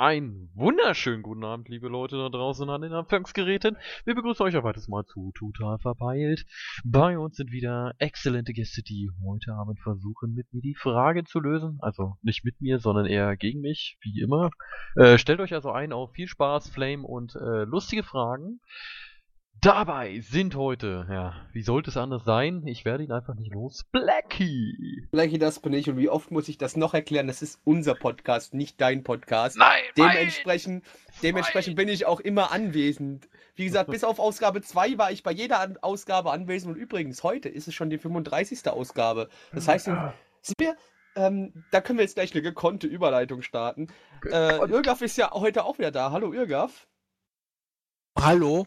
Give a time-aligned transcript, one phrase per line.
[0.00, 3.76] Ein wunderschönen guten Abend, liebe Leute da draußen an den Empfangsgeräten.
[4.06, 6.46] Wir begrüßen euch auf weiteres Mal zu Total Verpeilt.
[6.86, 11.38] Bei uns sind wieder exzellente Gäste, die heute Abend versuchen, mit mir die Frage zu
[11.38, 11.76] lösen.
[11.82, 14.52] Also nicht mit mir, sondern eher gegen mich, wie immer.
[14.96, 18.62] Äh, stellt euch also ein auf viel Spaß, Flame und äh, lustige Fragen.
[19.62, 22.66] Dabei sind heute, ja, wie sollte es anders sein?
[22.66, 23.84] Ich werde ihn einfach nicht los.
[23.92, 25.06] Blackie!
[25.10, 25.90] Blackie, das bin ich.
[25.90, 27.26] Und wie oft muss ich das noch erklären?
[27.26, 29.58] Das ist unser Podcast, nicht dein Podcast.
[29.58, 29.82] Nein!
[29.98, 30.86] Dementsprechend,
[31.22, 33.28] dementsprechend bin ich auch immer anwesend.
[33.54, 36.74] Wie gesagt, bis auf Ausgabe 2 war ich bei jeder An Ausgabe anwesend.
[36.74, 38.66] Und übrigens, heute ist es schon die 35.
[38.70, 39.28] Ausgabe.
[39.52, 39.90] Das heißt,
[40.40, 40.74] sind wir,
[41.16, 43.88] ähm, da können wir jetzt gleich eine gekonnte Überleitung starten.
[44.24, 46.12] Äh, Irgaf ist ja heute auch wieder da.
[46.12, 46.86] Hallo Irgaf.
[48.18, 48.66] Hallo?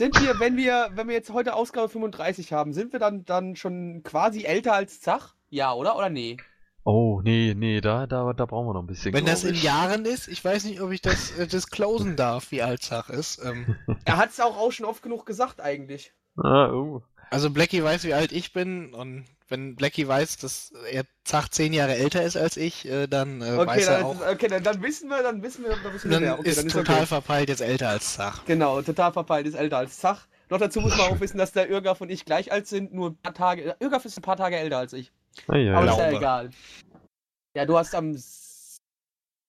[0.00, 3.54] Sind wir, wenn wir, wenn wir jetzt heute Ausgabe 35 haben, sind wir dann, dann
[3.54, 5.34] schon quasi älter als Zach?
[5.50, 5.94] Ja, oder?
[5.94, 6.38] Oder nee?
[6.84, 9.12] Oh, nee, nee, da, da, da brauchen wir noch ein bisschen.
[9.12, 9.54] Wenn das in.
[9.56, 13.44] Jahren ist, ich weiß nicht, ob ich das äh, disclosen darf, wie alt Zach ist.
[13.44, 13.76] Ähm,
[14.06, 16.14] Er hat es auch, auch schon oft genug gesagt, eigentlich.
[16.38, 17.02] Ah, oh.
[17.28, 21.72] also Blackie weiß, wie alt ich bin und wenn Blackie weiß, dass er Zach zehn
[21.72, 24.62] Jahre älter ist als ich, äh, dann äh, Okay, weiß er dann, auch, okay dann,
[24.62, 26.38] dann wissen wir, dann wissen wir, dann wissen wir dann mehr.
[26.38, 27.06] Okay, ist dann ist total okay.
[27.06, 28.44] verpeilt jetzt älter als Zach.
[28.46, 30.26] Genau, total verpeilt ist älter als Zach.
[30.48, 33.10] Noch dazu muss man auch wissen, dass der Irgaf und ich gleich alt sind, nur
[33.10, 33.76] ein paar Tage.
[33.78, 35.12] Irgaf ist ein paar Tage älter als ich.
[35.46, 35.92] Ah, ja, Aber ja.
[35.92, 36.50] ist ja egal.
[37.54, 38.16] Ja, du hast am.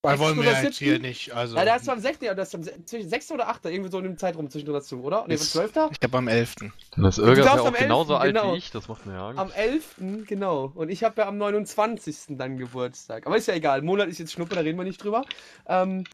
[0.04, 2.22] Weil wollen wir jetzt hier nicht, also Ja, der hast du am 6.
[2.22, 3.32] Ja, das ist am se- zwischen 6.
[3.32, 3.66] oder 8.
[3.66, 5.28] Irgendwie so in dem Zeitraum zwischen dazu, oder?
[5.28, 5.74] Ne, Ist- 12.
[5.92, 6.56] ich glaube am 11.
[6.56, 8.54] Dann ist darfst ja auch am 11., genauso alt genau.
[8.54, 9.40] wie ich, das macht mir ja Angst.
[9.40, 9.96] Am 11.
[10.26, 10.72] genau.
[10.74, 12.38] Und ich habe ja am 29.
[12.38, 13.28] dann Geburtstag.
[13.28, 13.84] Aber ist ja egal.
[13.84, 15.24] Monat ist jetzt Schnuppe, da reden wir nicht drüber.
[15.68, 16.06] Ähm,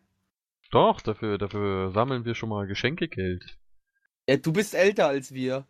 [0.71, 3.57] Doch, dafür, dafür sammeln wir schon mal Geschenkegeld.
[4.27, 5.65] ja, du bist älter als wir.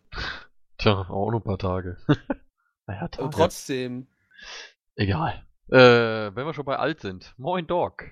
[0.78, 1.98] Tja, auch noch ein paar Tage.
[2.88, 3.22] naja, Tage.
[3.22, 4.08] Aber trotzdem.
[4.96, 5.44] Egal.
[5.70, 7.34] Äh, wenn wir schon bei alt sind.
[7.36, 8.04] Moin Doc.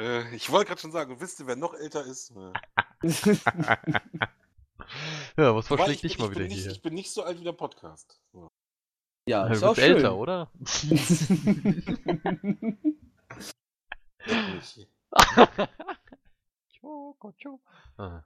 [0.00, 2.32] Äh, ich wollte gerade schon sagen, wisst ihr, wer noch älter ist?
[2.32, 2.52] Äh,
[5.38, 6.70] Ja, was verschlägt ich dich mal wieder nicht, hier?
[6.72, 8.20] Ich bin nicht so alt wie der Podcast.
[8.32, 8.48] So.
[9.26, 9.96] ja, Ja, ist du auch bist schön.
[9.96, 10.50] älter, oder?
[16.80, 17.60] Choco, Choco.
[17.96, 18.22] Ah.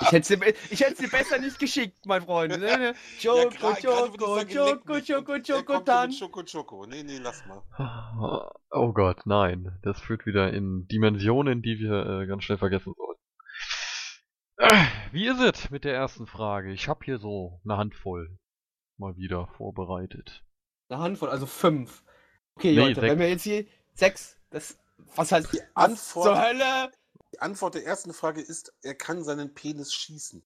[0.00, 2.52] Ich hätte sie, ich hätte sie besser nicht geschickt, mein Freund.
[2.52, 2.94] Ne, ne.
[3.22, 5.00] Choco, gra- gerade würde Choco, Choco.
[5.00, 6.10] Choco, Choco, Tan.
[6.18, 6.86] Choco Choco.
[6.86, 7.62] Nee, nee, lass mal.
[8.70, 9.78] Oh Gott, nein.
[9.82, 13.20] Das führt wieder in Dimensionen, die wir äh, ganz schnell vergessen sollten.
[14.58, 16.72] Äh, Wie ist es mit der ersten Frage?
[16.72, 18.38] Ich habe hier so eine Handvoll
[18.96, 20.42] mal wieder vorbereitet.
[20.88, 22.02] Eine Handvoll, also fünf.
[22.56, 23.12] Okay, Nee, Leute, sechs.
[23.12, 24.78] wenn wir jetzt hier sechs, das,
[25.16, 26.90] was heißt die Antwort- zur Hölle?
[27.36, 30.42] Die Antwort der ersten Frage ist, er kann seinen Penis schießen.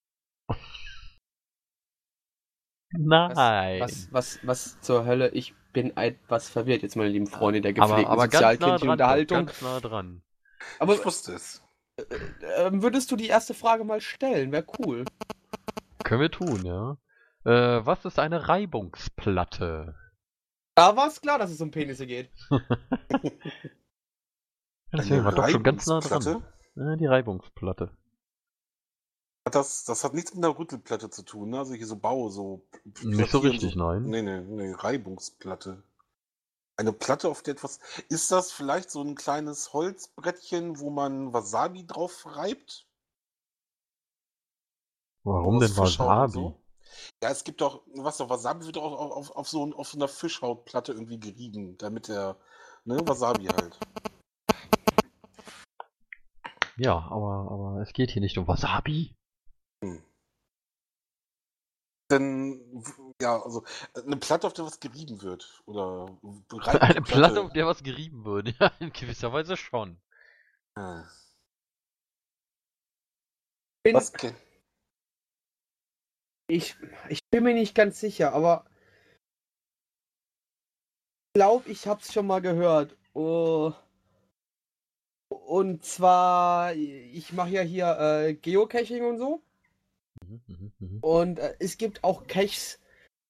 [2.91, 3.79] Nein.
[3.79, 5.29] Was, was, was zur Hölle?
[5.29, 8.89] Ich bin etwas verwirrt jetzt, meine lieben Freunde der aber, gepflegten aber ganz nah sozialkindlichen.
[8.89, 9.45] Unterhaltung.
[9.45, 10.21] Ganz nah dran.
[10.79, 11.63] Aber ich wusste es.
[12.57, 14.51] ähm, würdest du die erste Frage mal stellen?
[14.51, 15.05] Wäre cool.
[16.03, 16.97] Können wir tun, ja.
[17.45, 19.95] Äh, was ist eine Reibungsplatte?
[20.75, 22.29] Da war es klar, dass es um Penisse geht.
[24.91, 26.43] Deswegen war doch schon ganz nah dran.
[26.81, 27.91] Ja, die Reibungsplatte.
[29.51, 31.59] Das, das hat nichts mit einer Rüttelplatte zu tun, ne?
[31.59, 32.61] Also hier so Bau, so.
[33.03, 34.03] Nicht so richtig, nein.
[34.03, 35.83] Nee, nee, nee, Reibungsplatte.
[36.77, 37.79] Eine Platte, auf der etwas.
[38.09, 42.87] Ist das vielleicht so ein kleines Holzbrettchen, wo man Wasabi drauf reibt?
[45.23, 46.33] Warum denn Wasabi?
[46.33, 46.55] so?
[47.21, 49.89] Ja, es gibt doch, was doch, Wasabi wird auch auf, auf, auf, so, ein- auf
[49.89, 52.37] so einer Fischhautplatte irgendwie gerieben, damit der,
[52.85, 53.77] ne, Wasabi halt.
[56.77, 59.15] Ja, aber, aber es geht hier nicht um Wasabi.
[62.11, 63.63] Denn, w- ja, also,
[63.95, 65.61] eine Platte, auf der was gerieben wird.
[65.65, 66.17] Oder
[66.81, 68.53] Eine Platte, auf der was gerieben wird.
[68.59, 69.97] Ja, in gewisser Weise schon.
[70.75, 71.05] Ah.
[73.83, 74.37] Bin, Was kennt?
[76.49, 76.75] ich,
[77.09, 78.65] ich bin mir nicht ganz sicher, aber
[81.29, 82.95] ich glaube, ich habe es schon mal gehört.
[83.13, 83.73] Oh.
[85.31, 89.41] Und zwar, ich mache ja hier äh, Geocaching und so.
[90.27, 90.99] Mhm, mhm, mhm.
[90.99, 92.79] Und äh, es gibt auch Caches,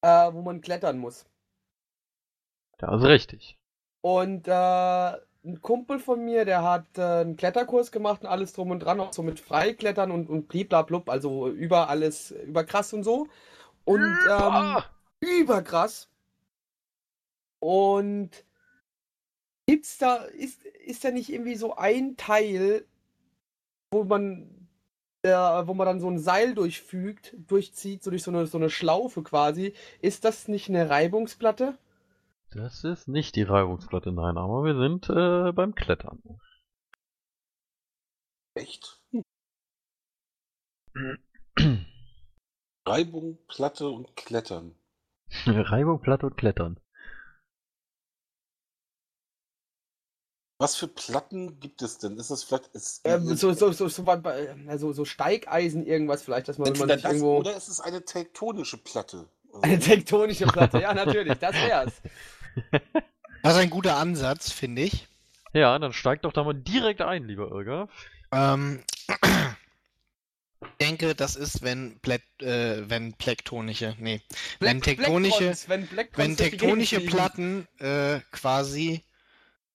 [0.02, 1.26] äh, wo man klettern muss.
[2.82, 3.58] Ja, ist richtig.
[4.02, 8.72] Und äh, ein Kumpel von mir, der hat äh, einen Kletterkurs gemacht und alles drum
[8.72, 13.04] und dran, auch so mit Freiklettern und, und bliblablub, also über alles, über krass und
[13.04, 13.28] so.
[13.86, 14.78] Und ähm,
[15.20, 16.10] überkrass.
[17.60, 18.32] Und
[19.72, 22.86] gibt's da, ist, ist da nicht irgendwie so ein Teil,
[23.90, 24.68] wo man
[25.24, 28.70] der, wo man dann so ein Seil durchfügt, durchzieht, so durch so eine, so eine
[28.70, 29.74] Schlaufe quasi.
[30.02, 31.78] Ist das nicht eine Reibungsplatte?
[32.52, 36.22] Das ist nicht die Reibungsplatte, nein, aber wir sind äh, beim Klettern.
[38.56, 39.02] Echt?
[42.86, 44.76] Reibung, Platte und Klettern.
[45.46, 46.78] Reibung, Platte und Klettern.
[50.62, 52.18] Was für Platten gibt es denn?
[52.18, 52.68] Ist das vielleicht.
[52.76, 54.06] Ist, Ähm, so, so, so, so,
[54.68, 57.38] also, so Steigeisen, irgendwas vielleicht, dass man, wenn man sich das, irgendwo.
[57.40, 59.26] oder ist es eine tektonische Platte?
[59.52, 61.94] Also, Eine tektonische Platte, ja, natürlich, das wär's.
[63.44, 65.08] Das ist ein guter Ansatz, finde ich.
[65.52, 67.90] Ja, dann steigt doch da mal direkt ein, lieber Irga.
[68.32, 68.84] Ähm,
[70.62, 74.22] ich denke, das ist, wenn, Plät, äh, wenn plektonische, nee,
[74.60, 77.00] wenn Black- tektonische, Blackrons, wenn, Blackrons wenn tektonische.
[77.02, 79.04] Platten äh, quasi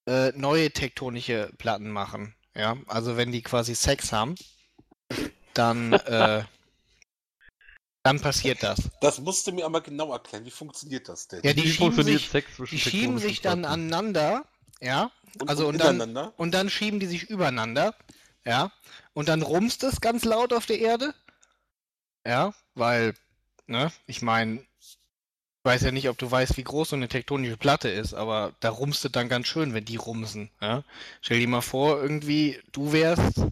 [0.06, 2.34] äh, neue tektonische Platten machen.
[2.54, 4.34] Ja, also wenn die quasi Sex haben,
[5.54, 6.44] dann, äh,
[8.02, 8.90] dann passiert das.
[9.00, 10.44] das musst du mir einmal genau erklären.
[10.44, 11.40] Wie funktioniert das denn?
[11.42, 14.46] Ja, die Wie schieben funktioniert sich, Sex zwischen die schieben sich dann aneinander,
[14.80, 15.10] ja,
[15.40, 17.94] und, also und und dann- und dann schieben die sich übereinander,
[18.44, 18.70] ja,
[19.12, 21.14] und dann rumst es ganz laut auf der Erde,
[22.26, 23.14] ja, weil,
[23.66, 24.64] ne, ich meine,
[25.66, 28.70] weiß ja nicht, ob du weißt, wie groß so eine tektonische Platte ist, aber da
[28.70, 30.84] rumst es dann ganz schön, wenn die rumsen, ja.
[31.20, 33.42] Stell dir mal vor, irgendwie, du wärst,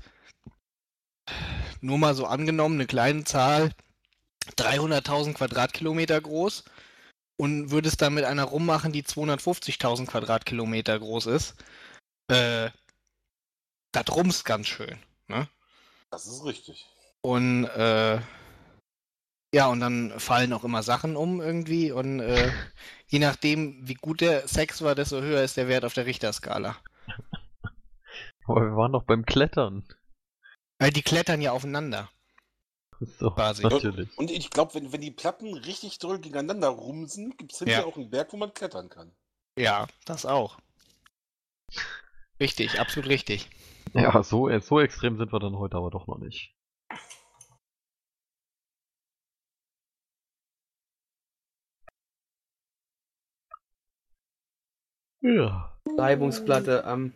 [1.81, 3.73] nur mal so angenommen, eine kleine Zahl,
[4.57, 6.65] 300.000 Quadratkilometer groß
[7.37, 11.57] und würdest dann mit einer rummachen, die 250.000 Quadratkilometer groß ist,
[12.29, 12.71] äh,
[13.93, 14.99] das rumst ganz schön.
[15.29, 15.49] Ne?
[16.11, 16.87] Das ist richtig.
[17.23, 18.21] Und äh,
[19.55, 22.51] ja, und dann fallen auch immer Sachen um irgendwie und äh,
[23.07, 26.77] je nachdem, wie gut der Sex war, desto höher ist der Wert auf der Richterskala.
[28.47, 29.87] Aber wir waren doch beim Klettern.
[30.81, 32.11] Weil die klettern ja aufeinander.
[33.19, 33.63] So, Quasi.
[33.65, 34.17] natürlich.
[34.17, 37.87] Und ich glaube, wenn, wenn die Platten richtig doll gegeneinander rumsen, gibt es hinterher Ja.
[37.87, 39.13] auch einen Berg, wo man klettern kann.
[39.59, 40.59] Ja, das auch.
[42.41, 43.51] Richtig, absolut richtig.
[43.95, 46.55] Ja, so, äh, so extrem sind wir dann heute aber doch noch nicht.
[55.25, 55.75] Ja.
[55.97, 57.15] Reibungsplatte am.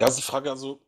[0.00, 0.80] Ja, also die Frage, also,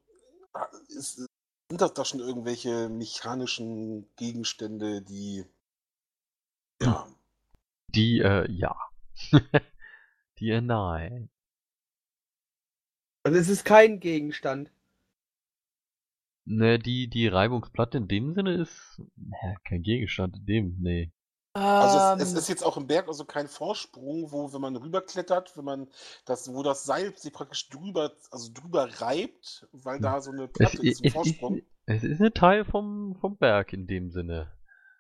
[0.88, 5.44] ist, sind das da schon irgendwelche mechanischen Gegenstände, die.
[6.81, 7.08] Ja,
[7.88, 8.76] Die, äh, ja.
[10.38, 11.31] Die, äh, nein.
[13.25, 14.70] Also es ist kein Gegenstand.
[16.44, 19.02] Ne, die, die Reibungsplatte in dem Sinne ist,
[19.43, 21.11] ja, kein Gegenstand in dem, nee.
[21.79, 24.76] Also es, es Ähm, ist jetzt auch im Berg also kein Vorsprung, wo, wenn man
[24.76, 25.88] rüberklettert, wenn man
[26.25, 30.75] das, wo das Seil sich praktisch drüber, also drüber reibt, weil da so eine Es,
[30.75, 31.62] Platte ist es, im es, Vorsprung.
[31.87, 34.53] es ist ein Teil vom, vom Berg in dem Sinne.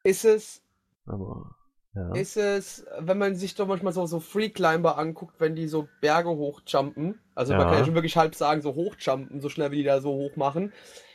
[0.02, 0.62] ist es,
[1.06, 1.56] Aber,
[1.94, 2.22] ja.
[2.22, 5.88] ist es, wenn man sich doch manchmal so, so Free Climber anguckt, wenn die so
[6.00, 7.68] Berge hochjumpen, also man Ja.
[7.68, 10.36] kann ja schon wirklich halb sagen, so hochjumpen, so schnell wie die da so hoch
[10.36, 10.72] machen,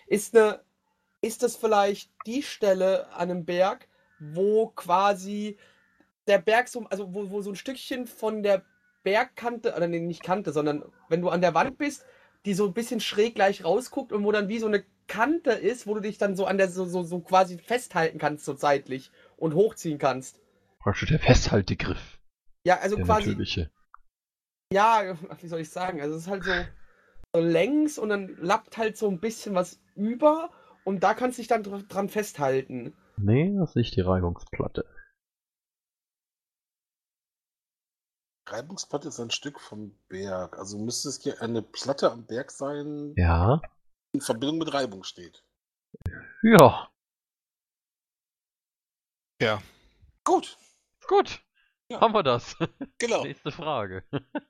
[0.08, 0.62] ist eine,
[1.22, 3.88] ist das vielleicht die Stelle an einem Berg,
[4.22, 5.58] wo quasi
[6.28, 8.64] der Berg so, also wo, wo so ein Stückchen von der
[9.04, 12.06] Bergkante, oder nee, nicht Kante, sondern wenn du an der Wand bist,
[12.46, 15.88] die so ein bisschen schräg gleich rausguckt und wo dann wie so eine Kante ist,
[15.88, 19.12] wo du dich dann so an der so, so, so quasi festhalten kannst, so zeitlich
[19.38, 20.40] und hochziehen kannst.
[20.80, 22.20] Praktisch der Festhaltegriff.
[22.64, 23.72] Ja, also der quasi, natürliche.
[24.72, 26.00] ja, wie soll ich sagen?
[26.00, 26.66] Also es ist halt so,
[27.34, 30.52] so längs und dann lappt halt so ein bisschen was über
[30.84, 32.94] und da kannst du dich dann dr- dran festhalten.
[33.18, 34.86] Nee, das ist nicht die Reibungsplatte.
[38.48, 40.58] Reibungsplatte ist ein Stück vom Berg.
[40.58, 43.62] Also müsste es hier eine Platte am Berg sein, Ja.
[44.14, 45.46] die in Verbindung mit Reibung steht.
[46.44, 46.90] Ja.
[50.24, 50.58] Gut,
[51.08, 51.44] Gut.
[51.90, 52.00] Ja.
[52.00, 52.56] Haben wir das.
[53.00, 53.24] genau.
[53.24, 54.04] Nächste Frage.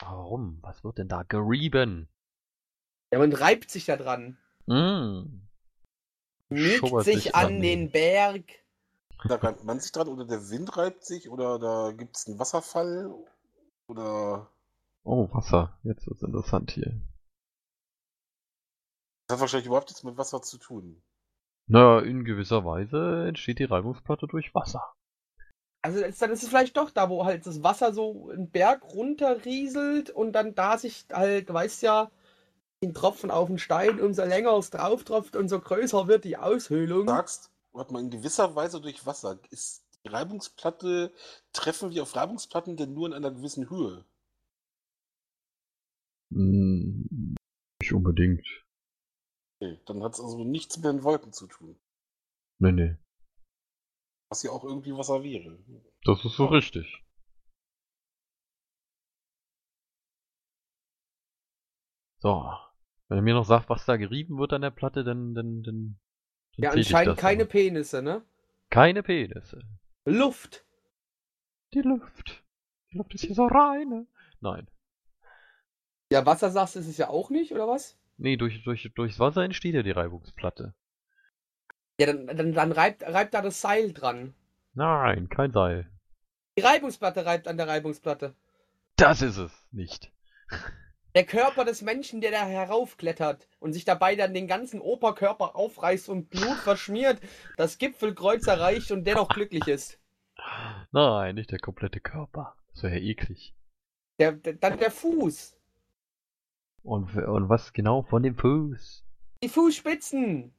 [0.00, 0.58] Warum?
[0.62, 2.08] Was wird denn da gerieben?
[3.12, 4.38] Ja, man reibt sich da dran.
[4.66, 5.48] Mm.
[6.52, 8.44] Nickt Schubbert sich sich an den Berg.
[9.28, 12.38] Da reibt man sich dran oder der Wind reibt sich oder da gibt es einen
[12.38, 13.12] Wasserfall
[13.86, 14.48] oder
[15.04, 15.78] Oh, Wasser.
[15.82, 17.00] Jetzt wird's interessant hier.
[19.26, 21.02] das hat wahrscheinlich überhaupt nichts mit Wasser zu tun.
[21.68, 24.92] Na, in gewisser Weise entsteht die Reibungsplatte durch Wasser.
[25.82, 28.84] Also ist, dann ist es vielleicht doch da, wo halt das Wasser so einen Berg
[28.94, 32.10] runterrieselt und dann da sich halt, du weißt ja,
[32.82, 37.06] ein Tropfen auf den Stein, umso länger es drauf tropft, umso größer wird die Aushöhlung.
[37.06, 39.38] sagst, warte mal, in gewisser Weise durch Wasser.
[39.50, 41.12] Ist die Reibungsplatte,
[41.52, 44.04] treffen wir auf Reibungsplatten denn nur in einer gewissen Höhe?
[46.32, 47.36] Hm,
[47.80, 48.46] nicht unbedingt.
[49.60, 51.78] Okay, dann hat es also nichts mit den Wolken zu tun.
[52.58, 52.96] Nee, nee.
[54.28, 55.58] Was ja auch irgendwie Wasser wäre.
[56.04, 57.04] Das ist so richtig.
[62.22, 62.71] So.
[63.12, 65.34] Wenn er mir noch sagt, was da gerieben wird an der Platte, dann.
[65.34, 65.98] dann, dann,
[66.56, 67.50] dann Ja, anscheinend keine mal.
[67.50, 68.22] Penisse, ne?
[68.70, 69.60] Keine Penisse.
[70.06, 70.64] Luft.
[71.74, 72.42] Die Luft.
[72.90, 74.06] Die Luft ist hier so rein.
[74.40, 74.66] Nein.
[76.10, 77.98] Ja, Wasser sagst du, ist es ja auch nicht, oder was?
[78.16, 80.72] Nee, durch, durch, durchs Wasser entsteht ja die Reibungsplatte.
[82.00, 84.34] Ja, dann, dann, dann reibt, reibt da das Seil dran.
[84.72, 85.90] Nein, kein Seil.
[86.56, 88.34] Die Reibungsplatte reibt an der Reibungsplatte.
[88.96, 90.10] Das ist es nicht.
[91.14, 96.08] Der Körper des Menschen, der da heraufklettert und sich dabei dann den ganzen Oberkörper aufreißt
[96.08, 97.20] und Blut verschmiert,
[97.56, 99.98] das Gipfelkreuz erreicht und dennoch glücklich ist.
[100.90, 102.56] Nein, nicht der komplette Körper.
[102.72, 103.54] Das wäre ja eklig.
[104.18, 105.56] Der, der, dann der Fuß.
[106.82, 109.04] Und, und was genau von dem Fuß?
[109.42, 110.54] Die Fußspitzen.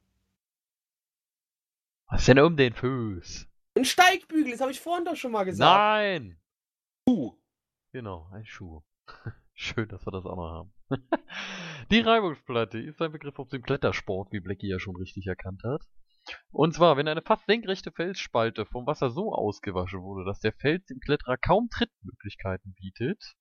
[2.06, 3.48] Was denn um den Fuß?
[3.76, 5.68] Ein Steigbügel, das habe ich vorhin doch schon mal gesagt.
[5.68, 6.38] Nein!
[7.04, 7.36] Puh.
[7.92, 8.82] Genau, ein Schuh.
[9.54, 10.72] Schön, dass wir das auch noch haben.
[11.90, 15.82] Die Reibungsplatte ist ein Begriff aus dem Klettersport, wie Blackie ja schon richtig erkannt hat.
[16.50, 20.86] Und zwar, wenn eine fast senkrechte Felsspalte vom Wasser so ausgewaschen wurde, dass der Fels
[20.86, 23.36] dem Kletterer kaum Trittmöglichkeiten bietet,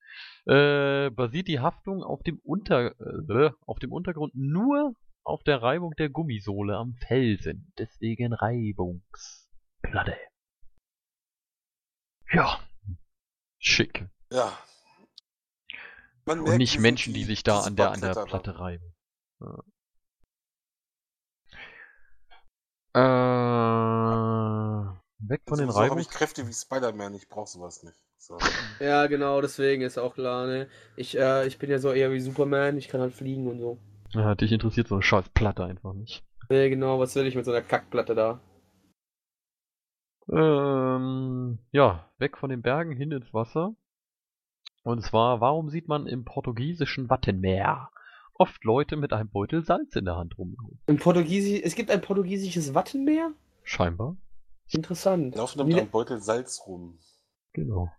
[0.45, 4.93] äh, basiert die Haftung auf dem, Unter, äh, auf dem Untergrund nur
[5.23, 7.71] auf der Reibung der Gummisohle am Felsen.
[7.77, 10.17] Deswegen Reibungsplatte.
[12.31, 12.59] Ja.
[13.59, 14.05] Schick.
[14.29, 14.51] Ja.
[16.25, 18.13] Man Und merkt, nicht Menschen, die sich da an der, an der.
[18.13, 18.93] Platte reiben.
[19.41, 19.63] Ja.
[22.95, 23.01] Äh,
[25.19, 26.09] weg von den Sowieso habe ich.
[26.09, 27.97] Kräfte wie Spider-Man, ich brauche sowas nicht.
[28.17, 28.37] So.
[28.79, 30.69] Ja, genau, deswegen ist auch klar, ne?
[30.95, 33.77] Ich, äh, ich bin ja so eher wie Superman, ich kann halt fliegen und so.
[34.11, 36.23] Ja, dich interessiert so eine scheiß Platte einfach nicht.
[36.49, 38.39] Ne, genau, was will ich mit so einer Kackplatte da?
[40.31, 43.75] Ähm, ja, weg von den Bergen hin ins Wasser.
[44.83, 47.89] Und zwar, warum sieht man im portugiesischen Wattenmeer
[48.33, 50.79] oft Leute mit einem Beutel Salz in der Hand rumlaufen?
[50.87, 53.31] Im Portugiesi es gibt ein portugiesisches Wattenmeer?
[53.63, 54.17] Scheinbar.
[54.67, 55.35] Interessant.
[55.35, 56.99] Laufen da mit einem Beutel Salz rum.
[57.53, 57.89] Genau.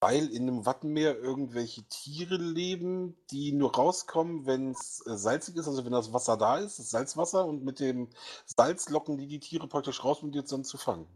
[0.00, 5.66] Weil in einem Wattenmeer irgendwelche Tiere leben, die nur rauskommen, wenn es äh, salzig ist,
[5.66, 8.10] also wenn das Wasser da ist, das Salzwasser, und mit dem
[8.44, 11.06] Salz locken die die Tiere praktisch raus, um die jetzt dann zu fangen.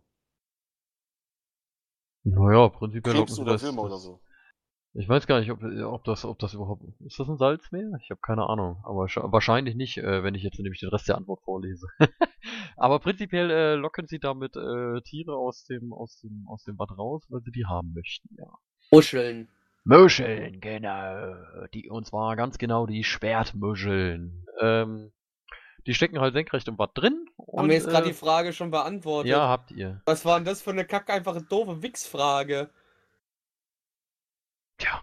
[2.24, 4.20] Naja, prinzipiell locken Krebs sie oder das, Würmer das oder so.
[4.94, 6.82] Ich weiß gar nicht, ob, ob, das, ob das überhaupt.
[7.04, 7.92] Ist das ein Salzmeer?
[8.02, 8.78] Ich habe keine Ahnung.
[8.82, 11.86] Aber wahrscheinlich nicht, äh, wenn ich jetzt nämlich den Rest der Antwort vorlese.
[12.76, 16.96] aber prinzipiell äh, locken sie damit äh, Tiere aus dem, aus, dem, aus dem Bad
[16.98, 18.50] raus, weil sie die haben möchten, ja.
[18.90, 19.48] Muscheln.
[19.84, 21.34] Muscheln, genau.
[21.74, 24.44] Die, und zwar ganz genau die Schwertmuscheln.
[24.60, 25.12] Ähm,
[25.88, 27.30] die stecken halt senkrecht im Bad drin.
[27.36, 29.30] Und, Haben wir jetzt gerade äh, die Frage schon beantwortet?
[29.30, 30.02] Ja, habt ihr.
[30.04, 32.68] Was war denn das für eine kacke, einfache, doofe Wichsfrage?
[34.76, 35.02] Tja.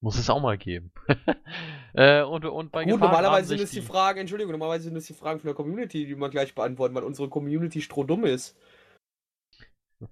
[0.00, 0.90] Muss es auch mal geben.
[1.94, 4.96] äh, und, und bei Gut, Gefahr graben normalerweise sind es die Fragen, Entschuldigung, normalerweise sind
[4.96, 8.56] es die Fragen von der Community, die man gleich beantworten, weil unsere Community strohdumm ist.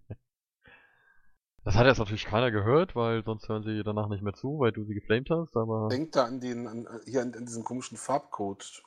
[1.64, 4.70] Das hat jetzt natürlich keiner gehört, weil sonst hören sie danach nicht mehr zu, weil
[4.70, 7.98] du sie geflamed hast, aber Denkt da an den, an, hier an, an diesen komischen
[7.98, 8.84] Farbcode.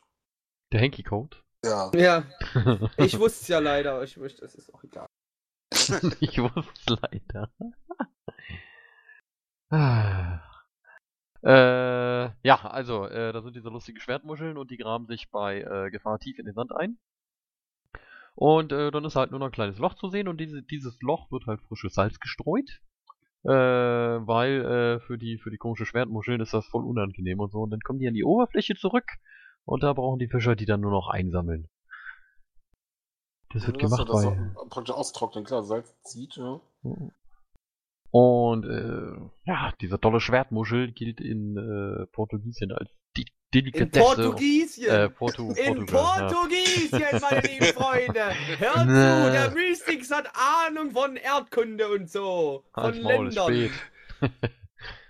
[0.71, 1.37] Der Henky-Code.
[1.63, 1.91] Ja.
[1.93, 2.23] Ja,
[2.97, 5.07] ich wusste es ja leider, ich möchte, es ist auch egal.
[6.19, 7.51] ich wusste es leider.
[11.41, 15.89] Äh, ja, also, äh, da sind diese lustigen Schwertmuscheln und die graben sich bei äh,
[15.89, 16.97] Gefahr tief in den Sand ein.
[18.35, 20.99] Und äh, dann ist halt nur noch ein kleines Loch zu sehen und diese, dieses
[21.01, 22.81] Loch wird halt frisches Salz gestreut.
[23.43, 27.59] Äh, weil äh, für die für die komische Schwertmuscheln ist das voll unangenehm und so.
[27.59, 29.05] Und dann kommen die an die Oberfläche zurück
[29.69, 31.69] und da brauchen die Fischer die dann nur noch einsammeln.
[33.53, 34.51] Das wird gemacht das bei.
[34.55, 36.59] so praktisch austrocknen, klar, Salz zieht, ja.
[38.11, 44.03] Und äh, ja, diese tolle Schwertmuschel gilt in äh, Portugiesien als die In Delikatesse.
[44.03, 44.89] Portugiesien!
[44.89, 46.27] Äh, Portu, In Portugal, ja.
[46.27, 48.31] Portugiesien, meine lieben Freunde!
[48.57, 50.31] Hört zu, der Mystics hat
[50.67, 52.63] Ahnung von Erdkunde und so.
[52.73, 53.69] Von Halt's Maul, ist Ländern.
[54.21, 54.49] spät.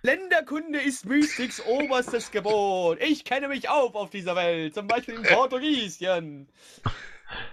[0.01, 2.99] Länderkunde ist Mystics oberstes Gebot.
[3.01, 6.47] Ich kenne mich auf auf dieser Welt, zum Beispiel in Portugiesien.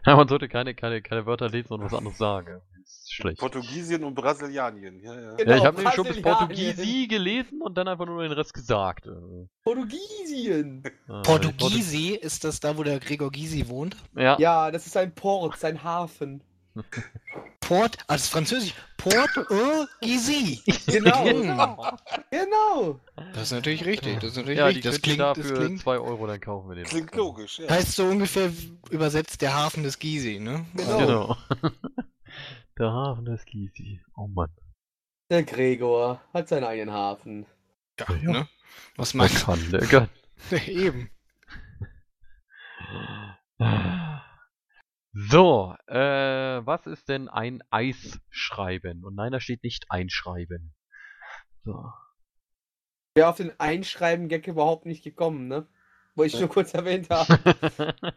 [0.07, 2.61] Ja, man sollte keine, keine, keine Wörter lesen und was anderes sagen.
[2.83, 3.39] Ist schlecht.
[3.39, 5.35] Portugiesien und Brasilianien, ja, ja.
[5.35, 6.23] Genau, ja, ich habe nämlich schon bis.
[6.23, 9.07] Portugiesi gelesen und dann einfach nur den Rest gesagt.
[9.07, 9.11] Äh,
[9.65, 10.85] Portugiesien.
[10.85, 13.97] äh, Portugiesi, ist das da, wo der Gregor Gysi wohnt?
[14.15, 16.43] Ja, Ja, das ist ein Port, sein Hafen.
[17.67, 19.31] Port, also Französisch, Port
[20.01, 20.63] Gizy.
[20.87, 21.97] Genau.
[22.31, 23.01] Genau.
[23.35, 24.93] Das ist natürlich richtig, das ist natürlich Ja, die richtig.
[24.93, 26.85] Das klingt, da das für klingt, 2 Euro, dann kaufen wir den.
[26.85, 27.69] Klingt logisch, ja.
[27.69, 28.53] heißt so ungefähr
[28.91, 30.67] übersetzt der Hafen des Gizy, ne?
[30.75, 30.99] Genau.
[30.99, 31.37] Genau.
[32.79, 34.03] Der Hafen des Gysi.
[34.17, 34.51] Oh Mann.
[35.31, 37.47] Der Gregor hat seinen eigenen Hafen.
[37.99, 38.31] Ja, Ja.
[38.33, 38.49] ne?
[38.97, 40.09] Was Man meinst kann, der kann.
[40.51, 40.57] du?
[40.71, 41.11] Eben.
[45.19, 45.97] So, äh,
[46.67, 49.03] was ist denn ein Eisschreiben?
[49.03, 50.75] Und nein, da steht nicht einschreiben.
[51.65, 51.91] So.
[53.15, 55.67] Wäre auf den Einschreiben-Gag überhaupt nicht gekommen, ne?
[56.17, 57.35] Wollte ich nur kurz erwähnt haben.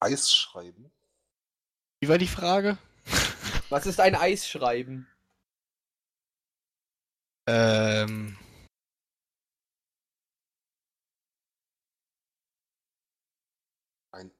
[0.00, 0.90] Eis schreiben.
[2.00, 2.76] Wie war die Frage?
[3.68, 5.06] Was ist ein Eisschreiben?
[7.46, 8.36] Ähm,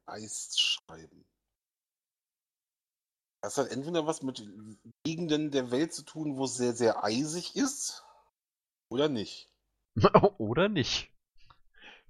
[0.07, 1.25] Ein Eis schreiben.
[3.43, 4.47] Das hat entweder was mit
[5.05, 8.05] Gegenden der Welt zu tun, wo es sehr, sehr eisig ist.
[8.89, 9.51] Oder nicht.
[10.39, 11.11] Oder nicht?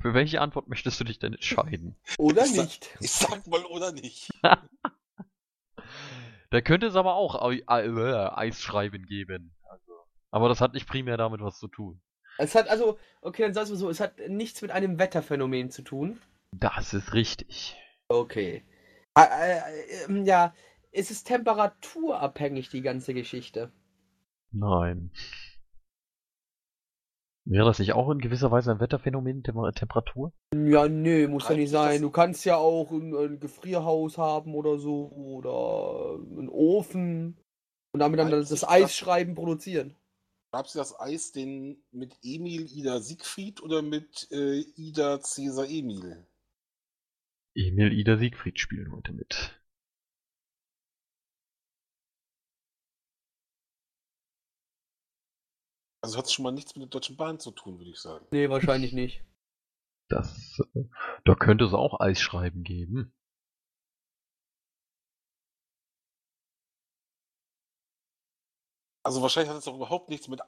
[0.01, 1.97] Für welche Antwort möchtest du dich denn entscheiden?
[2.19, 2.91] Oder Ich sag- nicht?
[3.01, 4.31] Ich sag mal oder nicht.
[6.51, 9.57] Da könnte es aber auch äh, Eisschreiben geben.
[9.69, 9.93] Also.
[10.31, 12.01] Aber das hat nicht primär damit was zu tun.
[12.39, 15.83] Es hat also, okay, dann sagst du so, es hat nichts mit einem Wetterphänomen zu
[15.83, 16.21] tun.
[16.53, 17.77] Das ist richtig.
[18.15, 18.63] Okay.
[19.17, 19.61] Äh, äh,
[20.07, 20.55] ähm, ja,
[20.93, 23.73] es ist temperaturabhängig, die ganze Geschichte.
[24.53, 25.11] Nein.
[27.47, 30.33] Wäre das nicht auch in gewisser Weise ein Wetterphänomen, Tem Temperatur?
[30.55, 32.01] Ja, nö, muss ja nicht sein.
[32.01, 37.39] Du kannst ja auch ein, ein Gefrierhaus haben oder so oder einen Ofen
[37.93, 39.95] und damit dann das, das Eisschreiben produzieren.
[40.53, 46.25] Gab es das Eis den mit Emil Ida Siegfried oder mit äh, Ida Cäsar Emil?
[47.55, 49.61] Emil Ida Siegfried spielen heute mit.
[56.03, 58.27] Also hat es schon mal nichts mit der Deutschen Bahn zu tun, würde ich sagen.
[58.31, 59.25] Nee, wahrscheinlich nicht.
[60.09, 60.85] Das, äh,
[61.25, 63.15] da könnte es auch Eisschreiben geben.
[69.03, 70.41] Also wahrscheinlich hat es auch überhaupt nichts mit,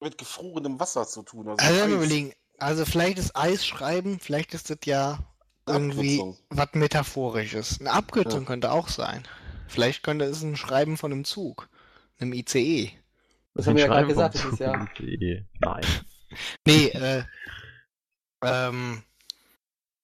[0.00, 1.48] mit gefrorenem Wasser zu tun.
[1.48, 1.92] Also, also Eis.
[1.92, 5.35] überlegen, also vielleicht ist Eisschreiben, vielleicht ist das ja
[5.66, 7.80] irgendwie was Metaphorisches.
[7.80, 8.46] Eine Abkürzung Ja.
[8.46, 9.22] könnte auch sein.
[9.68, 11.68] Vielleicht könnte es ein Schreiben von einem Zug,
[12.18, 12.92] einem ICE.
[13.54, 14.86] Das haben wir ja gerade Schreiben gesagt, vom das ist ja.
[14.96, 15.44] Zug ICE.
[15.60, 15.84] Nein.
[16.66, 17.22] Nee, äh,
[18.42, 19.02] ähm,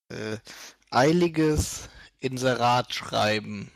[0.09, 0.37] äh,
[0.91, 1.89] eiliges
[2.21, 3.71] Inserat schreiben.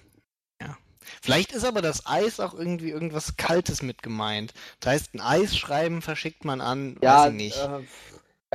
[0.63, 0.79] Ja.
[1.21, 4.55] Vielleicht ist aber das Eis auch irgendwie irgendwas Kaltes mit gemeint.
[4.81, 7.81] Das heißt, ein Eisschreiben verschickt man an, Ja, weiß ich nicht, Äh,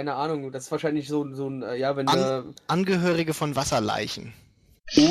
[0.01, 4.33] keine Ahnung, das ist wahrscheinlich so, so ein, äh, ja, wenn An- Angehörige von Wasserleichen.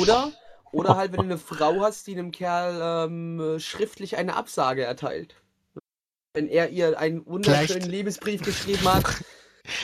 [0.01, 0.33] oder,
[0.73, 4.83] oder halt, wenn du eine Frau hast, die einem Kerl ähm, äh, schriftlich eine Absage
[4.83, 5.35] erteilt.
[6.33, 9.05] Wenn er ihr einen wunderschönen Vielleicht- Liebesbrief geschrieben hat.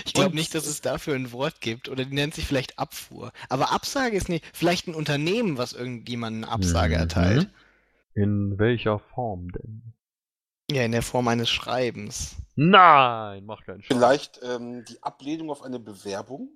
[0.06, 1.88] Ich glaube nicht, dass es dafür ein Wort gibt.
[1.88, 3.32] Oder die nennt sich vielleicht Abfuhr.
[3.48, 4.44] Aber Absage ist nicht.
[4.52, 7.00] Vielleicht ein Unternehmen, was irgendjemandem eine Absage Mhm.
[7.02, 7.50] erteilt.
[8.16, 9.94] In welcher Form denn?
[10.70, 12.36] Ja, in der Form eines Schreibens.
[12.56, 13.96] Nein, mach keinen Scheiß.
[13.98, 16.50] Vielleicht ähm, die Ablehnung auf eine Bewerbung?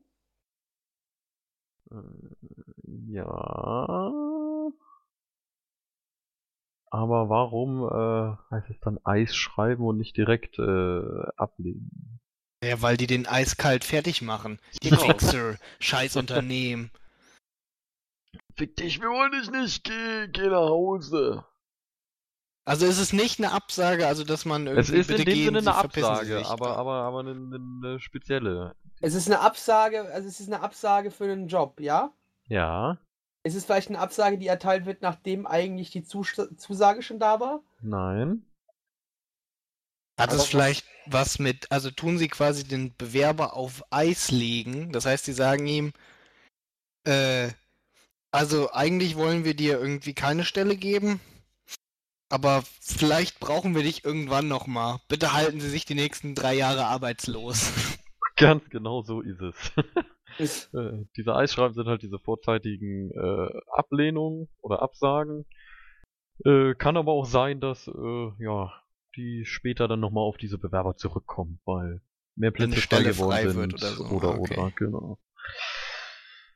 [1.92, 1.96] Äh,
[3.08, 4.72] Ja.
[6.94, 12.20] Aber warum äh, heißt es dann Eis schreiben und nicht direkt äh, ablehnen?
[12.64, 14.60] Ja, weil die den eiskalt fertig machen.
[14.84, 15.02] Die Genau.
[15.02, 16.92] Fixer, scheiß Unternehmen.
[18.58, 21.46] Fick dich, wir wollen dich nicht, geh, geh nach Hause.
[22.66, 25.34] Also ist es nicht eine Absage, also dass man irgendwie Es ist in bitte dem
[25.34, 28.76] gehen, Sinne eine Absage, aber, aber, aber eine, eine spezielle.
[29.00, 32.12] Es ist eine Absage, also es ist eine Absage für einen Job, ja?
[32.48, 33.00] Ja,
[33.44, 37.40] Es ist vielleicht eine Absage, die erteilt wird, nachdem eigentlich die Zus Zusage schon da
[37.40, 37.64] war.
[37.82, 38.46] nein.
[40.18, 44.92] Hat Aber es vielleicht was mit, also tun sie quasi den Bewerber auf Eis legen?
[44.94, 45.94] Das heißt, sie sagen ihm,
[47.06, 47.50] äh,
[48.32, 51.22] also eigentlich wollen wir dir irgendwie keine Stelle geben,
[52.32, 55.00] aber vielleicht brauchen wir dich irgendwann nochmal.
[55.08, 57.72] Bitte halten Sie sich die nächsten drei Jahre arbeitslos.
[58.38, 59.56] Ganz genau so ist es.
[60.40, 65.46] Äh, diese Eisschreiben sind halt diese vorzeitigen äh, Ablehnungen oder Absagen.
[66.46, 68.72] Äh, kann aber auch sein, dass äh, ja
[69.18, 72.02] die später dann nochmal auf diese Bewerber zurückkommen, weil
[72.38, 74.04] mehr Plätze frei Stelle geworden frei sind wird oder so.
[74.06, 74.58] oder, okay.
[74.58, 75.20] oder genau.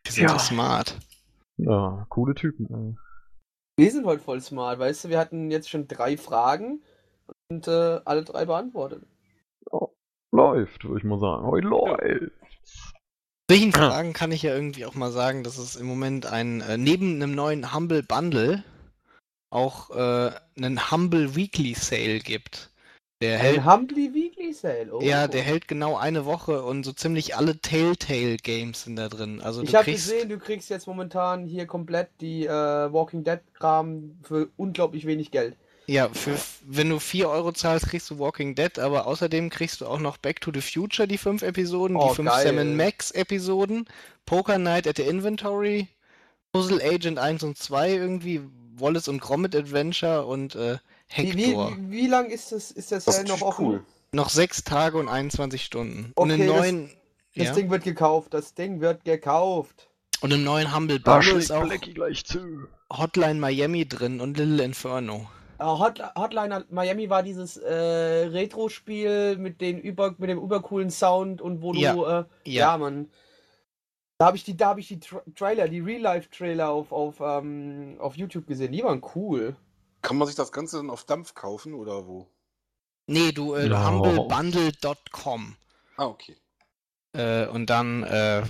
[0.08, 0.30] Die sind Ja.
[0.30, 0.98] so smart.
[1.58, 2.68] Ja, coole Typen.
[2.74, 2.96] Ey.
[3.78, 5.10] Wir sind heute voll smart, weißt du?
[5.10, 6.82] Wir hatten jetzt schon drei Fragen
[7.50, 9.04] und äh, alle drei beantwortet.
[10.32, 11.46] Läuft, würde ich mal sagen.
[11.46, 12.32] Heute läuft.
[13.50, 16.78] Solchen Fragen kann ich ja irgendwie auch mal sagen, dass es im Moment ein, äh,
[16.78, 18.64] neben einem neuen Humble Bundle
[19.52, 22.72] auch äh, einen Humble Weekly Sale gibt.
[23.30, 24.90] Der hält, Ein Humbly Weekly Sale.
[24.92, 25.02] Oh.
[25.02, 29.42] ja, der hält genau eine Woche und so ziemlich alle Telltale Games sind da drin.
[29.42, 33.40] Also Ich habe kriegst, gesehen, du kriegst jetzt momentan hier komplett die äh, Walking Dead
[33.54, 35.56] Kram für unglaublich wenig Geld.
[35.88, 36.36] ja, für,
[36.66, 40.18] wenn du 4 Euro zahlst, kriegst du Walking Dead, aber außerdem kriegst du auch noch
[40.18, 42.56] Back to the Future, die fünf Episoden, Oh, die fünf geil.
[42.56, 43.86] Sam Max Episoden,
[44.26, 45.88] Poker Night at the Inventory,
[46.52, 48.42] Puzzle Agent 1 und 2 irgendwie,
[48.78, 50.78] Wallace und Gromit Adventure und äh,
[51.16, 53.66] Wie, wie, wie, wie lang ist das, ist der Das Sale ist noch offen?
[53.66, 53.84] cool.
[54.12, 56.12] Noch sechs Tage und 21 Stunden.
[56.16, 56.90] und Okay, im das- neuen,
[57.36, 59.90] Das ja, Ding wird gekauft, das Ding wird gekauft.
[60.22, 62.68] und im neuen Humble Bundle ist auch Blackie gleich zu.
[62.92, 65.28] Hotline Miami drin und Little Inferno.
[65.60, 67.74] Äh, Hot, Hotline Miami war dieses äh,
[68.28, 72.06] Retro-Spiel mit, den über, mit dem übercoolen Sound und wo Ja, du.
[72.06, 72.26] Äh, ja.
[72.46, 72.78] ja.
[72.78, 73.10] Mann.
[74.18, 77.98] Da habe ich die, da hab ich die Tra Trailer, die Real-Life-Trailer auf, auf, ähm,
[78.00, 78.72] auf YouTube gesehen.
[78.72, 79.56] Die waren cool.
[80.06, 82.28] Kann man sich das Ganze dann auf Dampf kaufen oder wo?
[83.08, 83.90] Nee, du, äh, Ja.
[83.90, 85.56] humblebundle.com.
[85.98, 86.38] Ah, okay.
[87.14, 88.44] Äh, und dann äh,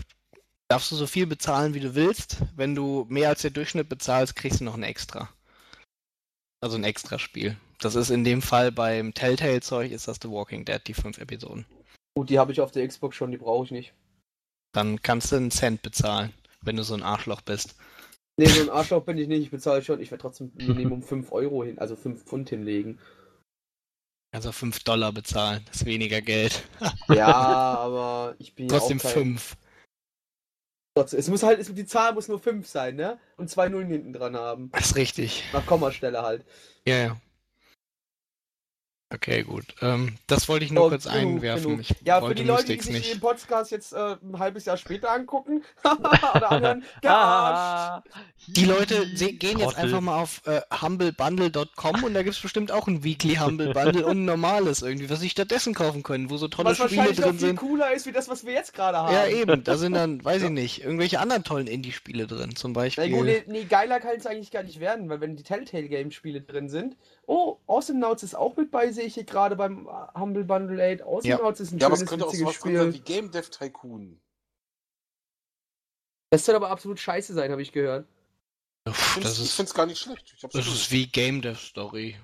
[0.68, 2.40] darfst du so viel bezahlen, wie du willst.
[2.58, 5.30] Wenn du mehr als der Durchschnitt bezahlst, kriegst du noch ein Extra.
[6.62, 7.56] Also ein Extraspiel.
[7.80, 11.66] Das ist in dem Fall beim Telltale-Zeug ist das The Walking Dead, die fünf Episoden.
[12.18, 13.94] Gut, die habe ich auf der Xbox schon, die brauche ich nicht.
[14.74, 17.76] Dann kannst du einen Cent bezahlen, wenn du so ein Arschloch bist.
[18.38, 20.02] Nee, so ein Arschloch bin ich nicht, ich bezahle schon.
[20.02, 23.00] Ich werde trotzdem Minimum 5 Euro hin, also 5 Pfund hinlegen.
[24.34, 26.64] Also 5 Dollar bezahlen, das ist weniger Geld.
[27.08, 29.14] Ja, aber ich bin ja Trotzdem auch kein...
[29.14, 29.58] 5.
[30.98, 33.20] Trotzdem, es muss halt, es, die Zahl muss nur 5 sein, ne?
[33.38, 34.72] Und zwei Nullen hinten dran haben.
[34.72, 35.44] Das ist richtig.
[35.54, 36.46] Nach Kommastelle halt.
[36.86, 37.22] Ja, ja.
[39.14, 39.66] Okay, gut.
[39.82, 41.64] Ähm, das wollte ich nur Oh, kurz genug, einwerfen.
[41.64, 41.80] genug.
[41.82, 43.14] Ich Ja, für wollte die Leute, die sich nicht.
[43.14, 45.64] den Podcast jetzt äh, ein halbes Jahr später angucken
[46.36, 48.08] oder anhören, gearscht.
[48.48, 52.88] Die Leute gehen jetzt einfach mal auf äh, humblebundle.com und da gibt es bestimmt auch
[52.88, 56.48] ein Weekly Humble Bundle und ein normales irgendwie, was sie stattdessen kaufen können, wo so
[56.48, 57.60] tolle Was Spiele drin viel sind.
[57.60, 59.14] cooler ist, wie das, was wir jetzt gerade haben.
[59.14, 59.64] Ja, eben.
[59.64, 62.56] Da sind dann, weiß ich nicht, irgendwelche anderen tollen Indie-Spiele drin.
[62.56, 63.10] Zum Na Beispiel.
[63.12, 66.70] gut, nee, nee, geiler kann es eigentlich gar nicht werden, weil wenn die Telltale-Game-Spiele drin
[66.70, 66.96] sind.
[67.28, 70.94] Oh, Awesome Nauts ist auch mit bei, sehe ich hier gerade beim äh, Humble Bundle
[70.96, 71.02] 8.
[71.04, 71.38] Awesome Ja.
[71.38, 73.02] Nauts ist ein Ja, aber es schönes, könnte auch witziges sowas drin sein Spiel.
[73.02, 74.22] wie Game Dev Tycoon.
[76.32, 78.08] Das soll aber absolut scheiße sein, habe ich gehört.
[78.88, 80.34] Uff, Ich das finde ist, es gar nicht schlecht.
[80.36, 80.68] Ich das durch.
[80.68, 82.16] ist wie Game Dev Story.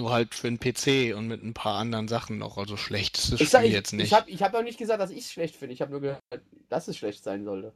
[0.00, 2.56] Nur halt für den PC und mit ein paar anderen Sachen noch.
[2.58, 4.06] Also schlecht ist das Ich, Spiel sag, ich, jetzt nicht.
[4.06, 5.74] ich habe ich hab auch nicht gesagt, dass ich es schlecht finde.
[5.74, 6.22] Ich habe nur gehört,
[6.68, 7.72] dass es schlecht sein sollte.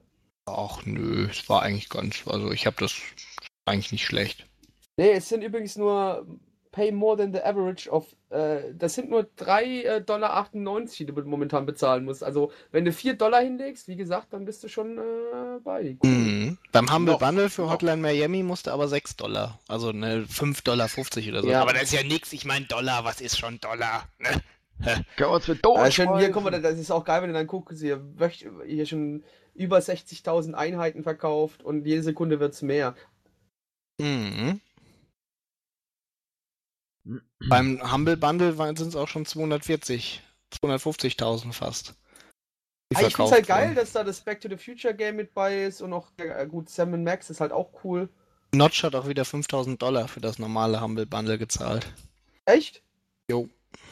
[0.47, 2.95] Ach nö, es war eigentlich ganz, also ich habe das
[3.67, 4.47] eigentlich nicht schlecht.
[4.99, 6.27] Nee, es sind übrigens nur
[6.73, 8.15] Pay more than the average of.
[8.31, 10.45] Äh, das sind nur 3,98 Dollar,
[10.99, 12.23] die du momentan bezahlen musst.
[12.23, 15.97] Also, wenn du 4 Dollar hinlegst, wie gesagt, dann bist du schon äh, bei.
[16.03, 16.59] Mhm.
[16.73, 17.73] Beim Humble Noch, Bundle für noch.
[17.73, 19.59] Hotline Miami musste aber 6 Dollar.
[19.69, 20.89] Also ne, 5,50 Dollar
[21.31, 21.49] oder so.
[21.49, 21.63] Ja.
[21.63, 22.33] Aber das ist ja nix.
[22.33, 24.09] Ich meine Dollar, was ist schon Dollar?
[24.19, 24.29] Ne?
[25.49, 26.33] Mit Ja, schon, hier, durchschmeißen.
[26.33, 28.01] guck mal, das ist auch geil, wenn du dann guckst, hier,
[28.67, 32.95] hier schon über 60.000 Einheiten verkauft und jede Sekunde wird es mehr.
[34.01, 34.61] Mhm.
[37.49, 40.23] Beim Humble Bundle sind es auch schon 240,
[40.63, 41.95] 250.000 fast.
[42.95, 45.35] Ah, ich finde es halt geil, dass da das Back to the Future Game mit
[45.35, 48.09] bei ist und auch, äh, gut, Sam Max ist halt auch cool.
[48.55, 51.93] Notch hat auch wieder 5000 Dollar für das normale Humble Bundle gezahlt.
[52.47, 52.83] Echt?
[53.31, 53.49] Jo.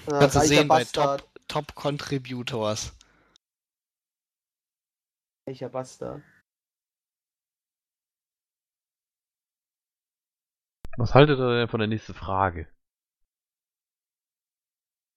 [0.06, 0.84] Ah, Kannst du sehen bei.
[0.84, 2.96] Top, Top Contributors.
[5.46, 6.22] Reicher Bastard.
[10.96, 12.66] Was haltet ihr denn von der nächsten Frage?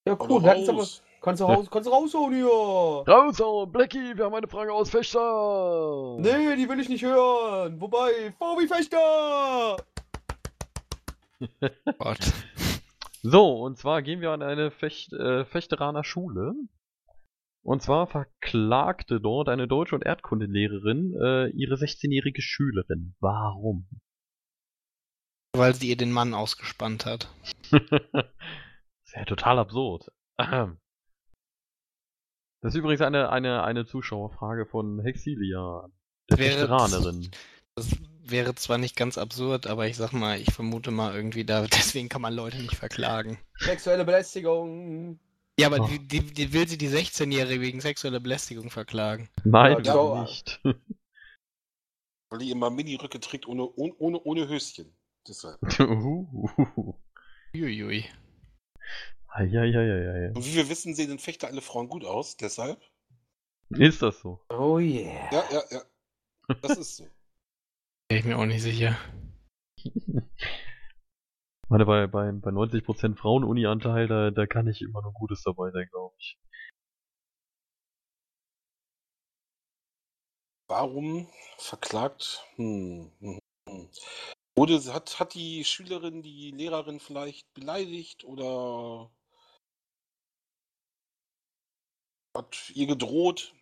[0.09, 0.41] Ja, cool.
[0.41, 0.87] hatten's aber,
[1.21, 2.47] kannst du raus, kannst du raushauen hier?
[2.47, 6.17] Raus, oh, Blackie, wir haben eine Frage aus Fechter.
[6.19, 7.79] Nee, die will ich nicht hören.
[7.79, 9.77] Wobei, VW Fechter!
[11.99, 12.33] Gott.
[13.21, 16.53] So, und zwar gehen wir an eine Fecht, äh, Fechteraner Schule.
[17.61, 23.15] Und zwar verklagte dort eine Deutsch- und Erdkundelehrerin äh, ihre 16-jährige Schülerin.
[23.19, 23.87] Warum?
[25.55, 27.29] Weil sie ihr den Mann ausgespannt hat.
[29.09, 30.11] das ist ja total absurd.
[30.37, 30.77] Ahem.
[32.61, 35.89] Das ist übrigens eine, eine, eine Zuschauerfrage von Hexilia,
[36.29, 36.67] der Wäre-.
[37.75, 41.61] Das wäre zwar nicht ganz absurd, aber ich sag mal, ich vermute mal irgendwie da,
[41.67, 43.39] deswegen kann man Leute nicht verklagen.
[43.57, 45.19] Sexuelle Belästigung.
[45.59, 45.87] Ja, aber Oh.
[45.87, 49.29] die, die, die will sie die 16-Jährige wegen sexueller Belästigung verklagen.
[49.43, 50.61] Nein, Ja, nicht.
[52.29, 54.93] Weil die immer Mini-Röcke trägt ohne, ohne, ohne, Höschen.
[55.27, 55.59] Deshalb.
[55.79, 56.93] Uhuhu.
[57.55, 58.05] Uiui.
[59.31, 60.31] Eieieiei.
[60.33, 62.81] Und wie wir wissen, sehen in Fechter alle Frauen gut aus, deshalb.
[63.69, 64.39] Ist das so?
[64.49, 65.31] Oh yeah.
[65.31, 65.81] Ja, ja, ja.
[66.61, 67.03] Das ist so.
[68.09, 68.97] Bin ich mir auch nicht sicher.
[71.69, 75.87] Meine, bei, bei, bei 90% Frauen-Uni-Anteil, da, da kann ich immer nur Gutes dabei sein,
[75.91, 76.39] glaube ich.
[80.67, 82.43] Warum verklagt?
[82.55, 83.89] Hm, hm, hm.
[84.55, 89.11] Wurde, hat, hat die Schülerin die Lehrerin vielleicht beleidigt oder
[92.39, 93.53] hat ihr gedroht?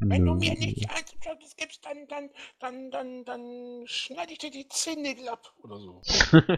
[0.00, 4.50] Wenn du mir nicht die Einzeljobs gibst, dann, dann, dann, dann, dann schneide ich dir
[4.50, 6.02] die Zehennägel ab oder so.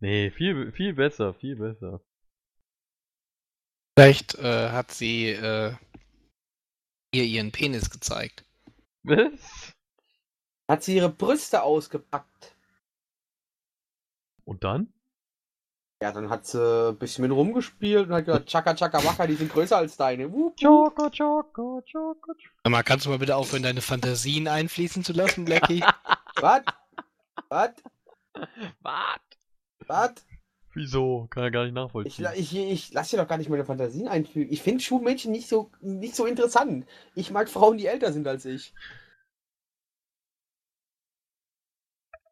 [0.00, 2.00] nee, viel, viel besser, viel besser.
[3.96, 5.74] Vielleicht äh, hat sie äh,
[7.14, 8.44] ihr ihren Penis gezeigt.
[9.04, 9.72] Was?
[10.68, 12.56] Hat sie ihre Brüste ausgepackt.
[14.44, 14.92] Und dann?
[16.02, 16.58] Ja, dann hat sie
[16.90, 20.28] ein bisschen mit rumgespielt und hat gesagt, Chaka Chaka Waka, die sind größer als deine.
[20.28, 22.32] Choco, Choco, Choco.
[22.68, 25.84] Mal, kannst du mal bitte aufhören, deine Fantasien einfließen zu lassen, Blackie?
[26.40, 26.62] Was?
[27.48, 27.70] Was?
[28.80, 29.20] Was?
[29.86, 30.12] Was?
[30.74, 31.28] Wieso?
[31.30, 32.24] Kann er gar nicht Ich, nachvollziehen.
[32.24, 34.52] la- ich, ich lasse dir doch gar nicht meine Fantasien einfügen.
[34.52, 36.84] Ich finde Schulmädchen nicht so, nicht so interessant.
[37.14, 38.74] Ich mag Frauen, die älter sind als ich.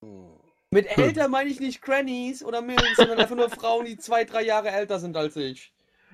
[0.02, 0.29] Hm.
[0.72, 4.42] Mit älter meine ich nicht Grannies oder Mills, sondern einfach nur Frauen, die zwei, drei
[4.42, 5.72] Jahre älter sind als ich.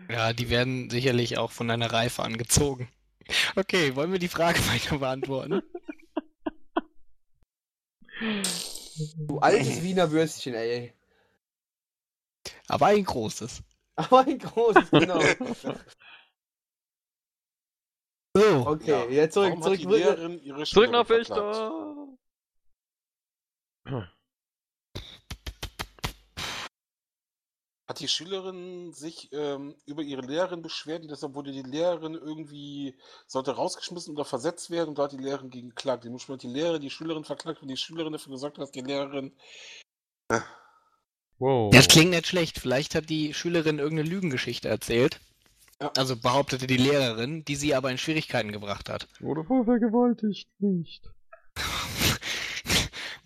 [0.08, 2.88] ja, die werden sicherlich auch von deiner Reife angezogen.
[3.54, 5.62] Okay, wollen wir die Frage weiter beantworten?
[9.28, 10.94] Du altes Wiener Würstchen, ey.
[12.68, 13.62] Aber ein großes.
[13.96, 15.20] Aber ein großes, genau.
[18.34, 19.80] So, Okay, Ja, jetzt zurück, Warum zurück.
[19.80, 21.72] Zurück Schülerin nach verklagt?
[27.88, 32.96] Hat die Schülerin sich ähm, über ihre Lehrerin beschwert und deshalb wurde die Lehrerin irgendwie,
[33.28, 36.04] sollte rausgeschmissen oder versetzt werden und da hat die Lehrerin gegen geklagt.
[36.04, 38.80] Die muss die Lehrerin, die Schülerin verklagt, weil die Schülerin dafür gesorgt hat, dass die
[38.80, 39.32] Lehrerin.
[41.38, 41.72] Wow.
[41.72, 42.58] das klingt nicht schlecht.
[42.58, 45.20] Vielleicht hat die Schülerin irgendeine Lügengeschichte erzählt.
[45.80, 45.92] Ja.
[45.96, 49.06] Also behauptete die Lehrerin, die sie aber in Schwierigkeiten gebracht hat.
[49.20, 51.04] Wurde voll vergewaltigt, nicht.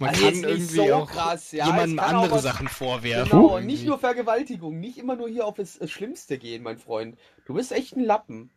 [0.00, 2.68] Man Also kann irgendwie so auch krass, ja, jemandem es kann auch andere was- Sachen
[2.68, 3.30] vorwerfen.
[3.30, 3.66] Genau, irgendwie.
[3.74, 7.18] nicht nur Vergewaltigung, nicht immer nur hier auf das, Schlimmste gehen, mein Freund.
[7.46, 8.50] Du bist echt ein Lappen.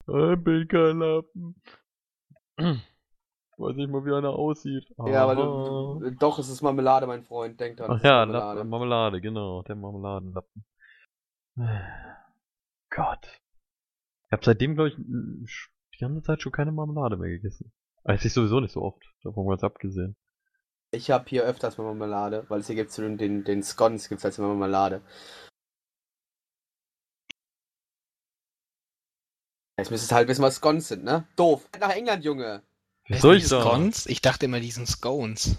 [0.00, 1.54] Ich bin kein Lappen.
[2.58, 4.92] Weiß nicht mal, wie einer aussieht.
[5.06, 7.60] Ja, aber du, doch, es ist Marmelade, mein Freund.
[7.60, 7.92] Denk dran.
[7.92, 8.64] Ach ja, Marmelade.
[8.64, 8.68] Marmelade.
[8.68, 9.62] Marmelade, genau.
[9.62, 10.64] Der Marmeladenlappen.
[12.90, 13.40] Gott.
[14.26, 17.72] Ich habe seitdem, glaube ich, die ganze Zeit schon keine Marmelade mehr gegessen.
[18.04, 19.02] Esse ich sowieso nicht so oft.
[19.22, 20.16] Davon mal abgesehen.
[20.90, 24.18] Ich habe hier öfters mal Marmelade, weil es hier gibt den, den, den Scones gibt
[24.18, 25.02] es als Marmelade.
[29.78, 31.26] Jetzt müsstest du halt wissen, was Scones sind, ne?
[31.36, 31.66] Doof.
[31.80, 32.62] Nach England, Junge.
[33.08, 33.48] Was Heißen soll die ich?
[33.48, 34.06] Scones?
[34.06, 35.56] Ich dachte immer, die sind Scones.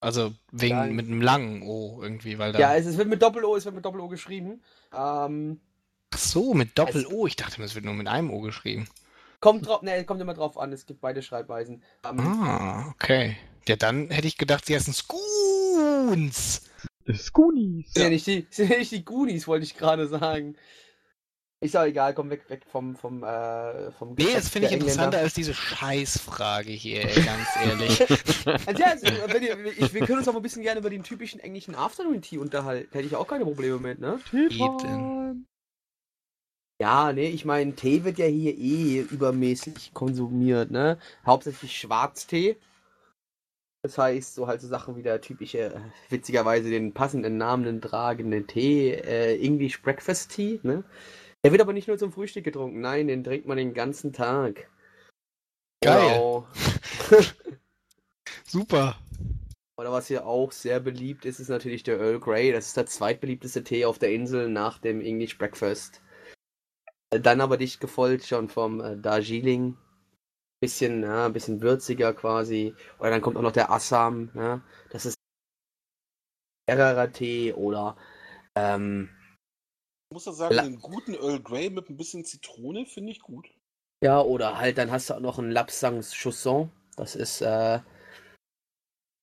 [0.00, 0.94] Also wegen Nein.
[0.94, 2.58] mit einem langen O irgendwie, weil da.
[2.58, 4.62] Ja, es, es wird mit Doppel-O, es wird mit Doppel-O geschrieben.
[4.92, 5.60] Ähm,
[6.12, 7.26] Ach so, mit Doppel-O.
[7.26, 8.86] Ich dachte, es wird nur mit einem O geschrieben.
[9.44, 11.82] Kommt drauf, ne, kommt immer drauf an, es gibt beide Schreibweisen.
[12.08, 13.36] Ähm, Ah, okay.
[13.68, 16.62] Ja, dann hätte ich gedacht, sie heißen Scoons.
[17.12, 17.92] Skoonies.
[17.92, 20.56] Sind ja nicht die, sind ja nicht die Goonies, wollte ich gerade sagen.
[21.60, 25.18] Ist auch egal, komm weg, weg vom, vom, äh, vom Nee, das finde ich interessanter
[25.18, 28.00] als diese Scheißfrage hier, ey, ganz ehrlich.
[28.66, 31.02] Also, ja, also, wenn ihr, ich, wir können uns auch ein bisschen gerne über den
[31.02, 32.90] typischen englischen Afternoon Tea unterhalten.
[32.92, 34.20] Hätte ich auch keine Probleme mit, ne?
[34.30, 35.13] Teetime.
[36.84, 40.98] Ja, nee, ich meine, Tee wird ja hier eh übermäßig konsumiert, ne?
[41.24, 42.58] Hauptsächlich Schwarztee.
[43.82, 48.46] Das heißt, so halt so Sachen wie der typische, äh, witzigerweise den passenden Namen tragende
[48.46, 50.84] Tee, äh, English Breakfast Tea, ne?
[51.42, 54.68] Der wird aber nicht nur zum Frühstück getrunken, nein, den trinkt man den ganzen Tag.
[55.82, 56.16] Geil.
[56.16, 56.46] Genau.
[58.46, 58.98] Super.
[59.78, 62.52] Oder was hier auch sehr beliebt ist, ist natürlich der Earl Grey.
[62.52, 66.02] Das ist der zweitbeliebteste Tee auf der Insel nach dem English Breakfast.
[67.20, 69.76] Dann aber dicht gefolgt schon vom äh, Darjeeling.
[70.60, 72.74] Bisschen, ja, bisschen würziger quasi.
[72.98, 74.30] Oder dann kommt auch noch der Assam.
[74.34, 74.62] Ja.
[74.90, 75.14] Das ist
[76.68, 77.96] schwererer Tee oder
[78.54, 79.10] ähm,
[80.10, 83.20] Ich muss ja sagen, La- den guten Earl Grey mit ein bisschen Zitrone finde ich
[83.20, 83.48] gut.
[84.02, 86.70] ja, oder halt dann hast du auch noch einen Lapsang Chausson.
[86.96, 87.80] Das ist äh,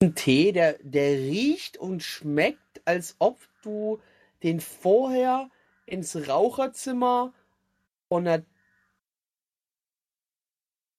[0.03, 3.99] ein Tee, der, der riecht und schmeckt, als ob du
[4.43, 5.49] den vorher
[5.85, 7.33] ins Raucherzimmer
[8.11, 8.43] von der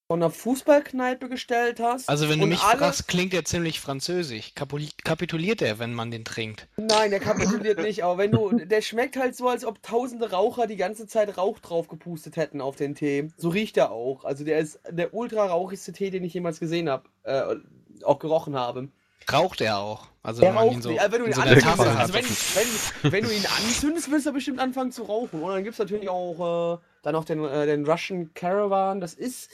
[0.09, 2.09] von einer Fußballkneipe gestellt hast.
[2.09, 4.55] Also wenn du mich alle- fragst, klingt der ziemlich französisch.
[4.55, 6.69] Kapul kapituliert er, wenn man den trinkt?
[6.77, 8.51] Nein, der kapituliert nicht, aber wenn du.
[8.67, 12.61] Der schmeckt halt so, als ob tausende Raucher die ganze Zeit Rauch drauf gepustet hätten
[12.63, 13.29] auf den Tee.
[13.37, 14.25] So riecht er auch.
[14.25, 17.09] Also der ist der ultra rauchigste Tee, den ich jemals gesehen habe.
[17.25, 17.57] Äh,
[18.05, 18.89] auch gerochen habe.
[19.31, 20.09] Raucht er auch?
[20.23, 21.01] Also ihn raucht so, nicht.
[21.01, 22.15] Also wenn du ihn so anzündest, Tasse also hat.
[22.15, 25.43] wenn, wenn, wenn du ihn anzündest, wirst du bestimmt anfangen zu rauchen.
[25.43, 29.01] Und dann gibt es natürlich auch äh, dann noch den, äh, den Russian Caravan.
[29.01, 29.51] Das ist.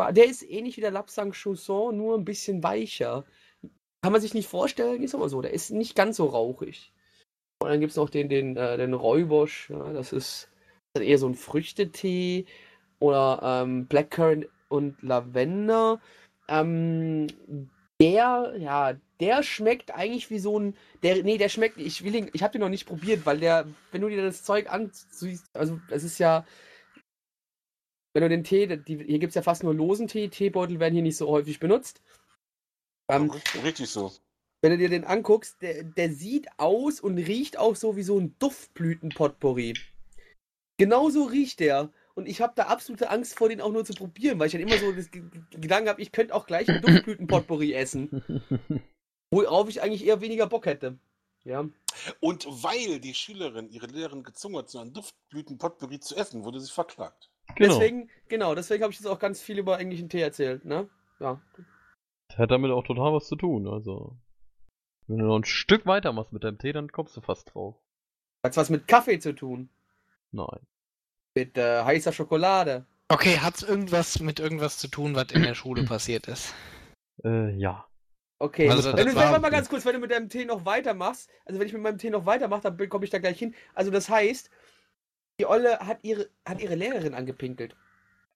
[0.00, 3.24] Der ist ähnlich wie der Lapsang Chausson, nur ein bisschen weicher.
[4.00, 5.42] Kann man sich nicht vorstellen, ist aber so.
[5.42, 6.92] Der ist nicht ganz so rauchig.
[7.60, 9.70] Und dann gibt es noch den, den, äh, den Räubosch.
[9.70, 10.48] Ja, das ist
[10.94, 12.46] eher so ein Früchtetee.
[13.00, 16.00] Oder ähm, Blackcurrant und Lavender.
[16.48, 17.26] Ähm,
[18.00, 20.76] der, ja, der schmeckt eigentlich wie so ein.
[21.02, 21.78] Der, nee, der schmeckt.
[21.78, 24.44] Ich will ihn, ich habe den noch nicht probiert, weil der, wenn du dir das
[24.44, 26.46] Zeug ansiehst, also das ist ja.
[28.14, 30.94] Wenn du den Tee, die, hier gibt es ja fast nur losen Tee, Teebeutel werden
[30.94, 32.02] hier nicht so häufig benutzt.
[33.10, 34.12] Ähm, Richtig- Richtig so.
[34.62, 38.18] wenn du dir den anguckst, der, der sieht aus und riecht auch so wie so
[38.18, 39.74] ein Duftblütenpotpourri.
[40.78, 41.92] Genauso riecht der.
[42.18, 44.60] Und ich habe da absolute Angst vor, den auch nur zu probieren, weil ich dann
[44.62, 48.42] immer so das Ge- Ge- Gedanken habe, ich könnte auch gleich ein Duftblütenpotpourri essen.
[49.30, 50.98] Worauf ich eigentlich eher weniger Bock hätte.
[51.44, 51.68] Ja.
[52.20, 56.72] Und weil die Schülerin ihre Lehrerin gezwungen hat, so einen Duftblütenpotpourri zu essen, wurde sie
[56.72, 57.30] verklagt.
[57.54, 57.74] Genau.
[57.78, 60.88] Deswegen, genau, deswegen habe ich jetzt auch ganz viel über englischen Tee erzählt, ne?
[61.20, 61.40] Ja.
[62.28, 63.68] Das hat damit auch total was zu tun.
[63.68, 64.16] Also,
[65.06, 67.76] wenn du noch ein Stück weiter machst mit deinem Tee, dann kommst du fast drauf.
[68.44, 69.70] Hat's was mit Kaffee zu tun?
[70.32, 70.60] Nein.
[71.38, 72.84] Mit äh, heißer Schokolade.
[73.08, 76.52] Okay, hat's irgendwas mit irgendwas zu tun, was in der Schule passiert ist?
[77.24, 77.86] Äh, ja.
[78.40, 80.64] Okay, Also wenn das du warte mal ganz kurz, wenn du mit deinem Tee noch
[80.64, 83.54] weitermachst, also wenn ich mit meinem Tee noch weitermache, dann komme ich da gleich hin.
[83.74, 84.50] Also das heißt,
[85.40, 87.76] die Olle hat ihre, hat ihre Lehrerin angepinkelt.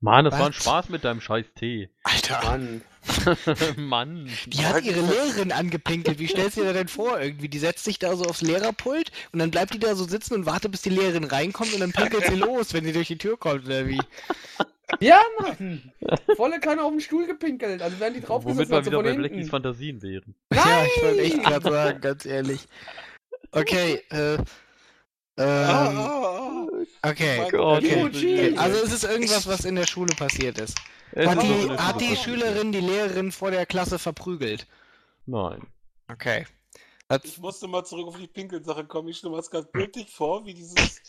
[0.03, 0.57] Mann, das war ein Was?
[0.57, 1.89] Spaß mit deinem scheiß Tee.
[2.03, 2.83] Alter, Mann.
[3.77, 4.29] Mann.
[4.47, 6.19] die hat ihre Lehrerin angepinkelt.
[6.19, 7.49] Wie stellst du dir denn vor irgendwie?
[7.49, 10.47] Die setzt sich da so aufs Lehrerpult und dann bleibt die da so sitzen und
[10.47, 13.39] wartet, bis die Lehrerin reinkommt und dann pinkelt sie los, wenn sie durch die Tür
[13.39, 14.01] kommt oder wie?
[15.01, 15.93] Ja, Mann!
[16.37, 17.81] Volle Kanne auf den Stuhl gepinkelt.
[17.81, 19.49] Also werden die Womit draufgesetzt, wir also wieder bei Blackies.
[19.51, 20.35] Fantasien wären.
[20.53, 21.47] Ja, ich wollte echt Nein!
[21.47, 22.67] gerade sagen, ganz ehrlich.
[23.53, 24.39] Okay, äh.
[25.37, 26.47] Ah, Ähm, ah, okay.
[26.51, 26.62] Mein
[27.51, 28.01] Gott, okay.
[28.01, 28.57] Yuji!
[28.57, 30.77] Also es ist irgendwas, was in der Schule passiert ist.
[31.13, 32.17] Es Hat ist die, hat die.
[32.17, 34.67] Schülerin die Lehrerin vor der Klasse verprügelt?
[35.27, 35.67] Nein.
[36.09, 36.47] Okay.
[37.09, 39.09] Hat, Ich musste mal zurück auf die Pinkelsache kommen.
[39.09, 41.03] Ich stelle mir das ganz bildlich vor, wie dieses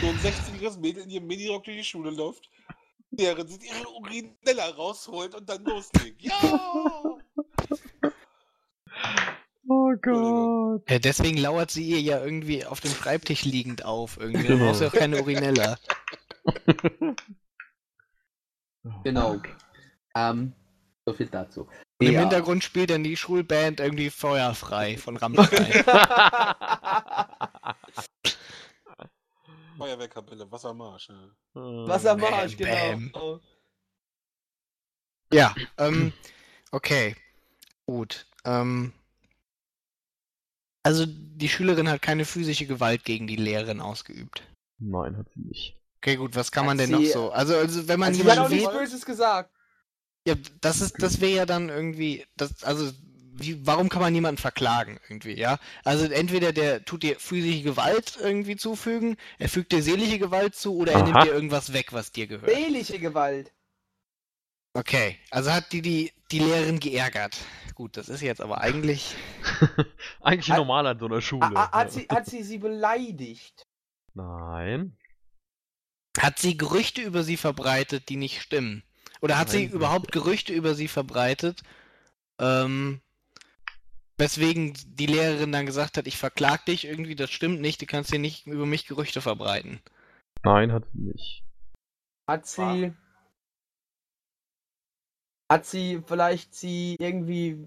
[0.00, 2.48] so ein 60-jähriges Mädel in ihrem Minirock durch die Schule läuft,
[3.10, 6.22] während sie ihre Urinella rausholt und dann loslegt.
[6.22, 7.18] Ja!
[9.92, 9.96] Oh
[10.76, 10.90] Gott.
[10.90, 14.18] ja, deswegen lauert sie ihr ja irgendwie auf dem Schreibtisch liegend auf.
[14.18, 14.46] Irgendwie.
[14.46, 14.66] Dann Genau.
[14.68, 15.78] brauchst du auch keine Urinella.
[19.04, 19.40] Genau.
[20.16, 20.54] Ähm,
[21.04, 21.68] so viel dazu.
[22.00, 22.20] Und im Ja.
[22.20, 25.84] Hintergrund spielt dann die Schulband irgendwie Feuerfrei von Rammstein.
[29.76, 31.10] Feuerwehrkapelle, Wassermarsch.
[31.10, 31.30] Ja.
[31.54, 33.40] Wassermarsch, Bam, genau.
[35.32, 36.12] ja, ähm,
[36.70, 37.16] okay.
[37.86, 38.26] Gut.
[38.44, 38.92] Ähm,
[40.90, 44.42] also die Schülerin hat keine physische Gewalt gegen die Lehrerin ausgeübt.
[44.78, 45.76] Nein, hat sie nicht.
[45.98, 47.30] Okay, gut, was kann Hat man denn sie- noch so?
[47.30, 49.50] Also, also wenn man Also, sie hat auch jemanden nichts Böses gesagt.
[50.26, 52.90] ja, das ist, das wäre ja dann irgendwie, das, also,
[53.32, 55.58] wie, warum kann man jemanden verklagen irgendwie, ja?
[55.84, 60.74] Also entweder der tut dir physische Gewalt irgendwie zufügen, er fügt dir seelische Gewalt zu
[60.76, 61.04] oder er Aha.
[61.06, 62.50] nimmt dir irgendwas weg, was dir gehört.
[62.54, 63.52] Seelische Gewalt.
[64.74, 67.38] Okay, also hat die die, die Lehrerin geärgert.
[67.74, 69.14] Gut, das ist jetzt aber eigentlich.
[70.20, 71.46] Eigentlich Hat- normal an so einer Schule.
[71.46, 73.66] Ha- ha- Hat sie, hat sie sie beleidigt?
[74.14, 74.96] Nein.
[76.18, 78.82] Hat sie Gerüchte über sie verbreitet, die nicht stimmen?
[79.20, 79.74] Oder hat sie Nein.
[79.74, 81.62] überhaupt Gerüchte über sie verbreitet,
[82.40, 83.00] ähm,
[84.18, 88.10] weswegen die Lehrerin dann gesagt hat, ich verklag dich irgendwie, das stimmt nicht, du kannst
[88.10, 89.80] hier nicht über mich Gerüchte verbreiten.
[90.42, 91.44] Nein, hat sie nicht.
[92.26, 92.92] Hat sie.
[95.50, 97.66] Hat sie vielleicht sie irgendwie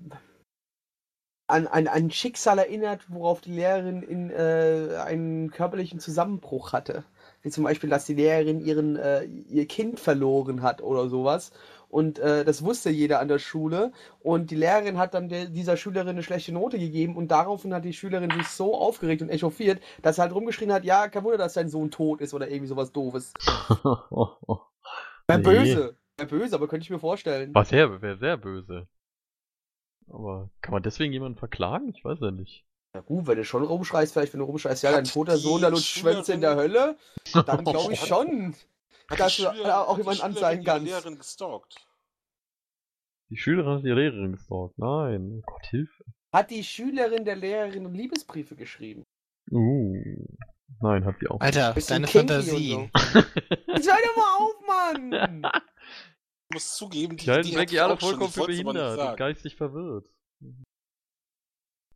[1.48, 7.04] an, an ein Schicksal erinnert, worauf die Lehrerin in äh, einen körperlichen Zusammenbruch hatte?
[7.42, 11.52] Wie zum Beispiel, dass die Lehrerin ihren, äh, ihr Kind verloren hat oder sowas.
[11.90, 13.92] Und äh, das wusste jeder an der Schule.
[14.22, 17.18] Und die Lehrerin hat dann der, dieser Schülerin eine schlechte Note gegeben.
[17.18, 20.86] Und daraufhin hat die Schülerin sich so aufgeregt und echauffiert, dass sie halt rumgeschrien hat:
[20.86, 23.34] Ja, kein Wunder, dass dein Sohn tot ist oder irgendwie sowas Doofes.
[25.28, 25.44] Wäre Nee.
[25.44, 25.98] böse.
[26.32, 27.54] Wäre böse, aber könnte ich mir vorstellen.
[27.54, 28.88] Was sehr, wäre sehr böse.
[30.08, 31.90] Aber kann man deswegen jemanden verklagen?
[31.90, 32.66] Ich weiß ja nicht.
[32.94, 35.62] Ja gut, wenn du schon rumschreist, vielleicht wenn du rumschreist, ja, dein toter die Sohn,
[35.62, 36.98] der lutscht Schwänze in der Hölle,
[37.34, 38.54] dann glaube ich schon,
[39.10, 40.86] dass die du auch die jemanden Schülerin anzeigen kannst.
[40.86, 41.88] Lehrerin gestalkt.
[43.30, 44.78] Die Schülerin hat die Lehrerin gestalkt.
[44.78, 45.40] Nein.
[45.40, 46.04] Oh Gott, Hilfe.
[46.32, 49.06] Hat die Schülerin der Lehrerin Liebesbriefe geschrieben?
[49.52, 50.28] Uh.
[50.82, 51.40] Nein, hat sie auch.
[51.40, 52.72] Alter, deine Fantasie.
[52.72, 52.90] so.
[53.68, 55.52] Jetzt hör doch mal auf, Mann!
[56.54, 60.08] Ich muss zugeben, die, Die halten ich alle vollkommen für behindert und geistig verwirrt.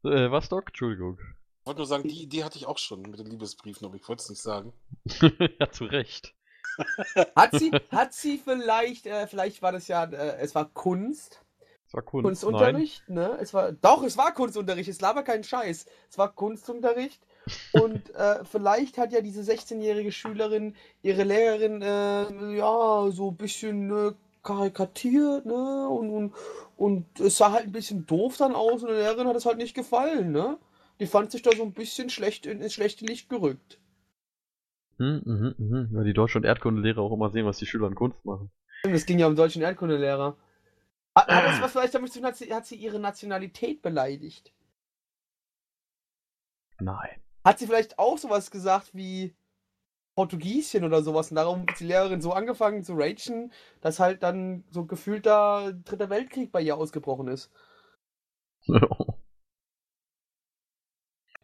[0.03, 0.69] Äh, was, Doc?
[0.69, 1.19] Entschuldigung.
[1.59, 4.09] Ich wollte nur sagen, die Idee hatte ich auch schon mit den Liebesbriefen, aber ich
[4.09, 4.73] wollte es nicht sagen.
[5.59, 6.33] ja, zu Recht.
[7.35, 11.43] Hat sie, hat sie vielleicht, äh, vielleicht war das ja, äh, es war Kunst,
[11.85, 12.25] Das war Kunst.
[12.25, 13.35] Kunstunterricht, ne?
[13.41, 15.87] Es war, doch, es war Kunstunterricht, es laber kein Scheiß.
[16.07, 17.25] Es war Kunstunterricht
[17.73, 24.09] und äh, vielleicht hat ja diese 16-jährige Schülerin ihre Lehrerin, äh, ja, so ein bisschen
[24.09, 24.13] äh,
[24.43, 25.87] karikatiert, ne?
[25.89, 26.33] Und, und,
[26.75, 29.57] und es sah halt ein bisschen doof dann aus und der Lehrerin hat es halt
[29.57, 30.57] nicht gefallen, ne?
[30.99, 33.79] Die fand sich da so ein bisschen schlecht in, ins schlechte Licht gerückt.
[34.97, 35.89] Hm, mhm, mhm.
[35.91, 38.51] Weil die Deutsch- und Erdkundelehrer auch immer sehen, was die Schüler an Kunst machen.
[38.83, 40.35] Es ging ja um deutschen Erdkundelehrer.
[41.15, 44.53] Hat, hat das was vielleicht damit zu tun, hat sie, hat sie ihre Nationalität beleidigt?
[46.79, 47.21] Nein.
[47.43, 49.35] Hat sie vielleicht auch sowas gesagt wie
[50.17, 53.51] Portugiesien oder sowas und darum hat die Lehrerin so angefangen zu ragen,
[53.81, 57.51] dass halt dann so gefühlt da Dritter Weltkrieg bei ihr ausgebrochen ist.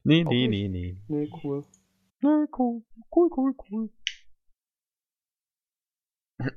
[0.04, 0.98] nee, nee, nee, nee.
[1.08, 1.64] Nee, cool.
[2.22, 2.82] Nee, cool.
[3.16, 3.92] Cool, cool, cool.
[6.40, 6.56] Was hat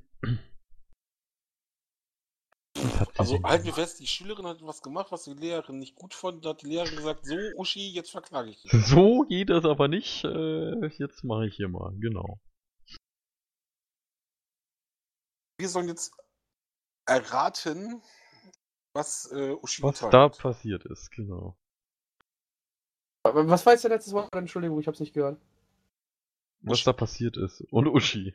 [2.75, 2.75] sie
[3.16, 6.14] Also denn halten wir fest, die Schülerin hat was gemacht, was die Lehrerin nicht gut
[6.14, 6.44] fand.
[6.44, 8.72] Da hat die Lehrerin gesagt, so Uschi, jetzt verklage ich dich.
[8.86, 10.24] So geht das aber nicht.
[10.24, 12.40] Äh, jetzt mache ich hier mal, genau.
[15.58, 16.12] Wir sollen jetzt
[17.06, 18.02] erraten,
[18.92, 20.38] was äh, Uschi Was da hat.
[20.38, 21.56] passiert ist, genau.
[23.22, 24.34] Was war jetzt der letzte Wort?
[24.34, 25.40] Entschuldigung, ich hab's nicht gehört.
[26.60, 27.60] Was da passiert ist.
[27.70, 28.34] Und Uschi.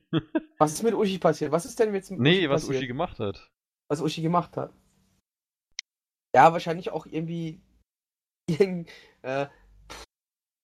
[0.58, 1.52] Was ist mit Uschi passiert?
[1.52, 2.78] Was ist denn jetzt mit nee, Uschi was passiert?
[2.78, 3.52] Uschi gemacht hat.
[3.92, 4.74] Was Uschi gemacht hat.
[6.34, 7.62] Ja, wahrscheinlich auch irgendwie
[8.48, 8.90] irgend,
[9.22, 9.48] äh,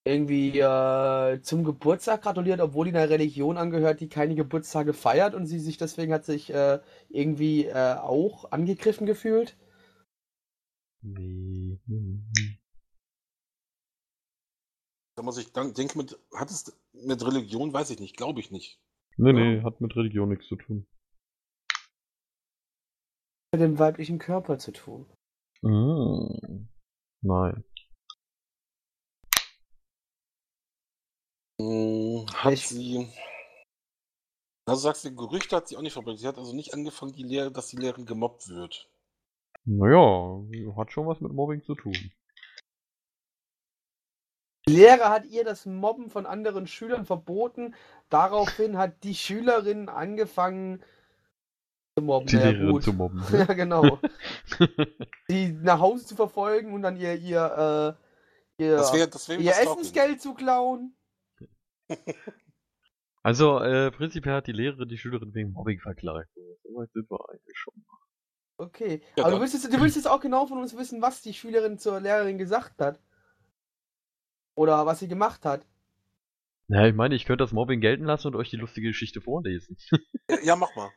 [0.05, 5.45] irgendwie äh, zum Geburtstag gratuliert, obwohl die einer Religion angehört, die keine Geburtstage feiert und
[5.45, 9.57] sie sich deswegen hat sich äh, irgendwie äh, auch angegriffen gefühlt.
[11.01, 11.79] Nee.
[15.15, 18.51] Da muss ich dann denke, mit, hat es mit Religion, weiß ich nicht, glaube ich
[18.51, 18.79] nicht.
[19.17, 20.87] Nee, nee, hat mit Religion nichts zu tun.
[23.57, 25.07] Mit dem weiblichen Körper zu tun.
[25.63, 26.67] Mm.
[27.23, 27.63] Nein.
[31.59, 33.11] Hm, hat Ich- sie.
[34.67, 36.19] Also sagst du, Gerüchte hat sie auch nicht verbreitet.
[36.19, 38.91] Sie hat also nicht angefangen, die Lehre, dass die Lehrerin gemobbt wird.
[39.65, 40.39] Naja,
[40.75, 41.95] hat schon was mit Mobbing zu tun.
[44.67, 47.73] Die Lehrer hat ihr das Mobben von anderen Schülern verboten.
[48.09, 50.83] Daraufhin hat die Schülerin angefangen
[51.97, 52.27] zu mobben.
[52.27, 52.83] Die Ja, Lehrerin gut.
[52.83, 53.23] zu mobben.
[53.31, 53.99] Ja, genau.
[55.27, 57.97] sie nach Hause zu verfolgen und dann ihr, ihr,
[58.59, 59.51] äh, ihr, Das wäre das wär ihr.
[59.51, 60.95] Essensgeld zu klauen.
[63.23, 66.29] also, äh, prinzipiell hat die Lehrerin die Schülerin wegen Mobbing verklagt.
[66.63, 67.73] Soweit sind wir eigentlich schon.
[68.59, 69.01] Okay.
[69.15, 71.33] Ja, Aber du willst, jetzt, du willst jetzt auch genau von uns wissen, was die
[71.33, 72.99] Schülerin zur Lehrerin gesagt hat.
[74.55, 75.65] Oder was sie gemacht hat.
[76.67, 79.77] Ja, ich meine, ich könnte das Mobbing gelten lassen und euch die lustige Geschichte vorlesen.
[80.43, 80.89] Ja, mach mal.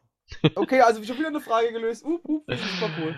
[0.55, 2.05] Okay, also schon wieder eine Frage gelöst.
[2.05, 3.15] Uh, uh, super cool.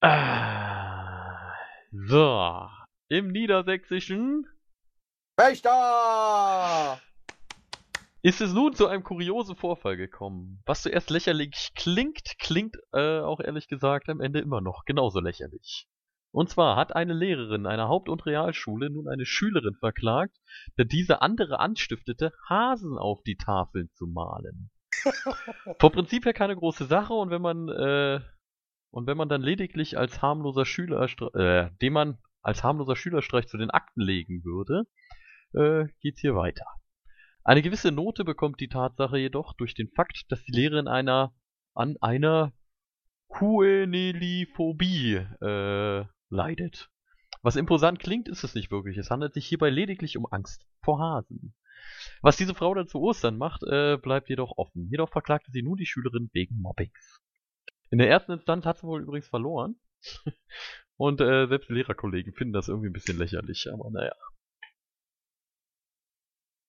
[0.00, 1.54] Ah,
[1.92, 2.68] so.
[3.08, 4.46] Im Niedersächsischen
[5.36, 7.00] Wächter!
[8.22, 10.62] ist es nun zu einem kuriosen Vorfall gekommen.
[10.64, 15.88] Was zuerst lächerlich klingt, klingt äh, auch ehrlich gesagt am Ende immer noch genauso lächerlich.
[16.30, 20.38] Und zwar hat eine Lehrerin einer Haupt- und Realschule nun eine Schülerin verklagt,
[20.76, 24.70] da diese andere anstiftete, Hasen auf die Tafeln zu malen.
[25.78, 28.20] Vom Prinzip her keine große Sache und wenn man äh,
[28.90, 33.56] und wenn man dann lediglich als harmloser Schüler äh, den man als harmloser Schülerstreich zu
[33.56, 34.84] den Akten legen würde,
[35.54, 36.66] äh, geht's hier weiter.
[37.44, 41.34] Eine gewisse Note bekommt die Tatsache jedoch durch den Fakt, dass die Lehrerin einer
[41.74, 42.52] an einer
[43.28, 46.90] Kueneliphobie äh, leidet.
[47.42, 48.98] Was imposant klingt, ist es nicht wirklich.
[48.98, 51.54] Es handelt sich hierbei lediglich um Angst vor Hasen.
[52.20, 54.88] Was diese Frau dann zu Ostern macht, äh, bleibt jedoch offen.
[54.90, 57.20] Jedoch verklagte sie nun die Schülerin wegen Mobbings.
[57.90, 59.76] In der ersten Instanz hat sie wohl übrigens verloren.
[60.96, 64.14] Und äh, selbst die Lehrerkollegen finden das irgendwie ein bisschen lächerlich, aber naja.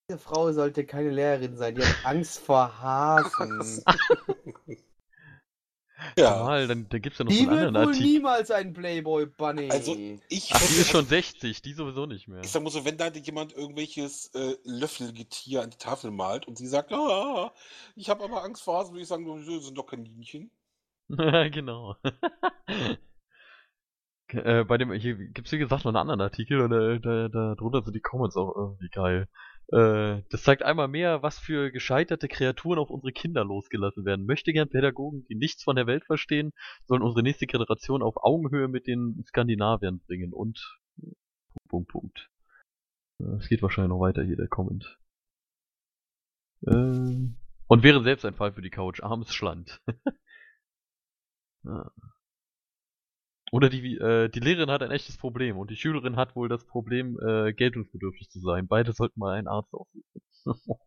[0.10, 1.76] Diese Frau sollte keine Lehrerin sein.
[1.76, 3.84] Die hat Angst vor Hasen.
[6.18, 6.44] Ja.
[6.44, 8.12] Mal, dann, dann gibt's ja noch so Die einen wird anderen wohl Artikel.
[8.12, 9.70] niemals ein Playboy Bunny.
[9.72, 9.96] Also,
[10.30, 12.42] ich, Ach, die ist schon also, 60, die sowieso nicht mehr.
[12.44, 16.58] ich sag mal so, wenn da jemand irgendwelches äh, Löffelgetier an die Tafel malt und
[16.58, 17.54] sie sagt, ah,
[17.96, 20.52] ich habe aber Angst vor Hasen, würde ich sagen, das sind doch Kaninchen.
[21.10, 21.96] genau.
[24.30, 27.56] äh, bei dem, hier gibt's wie gesagt noch einen anderen Artikel und da, da, da
[27.56, 29.28] drunter sind die Comments auch irgendwie geil.
[29.72, 34.26] Äh, das zeigt einmal mehr, was für gescheiterte Kreaturen auf unsere Kinder losgelassen werden.
[34.26, 36.52] Möchte gern Pädagogen, die nichts von der Welt verstehen,
[36.86, 40.80] sollen unsere nächste Generation auf Augenhöhe mit den Skandinaviern bringen und
[41.70, 42.30] Punkt, Punkt, Punkt.
[43.20, 45.00] Äh, Es geht wahrscheinlich noch weiter hier, der Comment.
[46.66, 47.30] Äh,
[47.68, 49.02] und wäre selbst ein Fall für die Couch.
[49.02, 49.82] Armes Schland.
[51.64, 51.92] ja.
[53.54, 56.66] Oder die, äh, die Lehrerin hat ein echtes Problem und die Schülerin hat wohl das
[56.66, 58.68] Problem, äh, geltungsbedürftig zu sein.
[58.68, 60.80] Beide sollten mal einen Arzt aufsuchen.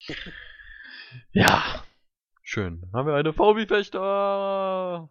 [1.32, 1.82] ja.
[2.42, 2.90] Schön.
[2.92, 5.08] Haben wir eine VW-Fechter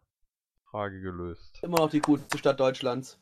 [0.69, 1.57] Frage gelöst.
[1.63, 3.19] Immer noch die coolste Stadt Deutschlands.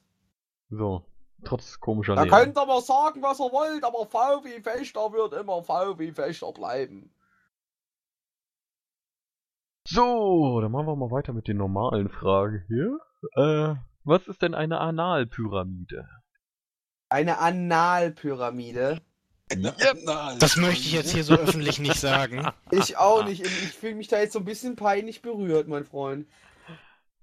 [0.69, 1.05] So.
[1.45, 2.39] Trotz komischer Da Lehrer.
[2.39, 7.09] könnt ihr mal sagen, was ihr wollt, aber VW Fechter wird immer VW Fechter bleiben.
[9.87, 12.99] So, dann machen wir mal weiter mit den normalen Fragen hier.
[13.35, 16.07] Äh, was ist denn eine Analpyramide?
[17.09, 19.01] Eine Analpyramide.
[19.57, 22.47] Na, na, Das möchte ich jetzt hier so öffentlich nicht sagen.
[22.71, 23.41] Ich auch nicht.
[23.41, 26.27] Ich fühle mich da jetzt so ein bisschen peinlich berührt, mein Freund.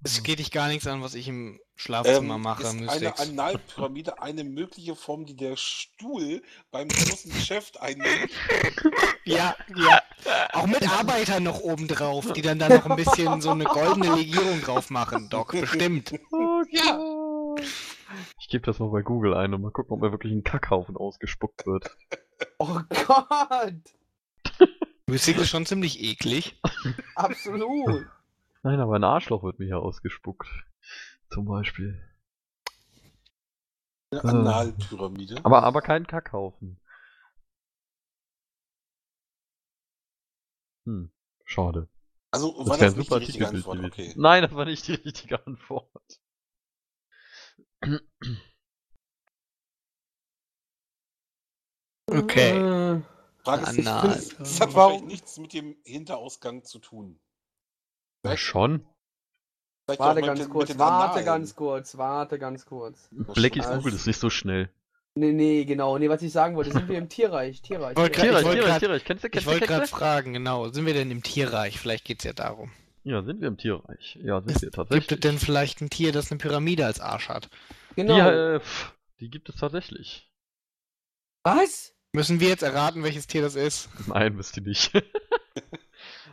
[0.03, 3.17] Es geht dich gar nichts an, was ich im Schlafzimmer ähm, mache, ist eine.
[3.17, 6.41] Analpyramide eine mögliche Form, die der Stuhl
[6.71, 8.29] beim großen Geschäft einnimmt?
[9.25, 10.01] Ja, ja.
[10.53, 14.15] Auch mit Arbeitern noch oben drauf, die dann da noch ein bisschen so eine goldene
[14.15, 15.51] Legierung drauf machen, Doc.
[15.51, 16.11] Bestimmt.
[16.71, 17.55] Ja.
[18.39, 20.97] Ich gebe das mal bei Google ein und mal gucken, ob mir wirklich ein Kackhaufen
[20.97, 21.95] ausgespuckt wird.
[22.57, 23.73] Oh Gott!
[25.07, 26.59] Mystix ist schon ziemlich eklig.
[27.15, 28.05] Absolut.
[28.63, 30.47] Nein, aber ein Arschloch wird mir hier ausgespuckt.
[31.31, 32.01] Zum Beispiel.
[34.11, 34.29] Eine Ah.
[34.29, 35.39] Analpyramide.
[35.43, 36.78] Aber, aber kein Kackhaufen.
[40.85, 41.11] Hm,
[41.45, 41.89] schade.
[42.31, 43.79] Also Das war das nicht die super richtige Antwort?
[43.83, 44.13] Okay.
[44.15, 45.89] Nein, das war nicht die richtige Antwort.
[52.09, 52.51] Okay.
[52.97, 53.01] Äh,
[53.43, 54.07] Frage ist, Anal.
[54.39, 57.19] das hat Warum- wahrscheinlich nichts mit dem Hinterausgang zu tun.
[58.25, 58.85] Ja, schon.
[59.85, 63.07] Vielleicht Warte ganz den- kurz, warte ganz kurz, warte ganz kurz.
[63.11, 63.77] Blackies schon.
[63.77, 64.71] Google ist nicht so schnell.
[65.15, 65.97] Nee, nee, genau.
[65.97, 67.61] Nee, was ich sagen wollte, sind wir im Tierreich.
[67.61, 67.95] Tierreich.
[67.95, 68.11] Tierreich.
[68.13, 69.03] grad- Tierreich, Tierreich, grad- Tierreich.
[69.05, 71.79] Kennst du, Ich kennst du, wollte gerade fragen, genau, sind wir denn im Tierreich?
[71.79, 72.71] Vielleicht geht's ja darum.
[73.03, 74.17] Ja, sind wir im Tierreich.
[74.21, 75.11] Ja, sind Es wir Gibt tatsächlich.
[75.11, 77.49] es denn vielleicht ein Tier, das eine Pyramide als Arsch hat?
[77.95, 78.17] Genau.
[78.17, 80.29] Ja, äh, pff, die gibt es tatsächlich.
[81.43, 81.93] Was?
[82.13, 83.89] Müssen wir jetzt erraten, welches Tier das ist?
[84.07, 84.91] Nein, wisst ihr nicht.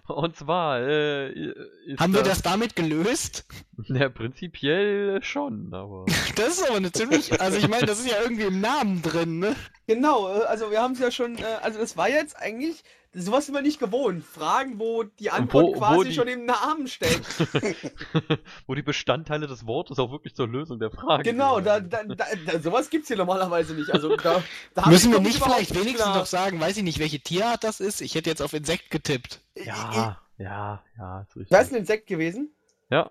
[0.08, 3.44] Und zwar, äh, ist Haben wir das damit gelöst?
[3.88, 6.06] Ja, prinzipiell schon, aber.
[6.36, 7.40] Das ist aber eine ziemlich.
[7.40, 9.56] Also ich meine, das ist ja irgendwie im Namen drin, ne?
[9.86, 12.82] Genau, äh, also wir haben es ja schon, äh, also das war jetzt eigentlich,
[13.18, 14.24] sowas sind wir nicht gewohnt.
[14.24, 17.24] Fragen, wo die Antwort Wo- wo quasi die- schon im Namen steckt.
[18.66, 22.24] Wo die Bestandteile des Wortes auch wirklich zur Lösung der Frage genau, da, da, da,
[22.46, 23.90] da, sowas gibt's hier normalerweise nicht.
[23.90, 24.42] Also da,
[24.74, 26.16] da Müssen ich wir nicht vielleicht wenigstens klar.
[26.18, 28.00] noch sagen, weiß ich nicht, welche Tierart das ist?
[28.00, 29.40] Ich hätte jetzt auf Insekt getippt.
[29.56, 31.50] Ja, ja, ja, ist richtig.
[31.50, 32.54] Wäre es ein Insekt gewesen?
[32.90, 33.10] Ja.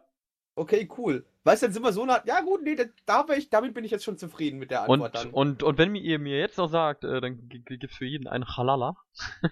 [0.55, 1.25] Okay, cool.
[1.45, 2.23] Weißt du, dann sind wir so nah.
[2.25, 2.75] Ja, gut, nee,
[3.05, 5.29] da, ich, damit bin ich jetzt schon zufrieden mit der Antwort Und, dann.
[5.31, 8.95] und, und wenn ihr mir jetzt noch sagt, äh, dann gibt's für jeden einen Halala.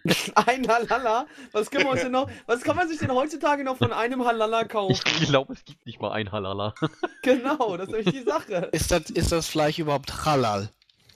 [0.36, 1.28] Ein Halala.
[1.52, 4.26] Was können wir uns denn noch, was kann man sich denn heutzutage noch von einem
[4.26, 4.92] Halala kaufen?
[4.92, 6.74] Ich glaube, es gibt nicht mal ein Halala.
[7.22, 8.70] Genau, das ist nämlich die Sache.
[8.74, 10.70] Ist das, ist das Fleisch überhaupt halal?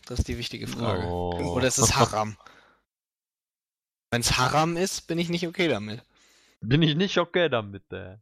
[0.05, 1.05] Das ist die wichtige Frage.
[1.07, 1.53] Oh.
[1.55, 2.37] Oder ist es Haram?
[4.11, 6.01] Wenn es Haram ist, bin ich nicht okay damit.
[6.61, 8.17] Bin ich nicht okay damit, äh.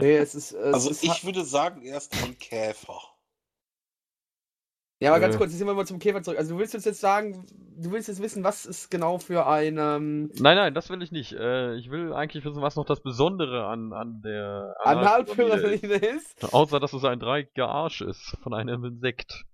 [0.00, 0.52] Nee, es ist.
[0.52, 3.00] Es Also ist ich würde sagen, erst ein Käfer.
[5.00, 5.38] ja, aber ganz äh.
[5.38, 6.38] kurz, jetzt sind wir mal zum Käfer zurück.
[6.38, 7.46] Also du willst uns jetzt sagen,
[7.76, 9.78] du willst jetzt wissen, was ist genau für ein.
[9.78, 11.32] Ähm, Nein, nein, das will ich nicht.
[11.32, 16.52] Äh, ich will eigentlich wissen, was noch das Besondere an, an der Analpyramide ist.
[16.52, 19.44] Außer, dass es ein dreieckiger Arsch ist von einem Insekt.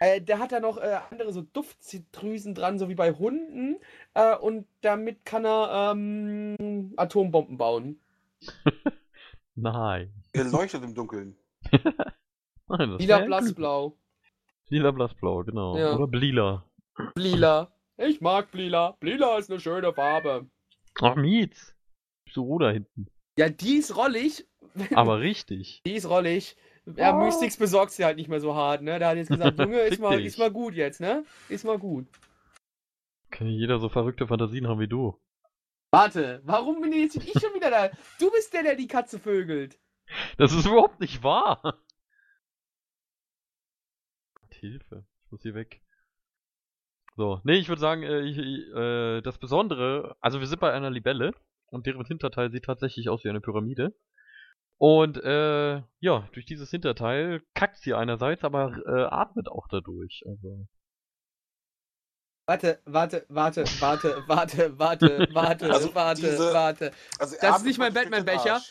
[0.00, 3.76] Äh, der hat da noch äh, andere so Duftdrüsen dran, so wie bei Hunden.
[4.14, 8.00] Äh, und damit kann er ähm, Atombomben bauen.
[9.56, 10.12] Nein.
[10.32, 11.36] Er leuchtet im Dunkeln.
[12.68, 13.56] Nein das Lila, wär blass, klug.
[13.56, 13.98] blau.
[14.68, 15.76] Lila, blassblau, genau.
[15.78, 15.94] Ja.
[15.94, 16.64] Oder Blila.
[17.14, 17.72] Lila.
[17.98, 18.96] Ich mag Blila.
[19.00, 20.46] Blila ist eine schöne Farbe.
[21.00, 21.74] Ach, Mietz.
[22.30, 23.06] So roh da hinten.
[23.38, 24.46] Ja, die ist rollig.
[24.94, 25.82] Aber richtig.
[25.86, 26.56] Die ist rollig.
[26.96, 28.98] Ja, Mystics besorgt sie halt nicht mehr so hart, ne?
[28.98, 31.24] Der hat jetzt gesagt, Junge, ist mal, ist mal gut jetzt, ne?
[31.48, 32.06] Ist mal gut.
[33.30, 35.18] Kann nicht jeder so verrückte Fantasien haben wie du.
[35.96, 37.88] Warte, warum bin jetzt ich schon wieder da?
[38.18, 39.78] Du bist der, der die Katze vögelt.
[40.36, 41.80] Das ist überhaupt nicht wahr.
[44.50, 45.06] Hilfe.
[45.24, 45.80] Ich muss hier weg.
[47.16, 50.90] So, nee, ich würde sagen, äh, ich, äh, das Besondere, also wir sind bei einer
[50.90, 51.32] Libelle
[51.66, 53.94] und deren Hinterteil sieht tatsächlich aus wie eine Pyramide.
[54.76, 60.22] Und äh, ja, durch dieses Hinterteil kackt sie einerseits, aber äh, atmet auch dadurch.
[60.26, 60.68] Also.
[62.46, 66.92] Warte, warte, warte, warte, warte, warte, warte, Also warte, diese- warte.
[67.18, 68.62] Also Das ist nicht mein Batman-Becher.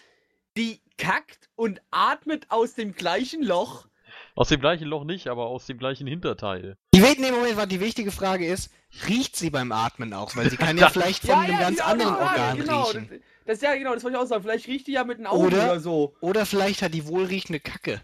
[0.55, 3.88] Die kackt und atmet aus dem gleichen Loch.
[4.36, 6.78] Aus dem gleichen Loch nicht, aber aus dem gleichen Hinterteil.
[6.93, 8.71] Die, nee, Moment, die wichtige Frage ist,
[9.07, 10.34] riecht sie beim Atmen auch?
[10.38, 12.84] Weil sie kann ja vielleicht von einem ganz die anderen Frage, Organ genau.
[12.84, 13.09] riechen.
[13.45, 14.43] Das, das ja genau, das wollte ich auch sagen.
[14.43, 16.15] Vielleicht riecht die ja mit den Augen Oder- oder, so.
[16.21, 18.01] Oder vielleicht hat die wohlriechende Kacke.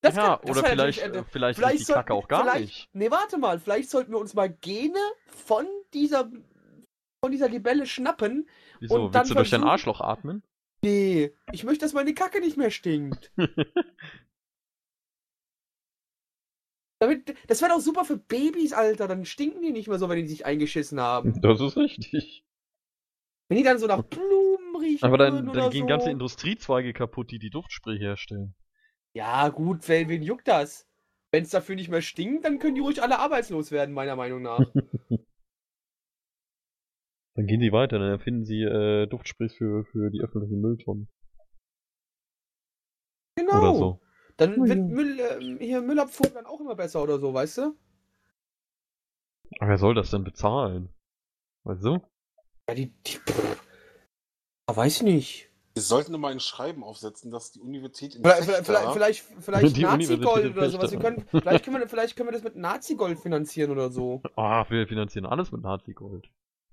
[0.00, 2.88] Das ja, kann- oder vielleicht, äh, vielleicht, vielleicht riecht die Kacke auch gar nicht.
[2.92, 6.30] Nee, warte mal, vielleicht sollten wir uns mal Gene von dieser
[7.20, 8.48] von dieser Libelle schnappen.
[8.78, 8.94] Wieso?
[8.94, 10.44] und dann Willst du durch dein Arschloch atmen?
[10.82, 13.32] Nee, ich möchte, dass meine Kacke nicht mehr stinkt.
[17.00, 19.08] Damit, das wäre doch super für Babys, Alter.
[19.08, 21.40] Dann stinken die nicht mehr so, wenn die sich eingeschissen haben.
[21.40, 22.44] Das ist richtig.
[23.48, 25.86] Wenn die dann so nach Blumen riechen Aber dann, dann gehen so.
[25.86, 28.54] ganze Industriezweige kaputt, die die Duftspray herstellen.
[29.18, 30.86] Ja, gut, wen, wen juckt das?
[31.32, 34.42] Wenn es dafür nicht mehr stinkt, dann können die ruhig alle arbeitslos werden, meiner Meinung
[34.42, 34.60] nach.
[37.34, 41.08] Dann gehen sie weiter, dann erfinden sie äh, Duftsprays für, für die öffentlichen Mülltonnen.
[43.36, 43.58] Genau.
[43.58, 44.00] Oder so.
[44.36, 44.94] Dann wird Mhm.
[44.94, 47.76] Müll, ähm, hier Müllabfuhr dann auch immer besser oder so, weißt du?
[49.58, 50.88] Aber wer soll das denn bezahlen?
[51.64, 52.00] Weißt du?
[52.68, 52.92] Ja, die.
[53.06, 53.62] die pff.
[54.66, 55.47] Ah, weiß ich nicht.
[55.78, 60.56] Wir sollten mal ein Schreiben aufsetzen, dass die Universität in Vielleicht, Fechter- vielleicht, vielleicht, Nazi-Gold
[60.56, 60.90] oder sowas.
[60.90, 64.20] Wir können, vielleicht, können wir, vielleicht können wir das mit Nazi-Gold finanzieren oder so.
[64.34, 66.30] Ah, wir finanzieren alles mit Nazi-Gold.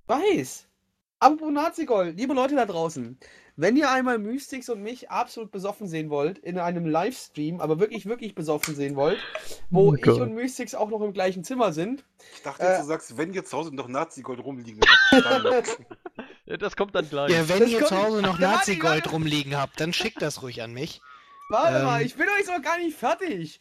[0.08, 0.68] Weiß.
[1.20, 3.18] Apropos Nazi-Gold, liebe Leute da draußen,
[3.56, 8.06] wenn ihr einmal Mystics und mich absolut besoffen sehen wollt, in einem Livestream, aber wirklich,
[8.08, 9.20] wirklich besoffen sehen wollt,
[9.70, 12.04] wo Oh ich und Mystics auch noch im gleichen Zimmer sind,
[12.36, 14.82] Ich dachte Äh, du sagst, wenn ihr zu Hause noch Nazi-Gold rumliegen
[15.12, 15.26] habt,
[16.46, 17.32] das kommt dann gleich.
[17.32, 20.62] Ja, wenn Das ihr kommt- zu Hause noch Nazi-Gold rumliegen habt, dann schickt das ruhig
[20.62, 21.02] an mich.
[21.50, 21.84] Warte Ähm.
[21.86, 23.60] mal, ich bin euch noch gar nicht fertig.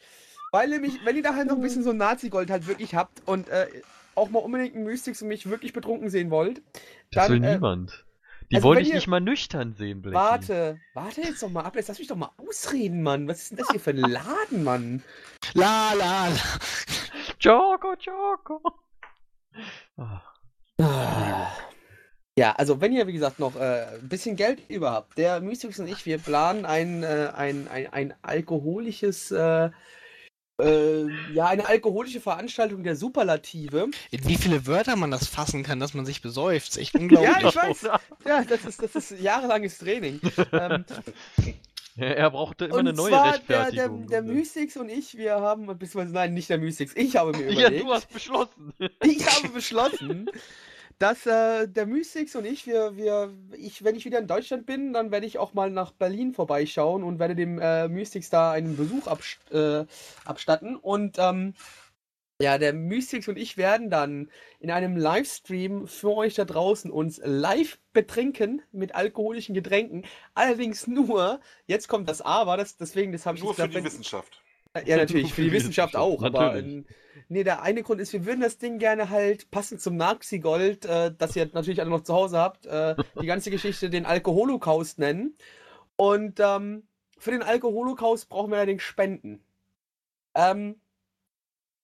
[0.53, 3.49] Weil nämlich, wenn ihr da halt noch ein bisschen so Nazi-Gold halt wirklich habt und
[3.49, 3.67] äh,
[4.15, 6.63] auch mal unbedingt einen Mystics und mich wirklich betrunken sehen wollt,
[7.11, 8.05] das will dann, äh, niemand.
[8.53, 10.15] Die also wollen dich ihr- nicht mal nüchtern sehen, Blackie.
[10.15, 13.27] warte, warte jetzt doch mal ab, jetzt lass mich doch mal ausreden, Mann.
[13.27, 15.03] Was ist denn das hier für ein Laden, Mann?
[15.55, 16.37] La la la.
[17.43, 18.63] Choco, Choco.
[19.97, 21.51] Ah,
[22.37, 25.79] Ja, also wenn ihr, wie gesagt, noch äh, ein bisschen Geld über habt, der Mystics
[25.79, 29.71] und ich, wir planen ein, äh, ein, ein, ein alkoholisches, äh,
[30.61, 33.89] äh, ja, eine alkoholische Veranstaltung der Superlative.
[34.11, 37.33] In wie viele Wörter man das fassen kann, dass man sich besäuft, ist echt unglaublich.
[37.41, 37.83] Ja, ich weiß.
[38.27, 40.21] Ja, das ist, das ist jahrelanges Training.
[40.53, 40.85] ähm,
[41.97, 44.07] Ja, er brauchte immer und eine neue zwar der, der, Rechtfertigung.
[44.09, 47.69] der Mystics und ich, wir haben, beziehungsweise nein, nicht der Mystics, ich habe mir ja,
[47.69, 47.85] überlegt.
[47.85, 48.73] du hast beschlossen.
[49.05, 50.29] Ich habe beschlossen,
[50.99, 54.93] dass äh, der Mystics und ich, wir, wir, ich, wenn ich wieder in Deutschland bin,
[54.93, 58.77] dann werde ich auch mal nach Berlin vorbeischauen und werde dem äh, Mystics da einen
[58.77, 59.85] Besuch abst äh,
[60.25, 60.77] abstatten.
[60.77, 61.55] Und ähm,
[62.41, 67.21] ja, der Mystics und ich werden dann in einem Livestream für euch da draußen uns
[67.25, 70.05] live betrinken mit alkoholischen Getränken.
[70.35, 73.85] Allerdings nur, jetzt kommt das Aber, das, deswegen, das habe ich nur jetzt für gesagt,
[73.87, 74.44] die Wissenschaft.
[74.85, 76.85] Ja, natürlich, für die Wissenschaft auch, aber ähm,
[77.29, 81.13] nee, der eine Grund ist, wir würden das Ding gerne halt passend zum Nazi-Gold, äh,
[81.17, 85.37] das ihr natürlich alle noch zu Hause habt, äh, die ganze Geschichte den Alkoholocaust nennen.
[85.97, 86.85] Und ähm,
[87.19, 89.45] für den Alkoholocaust brauchen wir allerdings Spenden.
[90.35, 90.77] Ähm,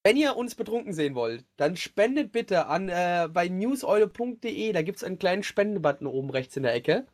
[0.03, 4.99] wenn ihr uns betrunken sehen wollt, dann spendet bitte an äh, bei newseule.de, da gibt
[4.99, 7.07] es einen kleinen Spendenbutton oben rechts in der Ecke.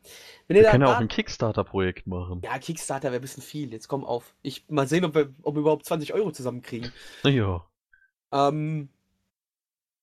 [0.47, 2.43] Wenn ihr Wir können ja auch ein Kickstarter-Projekt machen.
[2.45, 3.73] ja, Kickstarter wäre ein bisschen viel.
[3.73, 4.35] Jetzt komm auf.
[4.43, 6.93] Ich mal sehen, ob wir, ob wir überhaupt 20 Euro zusammenkriegen.
[7.25, 7.67] Ja.
[8.33, 8.89] Ähm,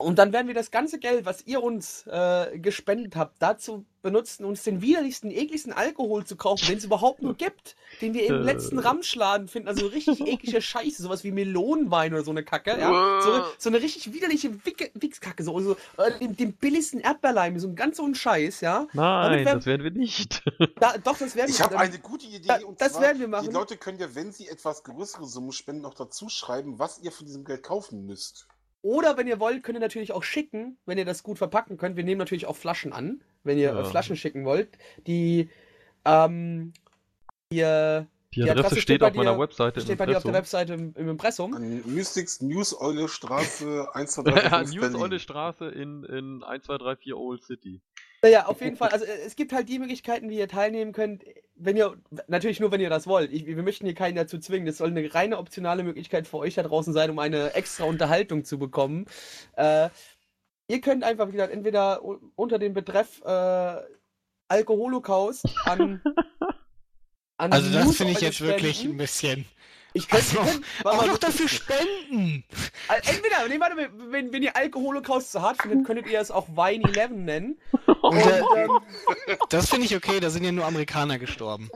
[0.03, 4.43] und dann werden wir das ganze Geld, was ihr uns äh, gespendet habt, dazu benutzen,
[4.43, 8.35] uns den widerlichsten, ekligsten Alkohol zu kaufen, den es überhaupt nur gibt, den wir im
[8.35, 8.43] Äh.
[8.43, 9.69] letzten Ramschladen finden.
[9.69, 12.71] Also richtig eklige Scheiße, sowas wie Melonenwein oder so eine Kacke.
[12.77, 13.21] Ja?
[13.21, 17.69] So, so eine richtig widerliche Wicke, Wichskacke, so, so äh, den, den billigsten Erdbeerleim, so
[17.69, 18.87] ein ganz so ein Scheiß, ja.
[18.91, 20.43] Nein, wir- das werden wir nicht.
[20.79, 22.47] Da, doch, das werden Ich wir habe eine gute Idee.
[22.47, 23.47] Da- und das zwar, werden wir machen.
[23.47, 27.11] Die Leute können ja, wenn sie etwas größere Summen spenden, noch dazu schreiben, was ihr
[27.13, 28.47] von diesem Geld kaufen müsst.
[28.83, 31.95] Oder wenn ihr wollt, könnt ihr natürlich auch schicken, wenn ihr das gut verpacken könnt.
[31.95, 33.79] Wir nehmen natürlich auch Flaschen an, wenn ihr Ja.
[33.79, 34.77] äh, Flaschen schicken wollt.
[35.07, 35.49] Die,
[36.05, 36.73] ähm,
[37.51, 38.03] die, äh,
[38.35, 40.17] Die Die Adresse Adresse steht steht bei auf meiner dir- Webseite im steht bei dir
[40.17, 40.33] auf der Impressum.
[40.33, 41.53] Webseite im, im Impressum.
[41.53, 44.95] An Mystics News Eule Straße 1, 2, 3, 4, Ja, 5 News.
[45.01, 47.79] Eule Straße in, in 1, 2, 3, 4 Old City.
[48.23, 48.89] Naja, auf jeden Fall.
[48.89, 51.23] Also äh, es gibt halt die Möglichkeiten, wie ihr teilnehmen könnt.
[51.55, 51.95] Wenn ihr,
[52.27, 53.31] natürlich nur, wenn ihr das wollt.
[53.31, 54.65] Ich, wir möchten hier keinen dazu zwingen.
[54.65, 58.45] Das soll eine reine optionale Möglichkeit für euch da draußen sein, um eine extra Unterhaltung
[58.45, 59.05] zu bekommen.
[59.57, 59.89] Äh,
[60.67, 62.01] ihr könnt einfach, wie gesagt, entweder
[62.35, 63.75] unter dem Betreff äh,
[64.47, 66.01] Alkoholocaust an
[67.37, 68.95] an Also das finde ich jetzt wirklich spenden.
[68.95, 69.45] ein bisschen.
[69.93, 72.43] Ich könnte Also, warte auch noch dafür spenden!
[72.87, 76.47] Also Entweder, nee, warte, wenn, wenn ihr Alkoholocaust zu hart findet, könntet ihr es auch
[76.49, 77.57] Wine 11 nennen.
[78.01, 78.67] Und, äh,
[79.49, 81.69] Das finde ich okay, da sind ja nur Amerikaner gestorben.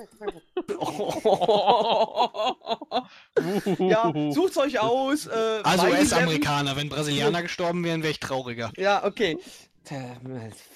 [3.80, 5.28] ja, sucht's euch aus.
[5.28, 6.11] Äh, Also Wine 11.
[6.11, 8.72] US-Amerikaner, wenn Brasilianer gestorben wären, wäre ich trauriger.
[8.78, 9.38] Ja, okay.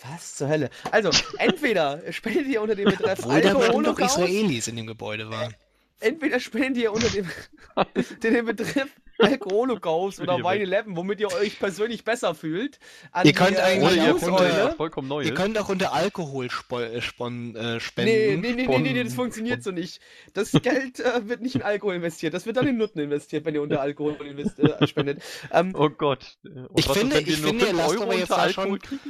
[0.04, 0.70] Was zur Hölle?
[0.90, 4.88] Also, entweder spendet ihr unter dem Betreff Obwohl da bestimmt doch Alkoholocaust, Israelis in dem
[4.88, 5.54] Gebäude waren.
[6.02, 7.28] Entweder spendet ihr unter dem,
[8.24, 8.90] den, den
[9.22, 10.86] Betreff Alkoholocaust oder Hier Wine weg.
[10.86, 12.80] 11, womit ihr euch persönlich besser fühlt.
[13.12, 15.28] An Ihr könnt die, äh, eigentlich ihr auch unter- vollkommen Neues.
[15.28, 18.42] Ihr könnt auch unter Alkohol äh, äh, Nee, spenden.
[18.42, 20.00] nee, nee, nee, nee, nee, das funktioniert so nicht.
[20.34, 23.56] Das Geld äh, wird nicht in Alkohol investiert, das wird dann in Nutten investiert, wenn
[23.56, 25.22] ihr unter Alkohol invest äh, spendet.
[25.52, 26.38] Ähm, Oh Gott.
[26.44, 28.80] Und Ich was finde- ich nur finde, ihr 5 lasst Euro aber jetzt da schon-
[28.80, 29.02] kriegen?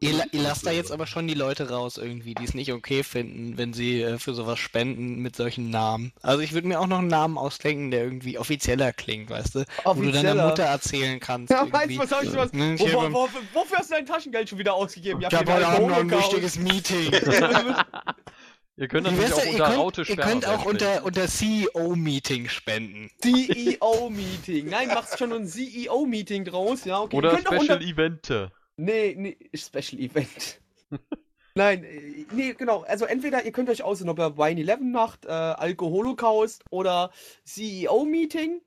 [0.00, 3.02] Ihr, ihr lasst da jetzt aber schon die Leute raus irgendwie, die es nicht okay
[3.02, 6.12] finden, wenn sie äh, für sowas spenden mit solchen Namen.
[6.22, 9.55] Also ich würde mir auch noch einen Namen ausdenken, der irgendwie offizieller klingt, weißt du?
[9.84, 10.48] Wo du deiner.
[10.48, 11.50] Mutter erzählen kannst.
[11.52, 11.96] ja, weißt irgendwie.
[11.96, 12.52] du, was hab ich was?
[12.52, 15.20] Ne, Wo, wo, wo, wofür hast du dein Taschengeld schon wieder ausgegeben?
[15.20, 17.12] Ich habe heute Abend noch ein wichtiges Meeting.
[18.78, 23.10] Ihr könnt natürlich auch unter könnt, Raute ihr könnt auch unter, unter CEO-Meeting spenden.
[23.22, 24.68] CEO-Meeting.
[24.68, 27.16] Nein, machst schon ein CEO-Meeting draus, ja, okay.
[27.16, 27.80] Oder Special unter...
[27.80, 28.52] Evente.
[28.76, 30.60] Nee, nee, Special Event.
[31.54, 32.82] Nein, äh, nee, genau.
[32.82, 37.10] Also entweder ihr könnt euch aussuchen, ob ihr Wine 11 macht, äh, Alkoholocaust oder
[37.44, 38.60] CEO-Meeting.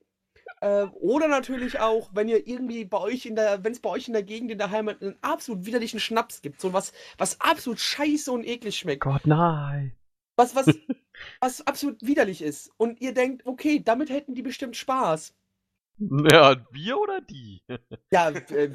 [0.60, 4.08] Äh, oder natürlich auch, wenn ihr irgendwie bei euch in der, wenn es bei euch
[4.08, 7.80] in der Gegend in der Heimat einen absolut widerlichen Schnaps gibt, so was, was absolut
[7.80, 9.96] scheiße und eklig schmeckt, Gott, nein.
[10.36, 10.66] was, was,
[11.40, 12.70] was absolut widerlich ist.
[12.76, 15.34] Und ihr denkt, okay, damit hätten die bestimmt Spaß.
[15.98, 17.62] Ja, wir oder die?
[18.12, 18.70] Ja, äh,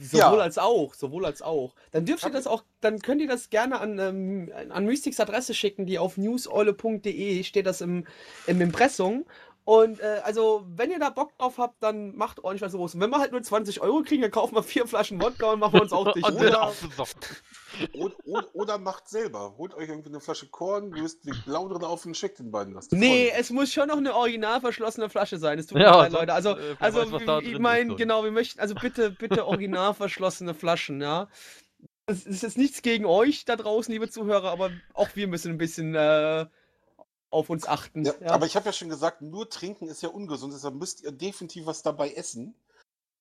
[0.00, 0.42] sowohl Ja.
[0.42, 1.74] als auch, sowohl als auch.
[1.92, 5.54] Dann dürft ihr das auch, dann könnt ihr das gerne an, ähm, an Mystics Adresse
[5.54, 8.06] schicken, die auf newseule.de steht das im,
[8.46, 9.26] im Impressum.
[9.64, 12.94] Und äh, also, wenn ihr da Bock drauf habt, dann macht ordentlich was los.
[12.94, 15.60] Und wenn wir halt nur 20 Euro kriegen, dann kaufen wir vier Flaschen Wodka und
[15.60, 16.28] machen wir uns auch dicht.
[16.30, 16.72] Oder-.
[17.94, 19.54] Oder, oder, oder macht selber.
[19.58, 22.74] Holt euch irgendwie eine Flasche Korn, löst wie blau drin auf und schickt den beiden
[22.74, 22.88] das.
[22.88, 25.58] Die Nee, freuen es muss schon noch eine original verschlossene Flasche sein.
[25.58, 26.32] Es tut mir Ja, leid, Leute.
[26.32, 31.00] Also, äh, also weiß, ich meine, genau, wir möchten, also bitte, bitte original verschlossene Flaschen,
[31.00, 31.28] ja.
[32.06, 35.58] Es ist jetzt nichts gegen euch da draußen, liebe Zuhörer, aber auch wir müssen ein
[35.58, 36.46] bisschen äh,
[37.30, 38.04] auf uns achten.
[38.04, 38.30] Ja, ja.
[38.30, 41.66] Aber ich habe ja schon gesagt, nur trinken ist ja ungesund, deshalb müsst ihr definitiv
[41.66, 42.54] was dabei essen.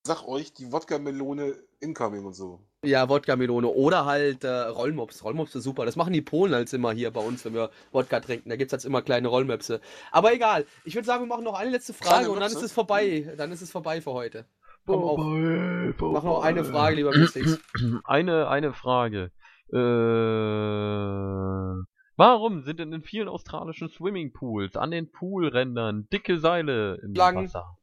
[0.03, 2.61] Ich sag euch, die Wodka-Melone incoming und so.
[2.85, 5.23] ja, Wodka-Melone oder halt äh, Rollmops.
[5.25, 5.85] Rollmops ist super.
[5.85, 8.47] Das machen die Polen als immer hier bei uns, wenn wir Wodka trinken.
[8.49, 9.81] Da gibt es jetzt immer kleine Rollmöpse.
[10.11, 10.65] Aber egal.
[10.85, 12.59] Ich würde sagen, wir machen noch eine letzte Frage Kleine und dann Möpse?
[12.59, 13.33] ist es vorbei.
[13.37, 14.45] Dann ist es vorbei für heute.
[14.85, 15.19] Komm auf.
[15.19, 17.59] Mach noch eine Frage, lieber Mystics.
[18.05, 19.31] Eine, eine Frage.
[19.71, 21.83] Äh,
[22.19, 27.45] warum sind in vielen australischen Swimmingpools an den Poolrändern dicke Seile im Schlangen.
[27.45, 27.77] Wasser?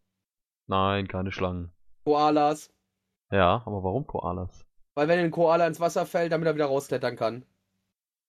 [0.66, 1.72] Nein, keine Schlangen.
[2.04, 2.70] Koalas.
[3.30, 4.66] Ja, aber warum Koalas?
[4.94, 7.44] Weil wenn ein Koala ins Wasser fällt, damit er wieder rausklettern kann.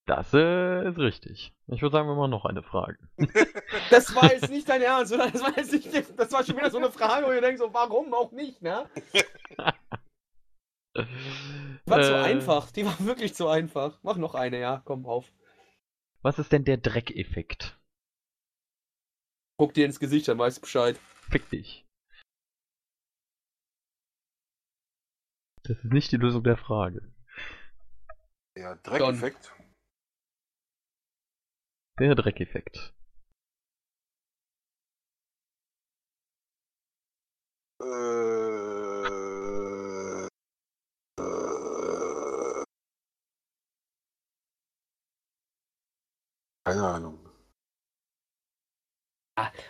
[0.05, 1.53] Das äh, ist richtig.
[1.67, 2.97] Ich würde sagen, wir machen noch eine Frage.
[3.89, 5.29] Das war jetzt nicht dein Ernst, oder?
[5.29, 7.73] Das war jetzt nicht, das war schon wieder so eine Frage, wo ihr denkt so,
[7.73, 8.89] warum auch nicht, ne?
[10.95, 13.99] Die war zu Äh, einfach, die war wirklich zu einfach.
[14.01, 15.31] Mach noch eine, ja, komm auf.
[16.27, 17.79] Was ist denn der Dreckeffekt?
[19.57, 20.97] Guck dir ins Gesicht, dann weißt du Bescheid.
[20.97, 21.85] Fick dich.
[25.63, 27.15] Das ist nicht die Lösung der Frage.
[28.57, 29.55] Der Dreckeffekt.
[31.97, 32.93] Der Dreckeffekt.
[37.81, 38.86] Äh,
[46.67, 47.17] keine Ahnung.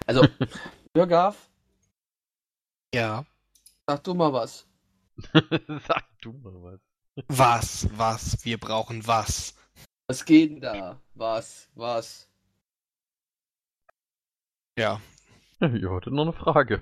[0.07, 0.21] Also,
[0.93, 1.47] Bürgaf,
[2.95, 3.23] Ja.
[3.85, 4.65] sag du mal was.
[5.87, 6.79] Sag du mal was.
[7.27, 9.55] Was, was, wir brauchen was.
[10.07, 11.01] Was geht denn da?
[11.15, 12.27] Was, was?
[14.77, 14.99] Ja.
[15.59, 16.81] Ihr hattet noch eine Frage.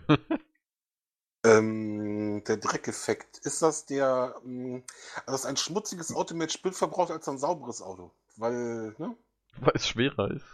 [1.46, 3.38] Ähm, der Dreckeffekt.
[3.40, 4.84] Ist das der, also
[5.28, 8.12] dass ein schmutziges Auto mehr Sprit verbraucht als ein sauberes Auto?
[8.36, 9.16] Weil, ne?
[9.60, 10.46] Weil es schwerer ist.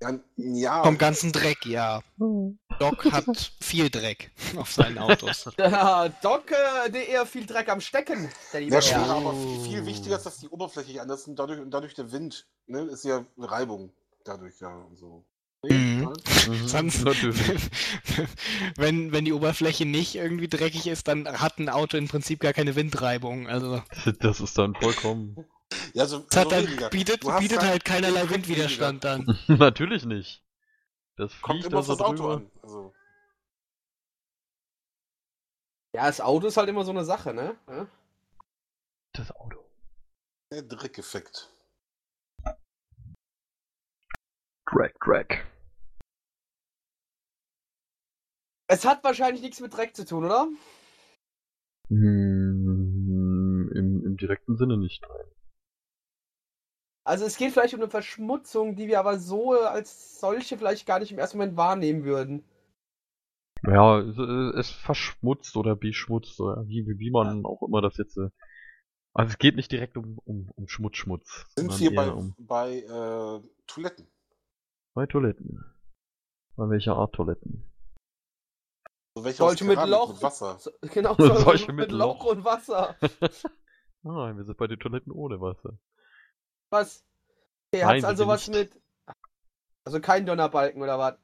[0.00, 2.02] Ja, ja Vom ganzen Dreck, ja.
[2.78, 5.48] Doc hat viel Dreck auf seinen Autos.
[5.58, 8.30] Der Doc, äh, der eher viel Dreck am Stecken.
[8.52, 8.82] Der Ja, Herr.
[8.82, 11.94] schwerer, aber viel, viel wichtiger ist, dass die Oberfläche anders ist und dadurch, und dadurch
[11.94, 12.82] der Wind, ne?
[12.82, 13.92] Ist ja Reibung
[14.24, 15.24] dadurch, ja, und so.
[15.64, 16.02] Mhm.
[16.02, 16.12] Ja.
[16.66, 17.70] Sonst, Natürlich.
[18.76, 22.52] wenn, wenn die Oberfläche nicht irgendwie dreckig ist, dann hat ein Auto im Prinzip gar
[22.52, 23.48] keine Windreibung.
[23.48, 23.82] Also,
[24.20, 25.36] Das ist dann vollkommen.
[25.94, 29.38] Ja, so, Das hat so dann, bietet, bietet halt keinerlei Windwiderstand an.
[29.48, 30.42] Natürlich nicht.
[31.16, 32.36] Das Kommt fliegt immer auf so das Auto drüber.
[32.36, 32.50] an.
[32.62, 32.94] Also,
[35.94, 37.56] Ja, das Auto ist halt immer so eine Sache, ne?
[37.68, 37.88] Ja?
[39.14, 39.64] Das Auto.
[40.52, 41.50] der Dreckeffekt.
[44.68, 45.44] Drag, drag.
[48.68, 50.48] Es hat wahrscheinlich nichts mit Dreck zu tun, oder?
[51.88, 55.02] Hm, im, Im direkten Sinne nicht.
[57.06, 60.98] Also es geht vielleicht um eine Verschmutzung, die wir aber so als solche vielleicht gar
[60.98, 62.44] nicht im ersten Moment wahrnehmen würden.
[63.62, 68.16] Ja, es, es verschmutzt oder beschmutzt oder wie, wie wie man auch immer das jetzt.
[68.16, 68.28] äh,
[69.14, 71.46] Also es geht nicht direkt um, um, um Schmutz, Schmutz.
[71.54, 74.08] Sind wir bei, um bei äh, Toiletten?
[74.94, 75.64] bei Toiletten.
[76.56, 77.70] Bei welcher Art Toiletten?
[79.16, 80.12] So welche Solche mit Loch.
[80.14, 80.58] Mit Wasser.
[80.60, 82.32] So, genau, Solche solche mit mit Loch Loch.
[82.32, 82.96] und Wasser.
[84.04, 85.78] Ah, wir sind bei den Toiletten ohne Wasser.
[86.70, 87.04] Was?
[87.72, 88.74] Okay, Nein, hat's sind also was nicht.
[88.74, 88.82] mit.
[89.84, 91.14] Also kein Donnerbalken oder was?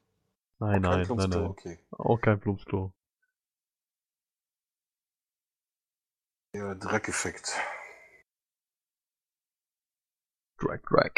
[0.59, 1.45] Nein, nein, nein, nein.
[1.47, 1.79] Okay.
[1.91, 2.93] Auch kein Plumpsklo.
[6.55, 7.59] Der Dreckeffekt.
[10.59, 11.11] Drag, drag.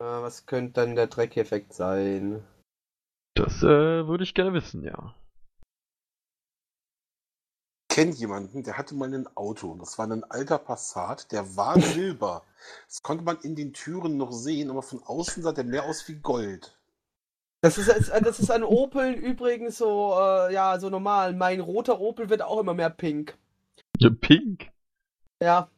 [0.00, 2.46] Äh, was könnte dann der Dreckeffekt sein?
[3.34, 5.14] Das äh, würde ich gerne wissen, ja.
[7.98, 9.72] Kennt jemanden, der hatte mal ein Auto.
[9.72, 12.44] und Das war ein alter Passat, der war silber.
[12.86, 16.06] Das konnte man in den Türen noch sehen, aber von außen sah der mehr aus
[16.06, 16.78] wie Gold.
[17.60, 21.34] Das ist, das ist an Opel übrigens so, äh, ja, so normal.
[21.34, 23.36] Mein roter Opel wird auch immer mehr pink.
[23.98, 24.70] Ja, Pink.
[25.42, 25.68] Ja.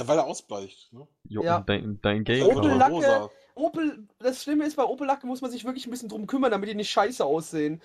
[0.00, 0.92] Ja, weil er ausbleicht.
[0.92, 1.06] Ne?
[1.28, 1.60] Jo, Ja.
[1.60, 2.46] dein, dein Game.
[2.46, 3.30] Opel Oder Lacke- rosa.
[3.54, 6.70] Opel, das Schlimme ist, bei Opel-Lacke muss man sich wirklich ein bisschen drum kümmern, damit
[6.70, 7.82] die nicht scheiße aussehen.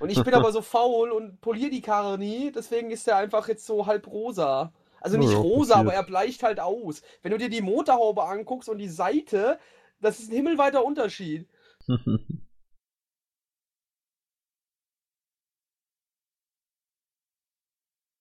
[0.00, 3.46] Und ich bin aber so faul und poliere die Karre nie, deswegen ist der einfach
[3.48, 4.72] jetzt so halb rosa.
[5.00, 5.86] Also nicht ja, rosa, passiert.
[5.88, 7.02] aber er bleicht halt aus.
[7.22, 9.58] Wenn du dir die Motorhaube anguckst und die Seite,
[10.00, 11.46] das ist ein himmelweiter Unterschied.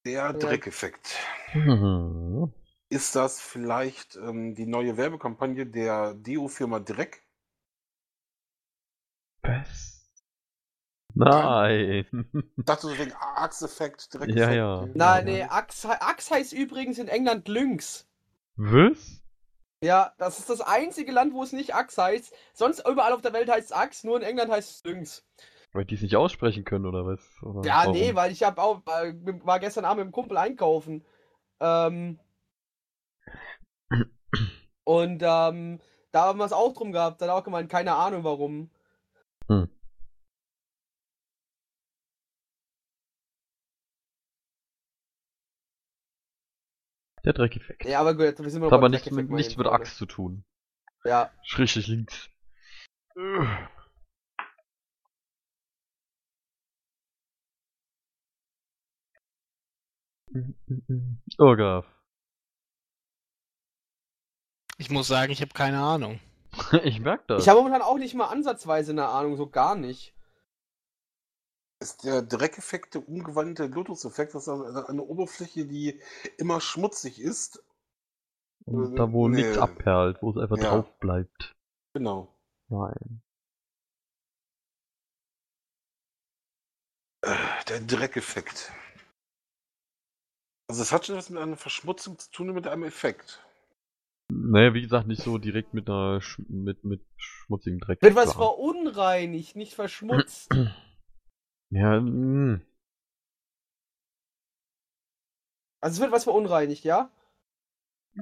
[0.05, 1.15] Der Dreckeffekt.
[1.53, 2.51] Mhm.
[2.89, 7.23] Ist das vielleicht ähm, die neue Werbekampagne der Deo-Firma Dreck?
[9.41, 9.97] Was?
[11.13, 12.05] Nein.
[12.57, 14.37] Ich dachte so wegen Axe-Effekt, Dreckeffekt.
[14.39, 14.87] Ja, ja.
[14.93, 18.07] Nein, nee, Axe, Axe heißt übrigens in England Lynx.
[18.55, 19.21] Was?
[19.83, 22.33] Ja, das ist das einzige Land, wo es nicht Axe heißt.
[22.53, 25.25] Sonst überall auf der Welt heißt es Axe, nur in England heißt es Lynx.
[25.73, 27.19] Weil die es nicht aussprechen können, oder was?
[27.43, 27.93] Oder Ja, warum?
[27.93, 29.13] nee, weil ich hab auch, äh,
[29.43, 31.05] war gestern Abend mit dem Kumpel einkaufen.
[31.59, 32.19] Ähm,
[34.83, 35.79] und ähm,
[36.11, 37.21] da haben wir es auch drum gehabt.
[37.21, 38.69] Da hat er auch gemeint, keine Ahnung warum.
[39.47, 39.69] Hm.
[47.23, 47.83] Der Dreckeffekt.
[47.85, 49.63] Ja, aber gut, jetzt sind wir Hat noch aber nichts mit, Dreckeffekt mal nichts hin
[49.63, 49.67] mit.
[49.73, 50.45] Axt zu tun.
[51.03, 52.29] Ja, Schrägstrich links.
[61.37, 61.85] Oh, Graf.
[64.77, 66.19] Ich muss sagen, ich habe keine Ahnung.
[66.83, 67.43] Ich merk das.
[67.43, 70.13] ich habe momentan auch nicht mal ansatzweise eine Ahnung, so gar nicht.
[71.79, 74.33] Ist der Dreckeffekt der umgewandelte Lotus-Effekt?
[74.33, 76.01] Das ist eine Oberfläche, die
[76.37, 77.63] immer schmutzig ist.
[78.65, 79.43] Und da, wo Nee.
[79.43, 80.69] nichts abperlt, wo es einfach Ja.
[80.71, 81.55] drauf bleibt.
[81.93, 82.33] Genau.
[82.69, 83.21] Nein.
[87.23, 87.35] Äh,
[87.69, 88.71] Der Dreckeffekt.
[90.69, 93.43] Also es hat schon was mit einer Verschmutzung zu tun und mit einem Effekt.
[94.29, 98.01] Naja, wie gesagt, nicht so direkt mit einer Sch mit, mit schmutzigem Dreck.
[98.01, 100.51] Wird was verunreinigt, nicht verschmutzt.
[101.69, 102.61] Ja, mh.
[105.81, 107.11] Also es wird was verunreinigt, ja?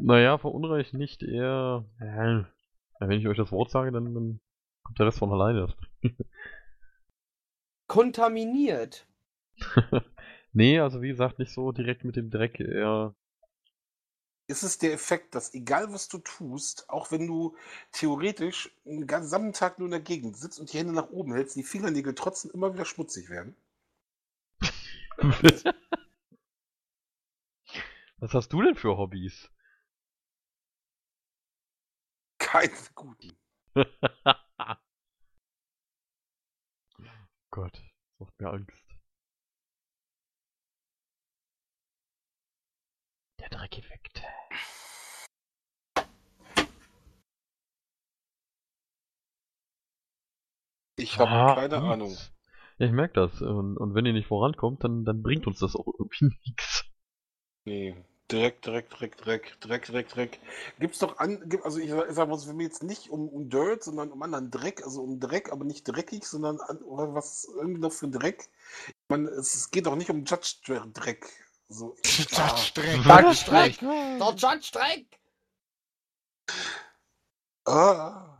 [0.01, 1.85] naja, verunreicht nicht eher.
[1.99, 2.43] Äh,
[2.99, 4.39] wenn ich euch das Wort sage, dann, dann
[4.83, 5.73] kommt der Rest von alleine.
[7.87, 9.07] Kontaminiert.
[10.53, 13.15] nee, also wie gesagt, nicht so direkt mit dem Dreck, eher.
[14.47, 17.57] Ist es der Effekt, dass egal was du tust, auch wenn du
[17.91, 21.55] theoretisch einen gesamten Tag nur in der Gegend sitzt und die Hände nach oben hältst,
[21.55, 23.55] die Fingernägel trotzdem immer wieder schmutzig werden?
[28.17, 29.49] Was hast du denn für Hobbys?
[32.37, 33.35] Keine guten.
[37.49, 38.84] Gott, das macht mir Angst.
[43.45, 44.21] Der Dreckeffekt.
[50.97, 51.83] Ich habe Ah, keine gut.
[51.83, 52.17] Ahnung.
[52.77, 53.41] Ja, ich merke das.
[53.41, 56.85] Und, und wenn ihr nicht vorankommt, dann, dann bringt uns das auch irgendwie nichts.
[57.65, 57.95] Nee.
[58.27, 60.39] Dreck, Dreck, Dreck, Dreck, Dreck, Dreck, Dreck.
[60.79, 63.83] Gibt's doch an, also ich sag mal, es will mir jetzt nicht um, um Dirt,
[63.83, 67.91] sondern um anderen Dreck, also um Dreck, aber nicht dreckig, sondern an, was irgendwie noch
[67.91, 68.49] für Dreck.
[68.87, 70.55] Ich meine, es, es geht doch nicht um Judge
[70.93, 71.27] Dreck.
[71.67, 71.95] So,
[72.37, 73.81] ah, Streck.
[73.81, 75.19] Judge Judge Dreck!
[77.65, 78.39] ah.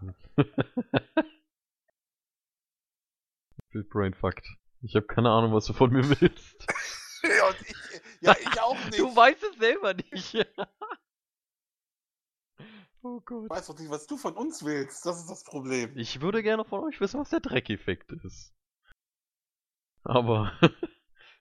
[3.71, 4.45] Bill Brainfucked.
[4.83, 6.65] Ich habe keine Ahnung, was du von mir willst.
[7.23, 7.75] Ja, und ich,
[8.21, 8.99] ja, ich auch nicht.
[8.99, 10.47] Du weißt es selber nicht.
[13.01, 13.45] oh Gott.
[13.45, 15.03] Ich weiß doch nicht, was du von uns willst.
[15.07, 15.97] Das ist das Problem.
[15.97, 18.53] Ich würde gerne von euch wissen, was der Dreckeffekt ist.
[20.03, 20.51] Aber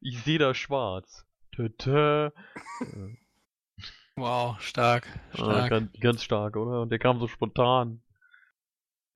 [0.00, 1.26] ich sehe da schwarz.
[1.54, 2.30] Tö, tö.
[4.16, 5.08] Wow, stark.
[5.32, 5.70] Ah, stark.
[5.70, 6.82] ganz, ganz stark, oder?
[6.82, 8.00] Und der kam so spontan.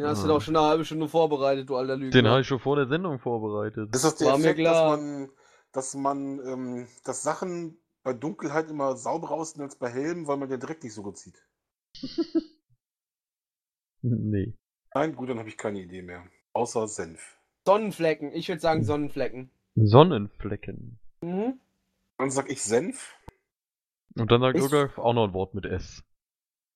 [0.01, 0.31] Den hast du Ah.
[0.35, 2.11] doch schon eine halbe Stunde vorbereitet, du alter Lügner.
[2.11, 3.95] Den habe ich schon vor der Sendung vorbereitet.
[3.95, 4.97] Ist das der War mir Effekt, dass klar.
[4.97, 5.31] man,
[5.73, 10.49] dass man, ähm, dass Sachen bei Dunkelheit immer sauberer aussehen als bei hellem, weil man
[10.49, 11.37] den Dreck nicht so gut sieht?
[14.03, 14.55] Nee.
[14.95, 16.25] Nein, gut, dann habe ich keine Idee mehr.
[16.53, 17.37] Außer Senf.
[17.67, 18.33] Sonnenflecken.
[18.33, 19.51] Ich würde sagen Sonnenflecken.
[19.75, 20.99] Sonnenflecken.
[21.21, 21.61] Mhm.
[22.19, 23.15] Dann sag ich Senf.
[24.17, 26.03] Und dann sagt Ist- Irga auch noch ein Wort mit S.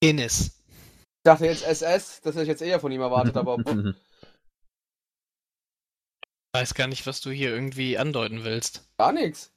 [0.01, 0.63] Penis.
[0.67, 3.57] Ich dachte jetzt SS, das hätte ich jetzt eher von ihm erwartet, aber
[6.55, 8.87] Weiß gar nicht, was du hier irgendwie andeuten willst.
[8.97, 9.51] gar nichts.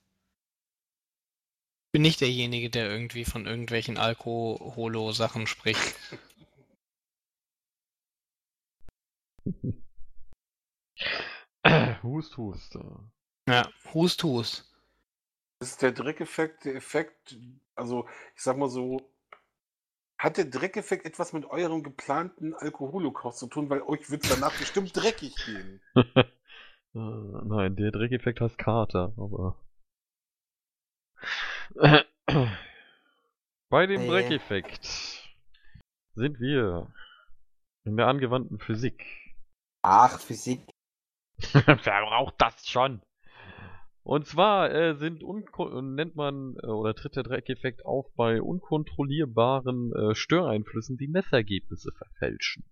[1.93, 5.95] Bin nicht derjenige, der irgendwie von irgendwelchen Alkoholo-Sachen spricht.
[12.03, 12.79] hust, hust.
[13.49, 14.65] Ja, Hust, Hust.
[15.59, 17.39] Das ist der Dreckeffekt, der Effekt,
[17.75, 19.01] also ich sag mal so,
[20.19, 24.57] hat der Dreckeffekt etwas mit eurem geplanten Alkoholokost zu tun, weil euch wird es danach
[24.59, 25.81] bestimmt dreckig gehen.
[26.95, 29.63] Äh, Nein, der Dreckeffekt heißt Kater, aber.
[33.69, 34.09] Bei dem.
[34.09, 34.87] Dreckeffekt
[36.15, 36.91] sind wir
[37.85, 39.05] in der angewandten Physik.
[39.83, 40.67] Ach, Physik.
[41.53, 43.03] Wer braucht das schon?
[44.07, 50.15] Und zwar äh, sind nennt man äh, oder tritt der Dreckeffekt auf bei unkontrollierbaren äh,
[50.15, 52.63] Störeinflüssen, die Messergebnisse verfälschen.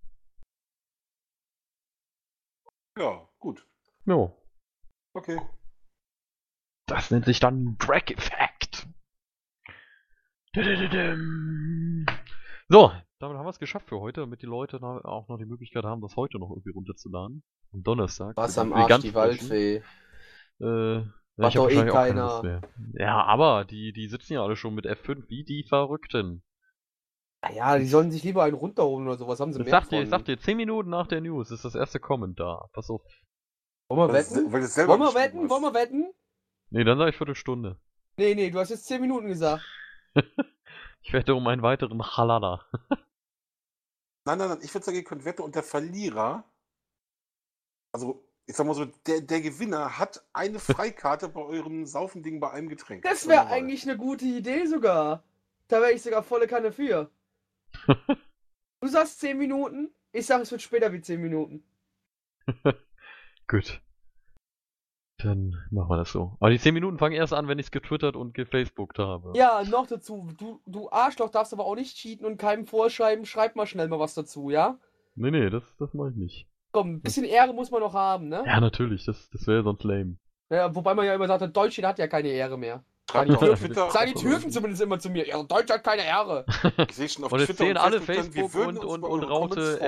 [2.97, 3.66] Ja, gut.
[4.07, 4.41] Jo,
[5.12, 5.41] Okay.
[6.87, 8.87] das nennt sich dann Dreckeffekt.
[10.53, 12.07] Dudududum.
[12.68, 15.82] So, damit haben wir es geschafft für heute, damit die Leute auch noch die Möglichkeit
[15.82, 17.43] haben, das heute noch irgendwie runterzuladen.
[17.72, 18.37] Am Donnerstag.
[18.37, 19.14] Was am Arsch, die.
[19.14, 19.82] Waldfee.
[20.61, 21.03] Äh,
[21.37, 22.62] ja, Macht ich doch eh keiner.
[22.95, 26.43] Ja, aber die, die sitzen ja alle schon mit F5 wie die Verrückten.
[27.43, 29.97] Naja, die sollen sich lieber einen runterholen oder sowas, haben sie Ich mehr sag dir,
[29.97, 30.05] von.
[30.05, 32.68] ich sag dir, 10 Minuten nach der News ist das erste Comment da.
[32.72, 33.03] Pass auf.
[33.89, 34.51] Wollen wir wetten?
[34.51, 35.51] Wollen wir wetten?
[35.51, 36.12] Wollen wir wetten?
[36.70, 37.78] Nee, dann sag ich Viertelstunde.
[38.16, 39.62] Nee, nee, du hast jetzt 10 Minuten gesagt.
[41.07, 42.64] Ich wette um einen weiteren Halala.
[44.24, 46.51] Nein, nein, nein, ich würde sagen, ihr könnt wetten und der Verlierer,
[47.93, 52.51] also ich sag mal so, der, der Gewinner hat eine Freikarte bei eurem Saufending bei
[52.51, 53.03] einem Getränk.
[53.03, 55.24] Das wäre eigentlich eine gute Idee sogar.
[55.68, 57.11] Da wäre ich sogar volle Kanne für.
[58.80, 61.64] Du sagst 10 Minuten, ich sag, es wird später wie 10 Minuten.
[63.49, 63.80] Gut.
[65.16, 66.36] Dann machen wir das so.
[66.38, 69.32] Aber die 10 Minuten fangen erst an, wenn ich es getwittert und gefacebookt habe.
[69.34, 73.57] Ja, noch dazu, du, du Arschloch darfst aber auch nicht cheaten und keinem vorschreiben, schreib
[73.57, 74.78] mal schnell mal was dazu, ja?
[75.14, 76.47] Nee, nee, das, das mache ich nicht.
[76.75, 78.43] Komm, ein bisschen Ehre muss man noch haben, ne?
[78.45, 80.16] Ja, natürlich, das, das wäre sonst lame.
[80.51, 82.83] Ja, wobei man ja immer sagt, Deutschland hat ja keine Ehre mehr.
[83.09, 83.91] Schreibt die auf Türken- Twitter.
[83.93, 86.45] Sagen die Türken zumindest immer zu mir, ja, Deutschland hat keine Ehre.
[86.89, 89.79] Ich sehe schon auf Und es Twitter zählen alle Facebook Facebook und, und, und Raute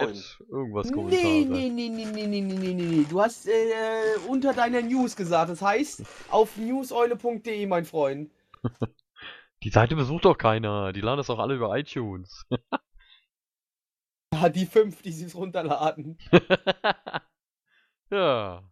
[0.49, 1.24] irgendwas Kommentare.
[1.24, 3.07] Nee, nee, nee, nee, nee, nee, nee, nee, nee, nee.
[3.11, 3.51] Du hast äh,
[4.28, 5.51] unter deiner News gesagt.
[5.51, 8.30] Das heißt, auf newseule.de, mein Freund.
[9.64, 10.93] Die Seite besucht doch keiner.
[10.93, 12.47] Die laden das auch alle über iTunes.
[14.43, 16.18] Ja, die fünf, die sie runterladen.
[18.11, 18.62] ja.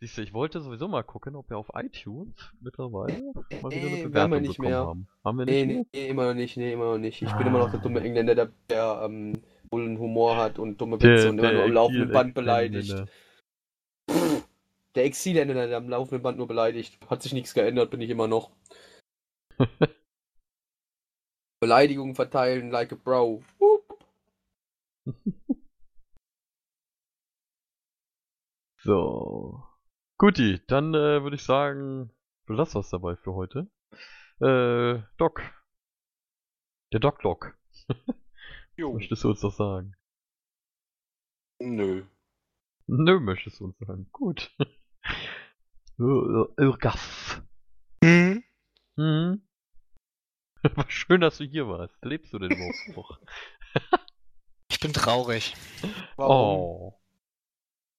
[0.00, 3.22] Siehst du, ich wollte sowieso mal gucken, ob wir auf iTunes mittlerweile
[3.62, 4.76] mal wieder eine haben Bewertung wir nicht mehr.
[4.78, 5.08] haben.
[5.24, 5.76] Haben wir nicht Nee, mehr?
[5.76, 7.22] nee, nee, immer noch nicht, nee, immer noch nicht.
[7.22, 9.40] Ich bin immer noch der dumme Engländer, der, der ähm,
[9.70, 12.94] wohl einen Humor hat und dumme Witze und immer nur am laufenden Band beleidigt.
[14.94, 16.98] Der Exilländer, der am laufenden Band nur beleidigt.
[17.08, 18.50] Hat sich nichts geändert, bin ich immer noch.
[21.64, 23.42] Beleidigungen verteilen like a bro.
[28.76, 29.62] So.
[30.18, 32.10] Guti, dann äh, würde ich sagen,
[32.44, 33.70] belass was dabei für heute.
[34.40, 35.40] Äh, Doc.
[36.92, 37.56] Der Doc Doc.
[38.76, 38.92] Jo.
[38.92, 39.94] Möchtest du uns das sagen?
[41.60, 42.04] Nö.
[42.86, 44.06] Nö, möchtest du uns sagen.
[44.12, 44.54] Gut.
[45.98, 47.40] Irgas.
[48.02, 48.44] Hm?
[48.96, 49.42] Mhm.
[50.76, 51.94] War schön, dass du hier warst.
[52.02, 53.20] Lebst du denn überhaupt noch?
[54.70, 55.54] Ich bin traurig.
[56.16, 56.36] Warum?
[56.36, 57.00] Oh.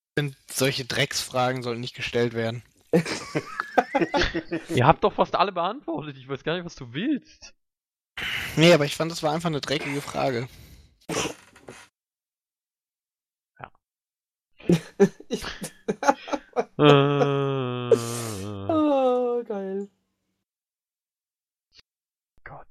[0.10, 2.64] Ich finde, solche Drecksfragen sollten nicht gestellt werden.
[4.70, 6.18] Ihr habt doch fast alle beantwortet.
[6.18, 7.54] Ich weiß gar nicht, was du willst.
[8.56, 10.48] Nee, aber ich fand, das war einfach eine dreckige Frage.
[15.30, 15.44] Ich,
[16.78, 17.92] Äh,
[18.70, 19.90] oh, geil.
[22.44, 22.68] Gott.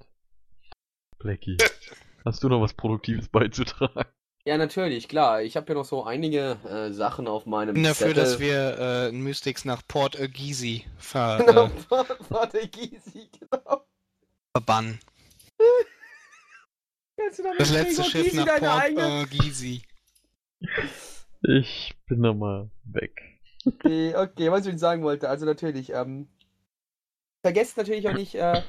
[1.24, 1.56] Blackie.
[2.24, 4.04] Hast du noch was Produktives beizutragen?
[4.46, 5.42] Ja, natürlich, klar.
[5.42, 8.22] Ich habe ja noch so einige äh, Sachen auf meinem Ich bin dafür, Zettel.
[8.22, 13.86] dass wir äh, Mystics nach Port ver Genau, äh, warte, Gysi, genau.
[14.54, 15.00] verbannen.
[17.16, 19.26] Kannst du damit Das letzte Schiff nach deine Port eigene...
[21.46, 23.18] Ich bin da mal weg.
[23.64, 26.28] Okay, okay, was ich sagen wollte, also natürlich, ähm,
[27.42, 28.62] vergesst natürlich auch nicht, äh,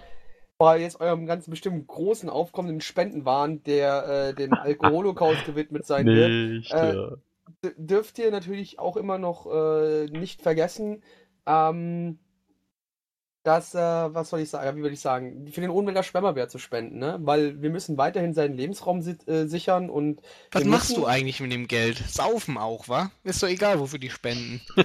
[0.58, 6.30] bei jetzt eurem ganz bestimmt großen aufkommenden Spendenwahn, der äh, dem Alkoholocaust gewidmet sein wird,
[6.60, 7.10] Nicht, äh, ja.
[7.64, 11.04] d- dürft ihr natürlich auch immer noch äh, nicht vergessen,
[11.46, 12.20] ähm,
[13.44, 16.58] dass, äh, was soll ich sagen, wie würde ich sagen, für den Ohnwälder Schwemmerbär zu
[16.58, 17.20] spenden, ne?
[17.22, 21.42] Weil wir müssen weiterhin seinen Lebensraum si äh, sichern und Was machst müssen- du eigentlich
[21.42, 21.98] mit dem Geld?
[21.98, 23.12] Saufen auch, wa?
[23.24, 24.62] Ist doch egal, wofür die spenden.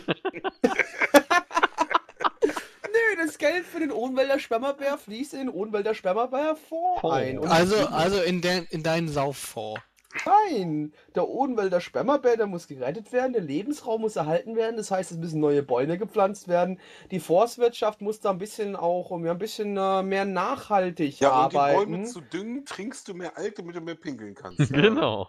[2.83, 7.39] Nö, das Geld für den Ohnwälder Schwemmerbär fließt in den Ohnwälder Schwemmerbär Fonds ein.
[7.39, 9.81] Und Also, also in, de in deinen Sauffonds.
[10.27, 15.13] Nein, der Odenwälder Schwemmerbär, der muss gerettet werden, der Lebensraum muss erhalten werden, das heißt,
[15.13, 16.81] es müssen neue Bäume gepflanzt werden.
[17.13, 21.45] Die Forstwirtschaft muss da ein bisschen auch um ja, ein bisschen äh, mehr nachhaltig Ja,
[21.45, 21.93] um die arbeiten.
[21.93, 24.59] Bäume zu düngen, trinkst du mehr Alk, damit du mehr pinkeln kannst.
[24.73, 25.29] Genau.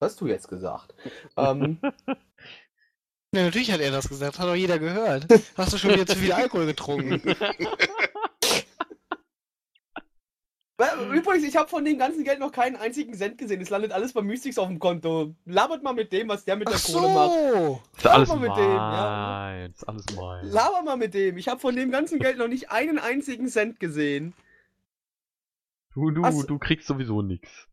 [0.00, 0.94] Was hast du jetzt gesagt?
[1.36, 1.78] ähm,
[3.32, 5.26] Ja, natürlich hat er das gesagt, hat doch jeder gehört.
[5.56, 7.22] Hast du schon wieder zu viel Alkohol getrunken?
[11.12, 13.60] übrigens, ich habe von dem ganzen Geld noch keinen einzigen Cent gesehen.
[13.60, 15.34] Es landet alles bei Mystics auf dem Konto.
[15.44, 17.30] Labert mal mit dem, was der mit der Ach Kohle macht.
[17.30, 17.82] so!
[17.96, 19.66] Ist alles mal mit dem, ja.
[19.66, 20.52] Ist alles meins.
[20.52, 21.36] Laber mal mit dem.
[21.36, 24.32] Ich habe von dem ganzen Geld noch nicht einen einzigen Cent gesehen.
[25.94, 26.42] Du, du, Ach so.
[26.44, 27.68] du kriegst sowieso nix.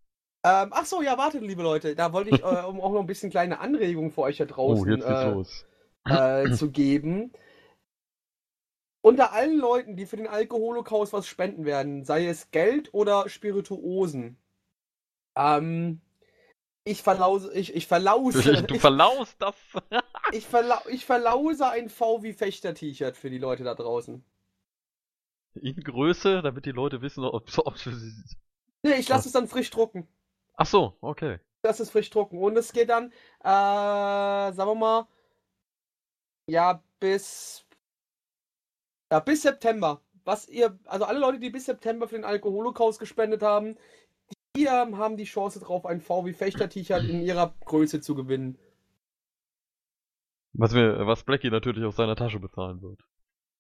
[0.48, 1.94] Ähm, ach so, ja, wartet, liebe Leute.
[1.96, 4.88] Da wollte ich äh, um auch noch ein bisschen kleine Anregungen für euch da draußen
[4.88, 5.66] Oh, jetzt geht's äh, los.
[6.06, 7.34] äh, zu geben.
[9.02, 14.38] Unter allen Leuten, die für den Alkoholocaust was spenden werden, sei es Geld oder Spirituosen,
[15.36, 16.02] ähm,
[16.86, 19.56] ich verlause, ich, ich verlause, Du verlaust das.
[20.32, 24.24] ich, verla ich verlause ein VW Fechter T-Shirt für die Leute da draußen.
[25.62, 27.92] In Größe, damit die Leute wissen, ob ob sie.
[28.84, 30.08] Nee, ich lasse es dann frisch drucken.
[30.58, 31.40] Ach so, okay.
[31.62, 32.40] Das ist frisch drucken.
[32.40, 35.08] Und es geht dann, äh, sagen wir mal,
[36.48, 37.66] ja, bis,
[39.12, 40.02] ja, bis September.
[40.26, 43.78] Was ihr, also alle Leute, die bis September für den Alkoholocaust gespendet haben,
[44.56, 48.58] die ähm, haben die Chance drauf, ein VW Fechter T-Shirt in ihrer Größe zu gewinnen.
[50.54, 53.02] Was wir, was Blackie natürlich aus seiner Tasche bezahlen wird.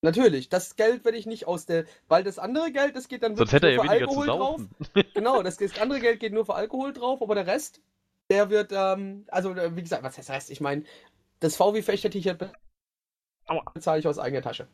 [0.02, 3.36] Natürlich, das Geld werde ich nicht aus der, weil das andere Geld, das geht dann
[3.36, 4.62] Sonst wirklich nur für weniger zu Alkohol drauf.
[5.16, 7.82] Genau, das, das andere Geld geht nur für Alkohol drauf, aber der Rest,
[8.30, 10.50] der wird, ähm, also äh, wie gesagt, was heißt Rest?
[10.52, 10.84] Ich meine,
[11.40, 12.52] das VW Fechter T-Shirt be-
[13.48, 13.64] Aua.
[13.74, 14.68] bezahle ich aus eigener Tasche.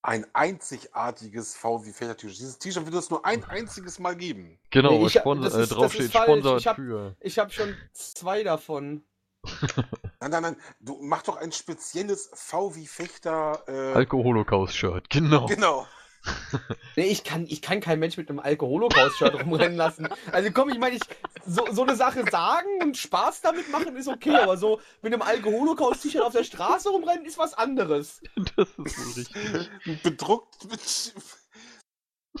[0.00, 2.38] Ein einzigartiges VW Fechter T-Shirt.
[2.38, 4.58] Dieses T-Shirt wird es nur ein einziges Mal geben.
[4.70, 7.16] Genau, Nee, wo ich- Spon das äh, draufsteht sponsert Ich hab- für.
[7.20, 9.02] Ich habe schon zwei davon.
[10.20, 10.56] Nein, nein, nein.
[10.80, 13.62] Du mach doch ein spezielles VW Fechter.
[13.68, 15.46] Äh, Alkoholocaust-Shirt, genau.
[15.46, 15.86] Genau.
[16.96, 20.08] Nee, ich kann, ich kann kein Mensch mit einem Alkoholocaust-Shirt rumrennen lassen.
[20.32, 21.02] Also komm, ich meine, ich,
[21.46, 25.22] so, so eine Sache sagen und Spaß damit machen ist okay, aber so mit einem
[25.22, 28.20] Alkoholocaust-T-Shirt auf der Straße rumrennen ist was anderes.
[28.56, 30.02] Das ist wohl richtig.
[30.02, 31.14] Bedruckt mit,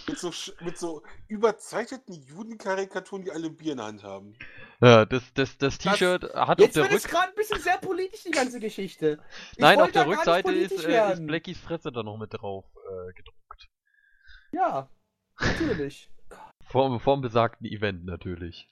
[0.08, 4.34] mit, so, sch- mit so überzeichneten Judenkarikaturen, die alle Bier in der Hand haben.
[4.80, 7.10] Ja, das, das, das T-Shirt hat auf Jetzt der wird es Rück...
[7.10, 9.18] gerade ein bisschen sehr politisch, die ganze Geschichte.
[9.52, 11.26] Ich Nein, auf der Rückseite ist, äh, ist.
[11.26, 13.68] Blackies Fresse da noch mit drauf äh, gedruckt.
[14.52, 14.88] Ja,
[15.40, 16.10] natürlich.
[16.70, 18.68] Vorm, vorm besagten Event natürlich.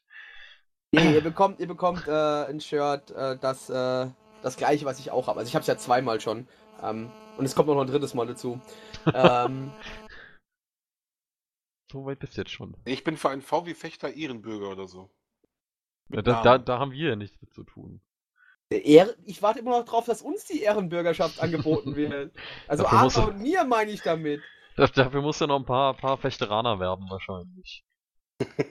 [0.92, 4.10] Nee, ihr bekommt, ihr bekommt äh, ein Shirt, äh, das, äh,
[4.42, 5.38] das gleiche, was ich auch habe.
[5.40, 6.46] Also ich habe es ja zweimal schon.
[6.82, 8.60] Ähm, und es kommt noch ein drittes Mal dazu.
[9.12, 9.72] ähm,
[11.90, 12.76] So weit bist du jetzt schon.
[12.84, 15.10] Ich bin für einen VW Fechter Ehrenbürger oder so.
[16.08, 18.00] Da, da, da haben wir ja nichts mit zu tun.
[18.70, 22.34] Ich warte immer noch drauf, dass uns die Ehrenbürgerschaft angeboten wird.
[22.68, 24.42] Also Arthur und mir meine ich damit.
[24.76, 27.84] Da- Dafür musst du noch ein paar, paar Fechteraner werben wahrscheinlich.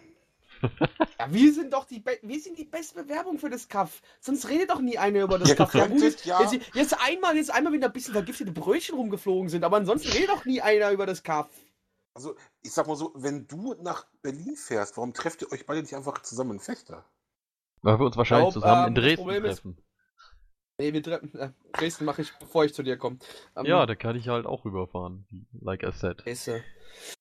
[1.19, 4.01] Ja, wir sind doch die, Be wir sind die beste Bewerbung für das Kaff.
[4.19, 5.73] Sonst redet doch nie einer über das Kaff.
[5.75, 8.95] Ja, gut, jetzt, ja- jetzt, jetzt einmal, jetzt einmal, wenn da ein bisschen vergiftete Brötchen
[8.95, 11.49] rumgeflogen sind, aber ansonsten redet doch nie einer über das Kaff.
[12.15, 15.81] Also, ich sag mal so, wenn du nach Berlin fährst, warum trefft ihr euch beide
[15.81, 17.05] nicht einfach zusammen in Fechter?
[17.85, 19.77] Weil wir uns wahrscheinlich glaub, zusammen ähm, in das Dresden treffen.
[20.79, 21.35] Nee, wir treffen.
[21.37, 23.19] Äh, Dresden mache ich, bevor ich zu dir komme.
[23.55, 25.27] Ähm, Ja, da kann ich halt auch rüberfahren.
[25.61, 26.23] Like I said.
[26.23, 26.63] Scheiße.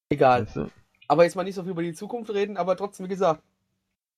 [0.09, 0.47] Egal.
[0.47, 0.71] Weißt du?
[1.07, 3.43] Aber jetzt mal nicht so viel über die Zukunft reden, aber trotzdem, wie gesagt,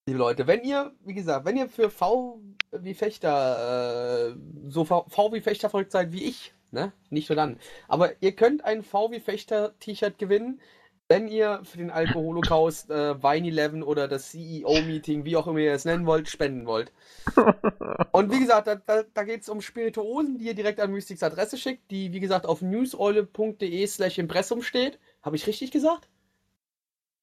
[0.07, 2.41] liebe Leute, wenn ihr, wie gesagt, wenn ihr für V
[2.71, 4.37] wie Fechter, äh,
[4.69, 6.93] so V, v wie Fechter verrückt seid wie ich, ne?
[7.11, 7.59] Nicht nur dann.
[7.89, 10.61] Aber ihr könnt ein V wie Fechter T-Shirt gewinnen,
[11.09, 15.73] wenn ihr für den Alkoholocaust, äh, Wine 11 oder das CEO-Meeting, wie auch immer ihr
[15.73, 16.93] es nennen wollt, spenden wollt.
[18.13, 21.23] Und wie gesagt, da, da, da geht es um Spirituosen, die ihr direkt an Mystics
[21.23, 24.99] Adresse schickt, die, wie gesagt, auf newseule.de slash Impressum steht.
[25.23, 26.09] Habe ich richtig gesagt?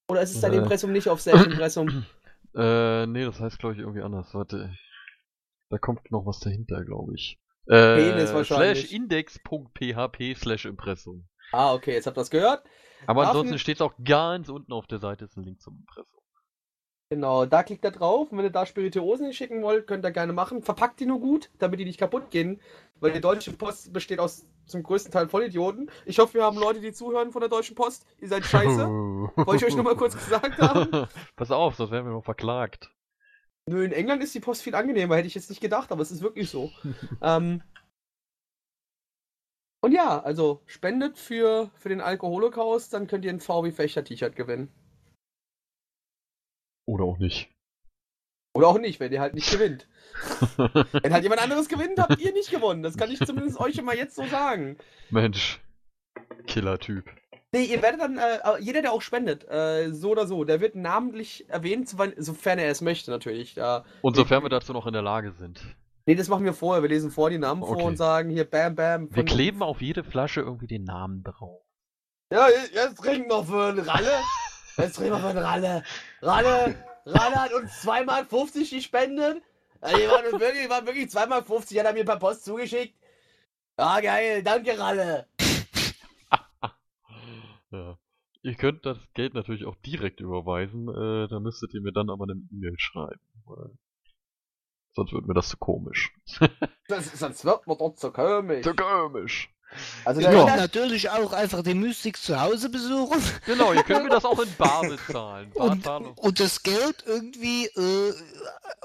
[0.07, 0.57] Oder ist es dein Äh.
[0.57, 2.05] Impressum nicht auf slash Impressum?
[2.55, 4.31] Äh, nee, das heißt, glaube ich, irgendwie anders.
[4.35, 4.77] Warte.
[5.72, 7.39] Da kommt noch was dahinter, glaube ich.
[7.65, 8.81] Äh, Penis wahrscheinlich.
[8.81, 11.27] slash index.php slash Impressum.
[11.51, 12.64] Ah, okay, jetzt habt ihr das gehört.
[13.07, 16.19] Aber ansonsten steht es auch ganz unten auf der Seite, ist ein Link zum Impressum.
[17.09, 18.31] Genau, da klickt ihr drauf.
[18.31, 20.63] Und wenn ihr da Spirituosen hinschicken wollt, könnt ihr gerne machen.
[20.63, 22.59] Verpackt die nur gut, damit die nicht kaputt gehen.
[22.99, 25.91] Weil die Deutsche Post besteht aus zum größten Teil Vollidioten.
[26.05, 28.07] Ich hoffe, wir haben Leute, die zuhören von der Deutschen Post.
[28.19, 28.88] Ihr seid scheiße.
[28.88, 31.07] Wollte ich euch nur mal kurz gesagt haben.
[31.35, 32.89] Pass auf, sonst werden wir noch verklagt.
[33.65, 36.11] Nö, in England ist die Post viel angenehmer, hätte ich jetzt nicht gedacht, aber es
[36.11, 36.71] ist wirklich so.
[37.21, 37.61] ähm,
[39.84, 44.35] und ja, also spendet für, für den Alkoholocaust, dann könnt ihr ein VW Fechter T-Shirt
[44.35, 44.69] gewinnen.
[46.88, 47.49] Oder auch nicht.
[48.55, 49.88] Oder auch nicht, wenn ihr halt nicht gewinnt.
[51.01, 52.84] Wenn halt jemand anderes gewinnt, habt ihr nicht gewonnen.
[52.84, 54.77] Das kann ich zumindest euch mal jetzt so sagen.
[55.10, 55.60] Mensch.
[56.45, 57.10] Killer-Typ.
[57.51, 60.76] Nee, ihr werdet dann, äh, jeder, der auch spendet, äh, so oder so, der wird
[60.76, 63.55] namentlich erwähnt, sofern- er es möchte natürlich.
[63.55, 63.85] Ja.
[64.03, 65.61] Und sofern wir dazu noch in der Lage sind.
[66.05, 66.81] Nee, das machen wir vorher.
[66.84, 67.84] Wir lesen vor die Namen vor Okay.
[67.84, 69.15] und sagen hier Bam Bam.
[69.15, 71.61] Wir kleben auf jede Flasche irgendwie den Namen drauf.
[72.31, 74.11] Ja, jetzt trinken wir für einen Ralle.
[74.77, 75.84] Jetzt trinken wir für einen Ralle.
[76.23, 76.75] Ralle,
[77.05, 79.43] Ralle hat uns 2 Mark 50 gespendet.
[79.84, 82.43] Ja, Die waren, wirklich, die waren wirklich 2 Mark 50, hat er mir per Post
[82.43, 82.95] zugeschickt.
[83.77, 85.27] Ja, geil, danke Ralle.
[87.71, 87.97] Ja.
[88.43, 92.25] Ihr könnt das Geld natürlich auch direkt überweisen, äh, da müsstet ihr mir dann aber
[92.25, 93.19] eine E-Mail schreiben.
[94.95, 96.11] Sonst wird mir das zu komisch.
[96.90, 98.64] Das, sonst wird man dort so komisch.
[98.64, 99.49] Zu komisch.
[100.06, 104.10] Also Ihr könnt natürlich auch einfach den Mystics zu Hause besuchen Genau, ihr könnt mir
[104.11, 105.52] das auch in Bar bezahlen.
[105.56, 106.14] und, Barzahlung.
[106.15, 108.14] und das Geld irgendwie äh,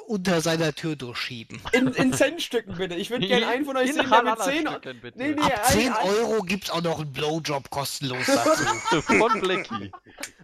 [0.06, 1.60] unter seiner Tür durchschieben.
[1.72, 2.94] in, in Centstücken bitte.
[2.94, 5.18] Ich würde gerne einen von euch In sehen, der mit 10 Halala-Stücken, bitte.
[5.18, 5.42] Nee, nee.
[5.42, 9.02] Ab ein- 10 ein- Euro gibt's auch noch einen Blowjob kostenlos dazu.
[9.02, 9.90] Von Blackie.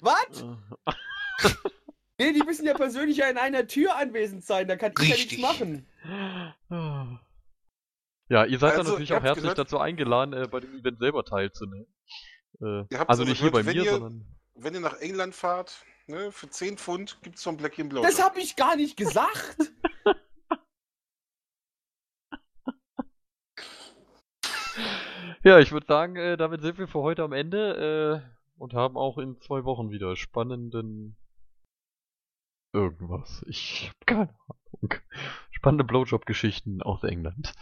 [0.01, 0.45] Was?
[2.19, 4.69] Nee, die müssen ja persönlich ja in einer Tür anwesend sein.
[4.69, 5.39] Da kann ich ja Richtig.
[5.39, 5.87] nichts machen.
[8.29, 9.59] Ja, ihr seid dann Also, natürlich ihr auch herzlich gehört.
[9.59, 11.93] dazu eingeladen, äh, bei dem Event selber teilzunehmen.
[12.61, 14.27] Äh, also nicht hier bei gehört, wenn mir, ihr- sondern.
[14.55, 18.03] Wenn ihr nach England fahrt, ne, für 10 Pfund gibt's von Blackie einen Blow.
[18.03, 19.57] Das habe ich gar nicht gesagt.
[25.43, 28.97] Ja, ich würde sagen, äh, damit sind wir für heute am Ende äh, und haben
[28.97, 31.17] auch in zwei Wochen wieder spannenden
[32.75, 33.45] irgendwas.
[33.49, 34.95] Ich hab keine Ahnung.
[35.51, 37.55] Spannende Blowjob-Geschichten aus England.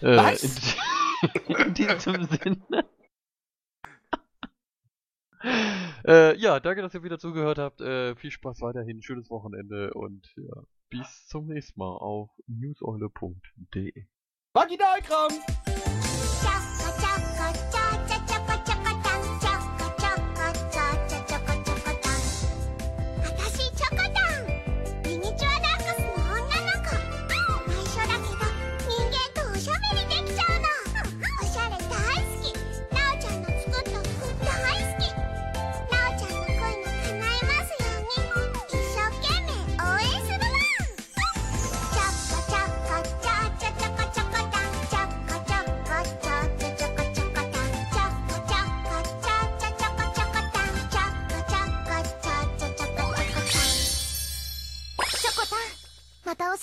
[0.00, 0.42] Äh, Was?
[0.42, 2.84] In, in diesem Sinne.
[6.06, 7.80] äh, ja, danke, dass ihr wieder zugehört habt.
[7.80, 14.06] Äh, viel Spaß weiterhin, schönes Wochenende und ja, bis zum nächsten Mal auf newseule.de.
[14.54, 15.32] Vaginalkram.
[16.42, 16.71] チ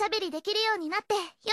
[0.10, 1.15] べりできるようになって。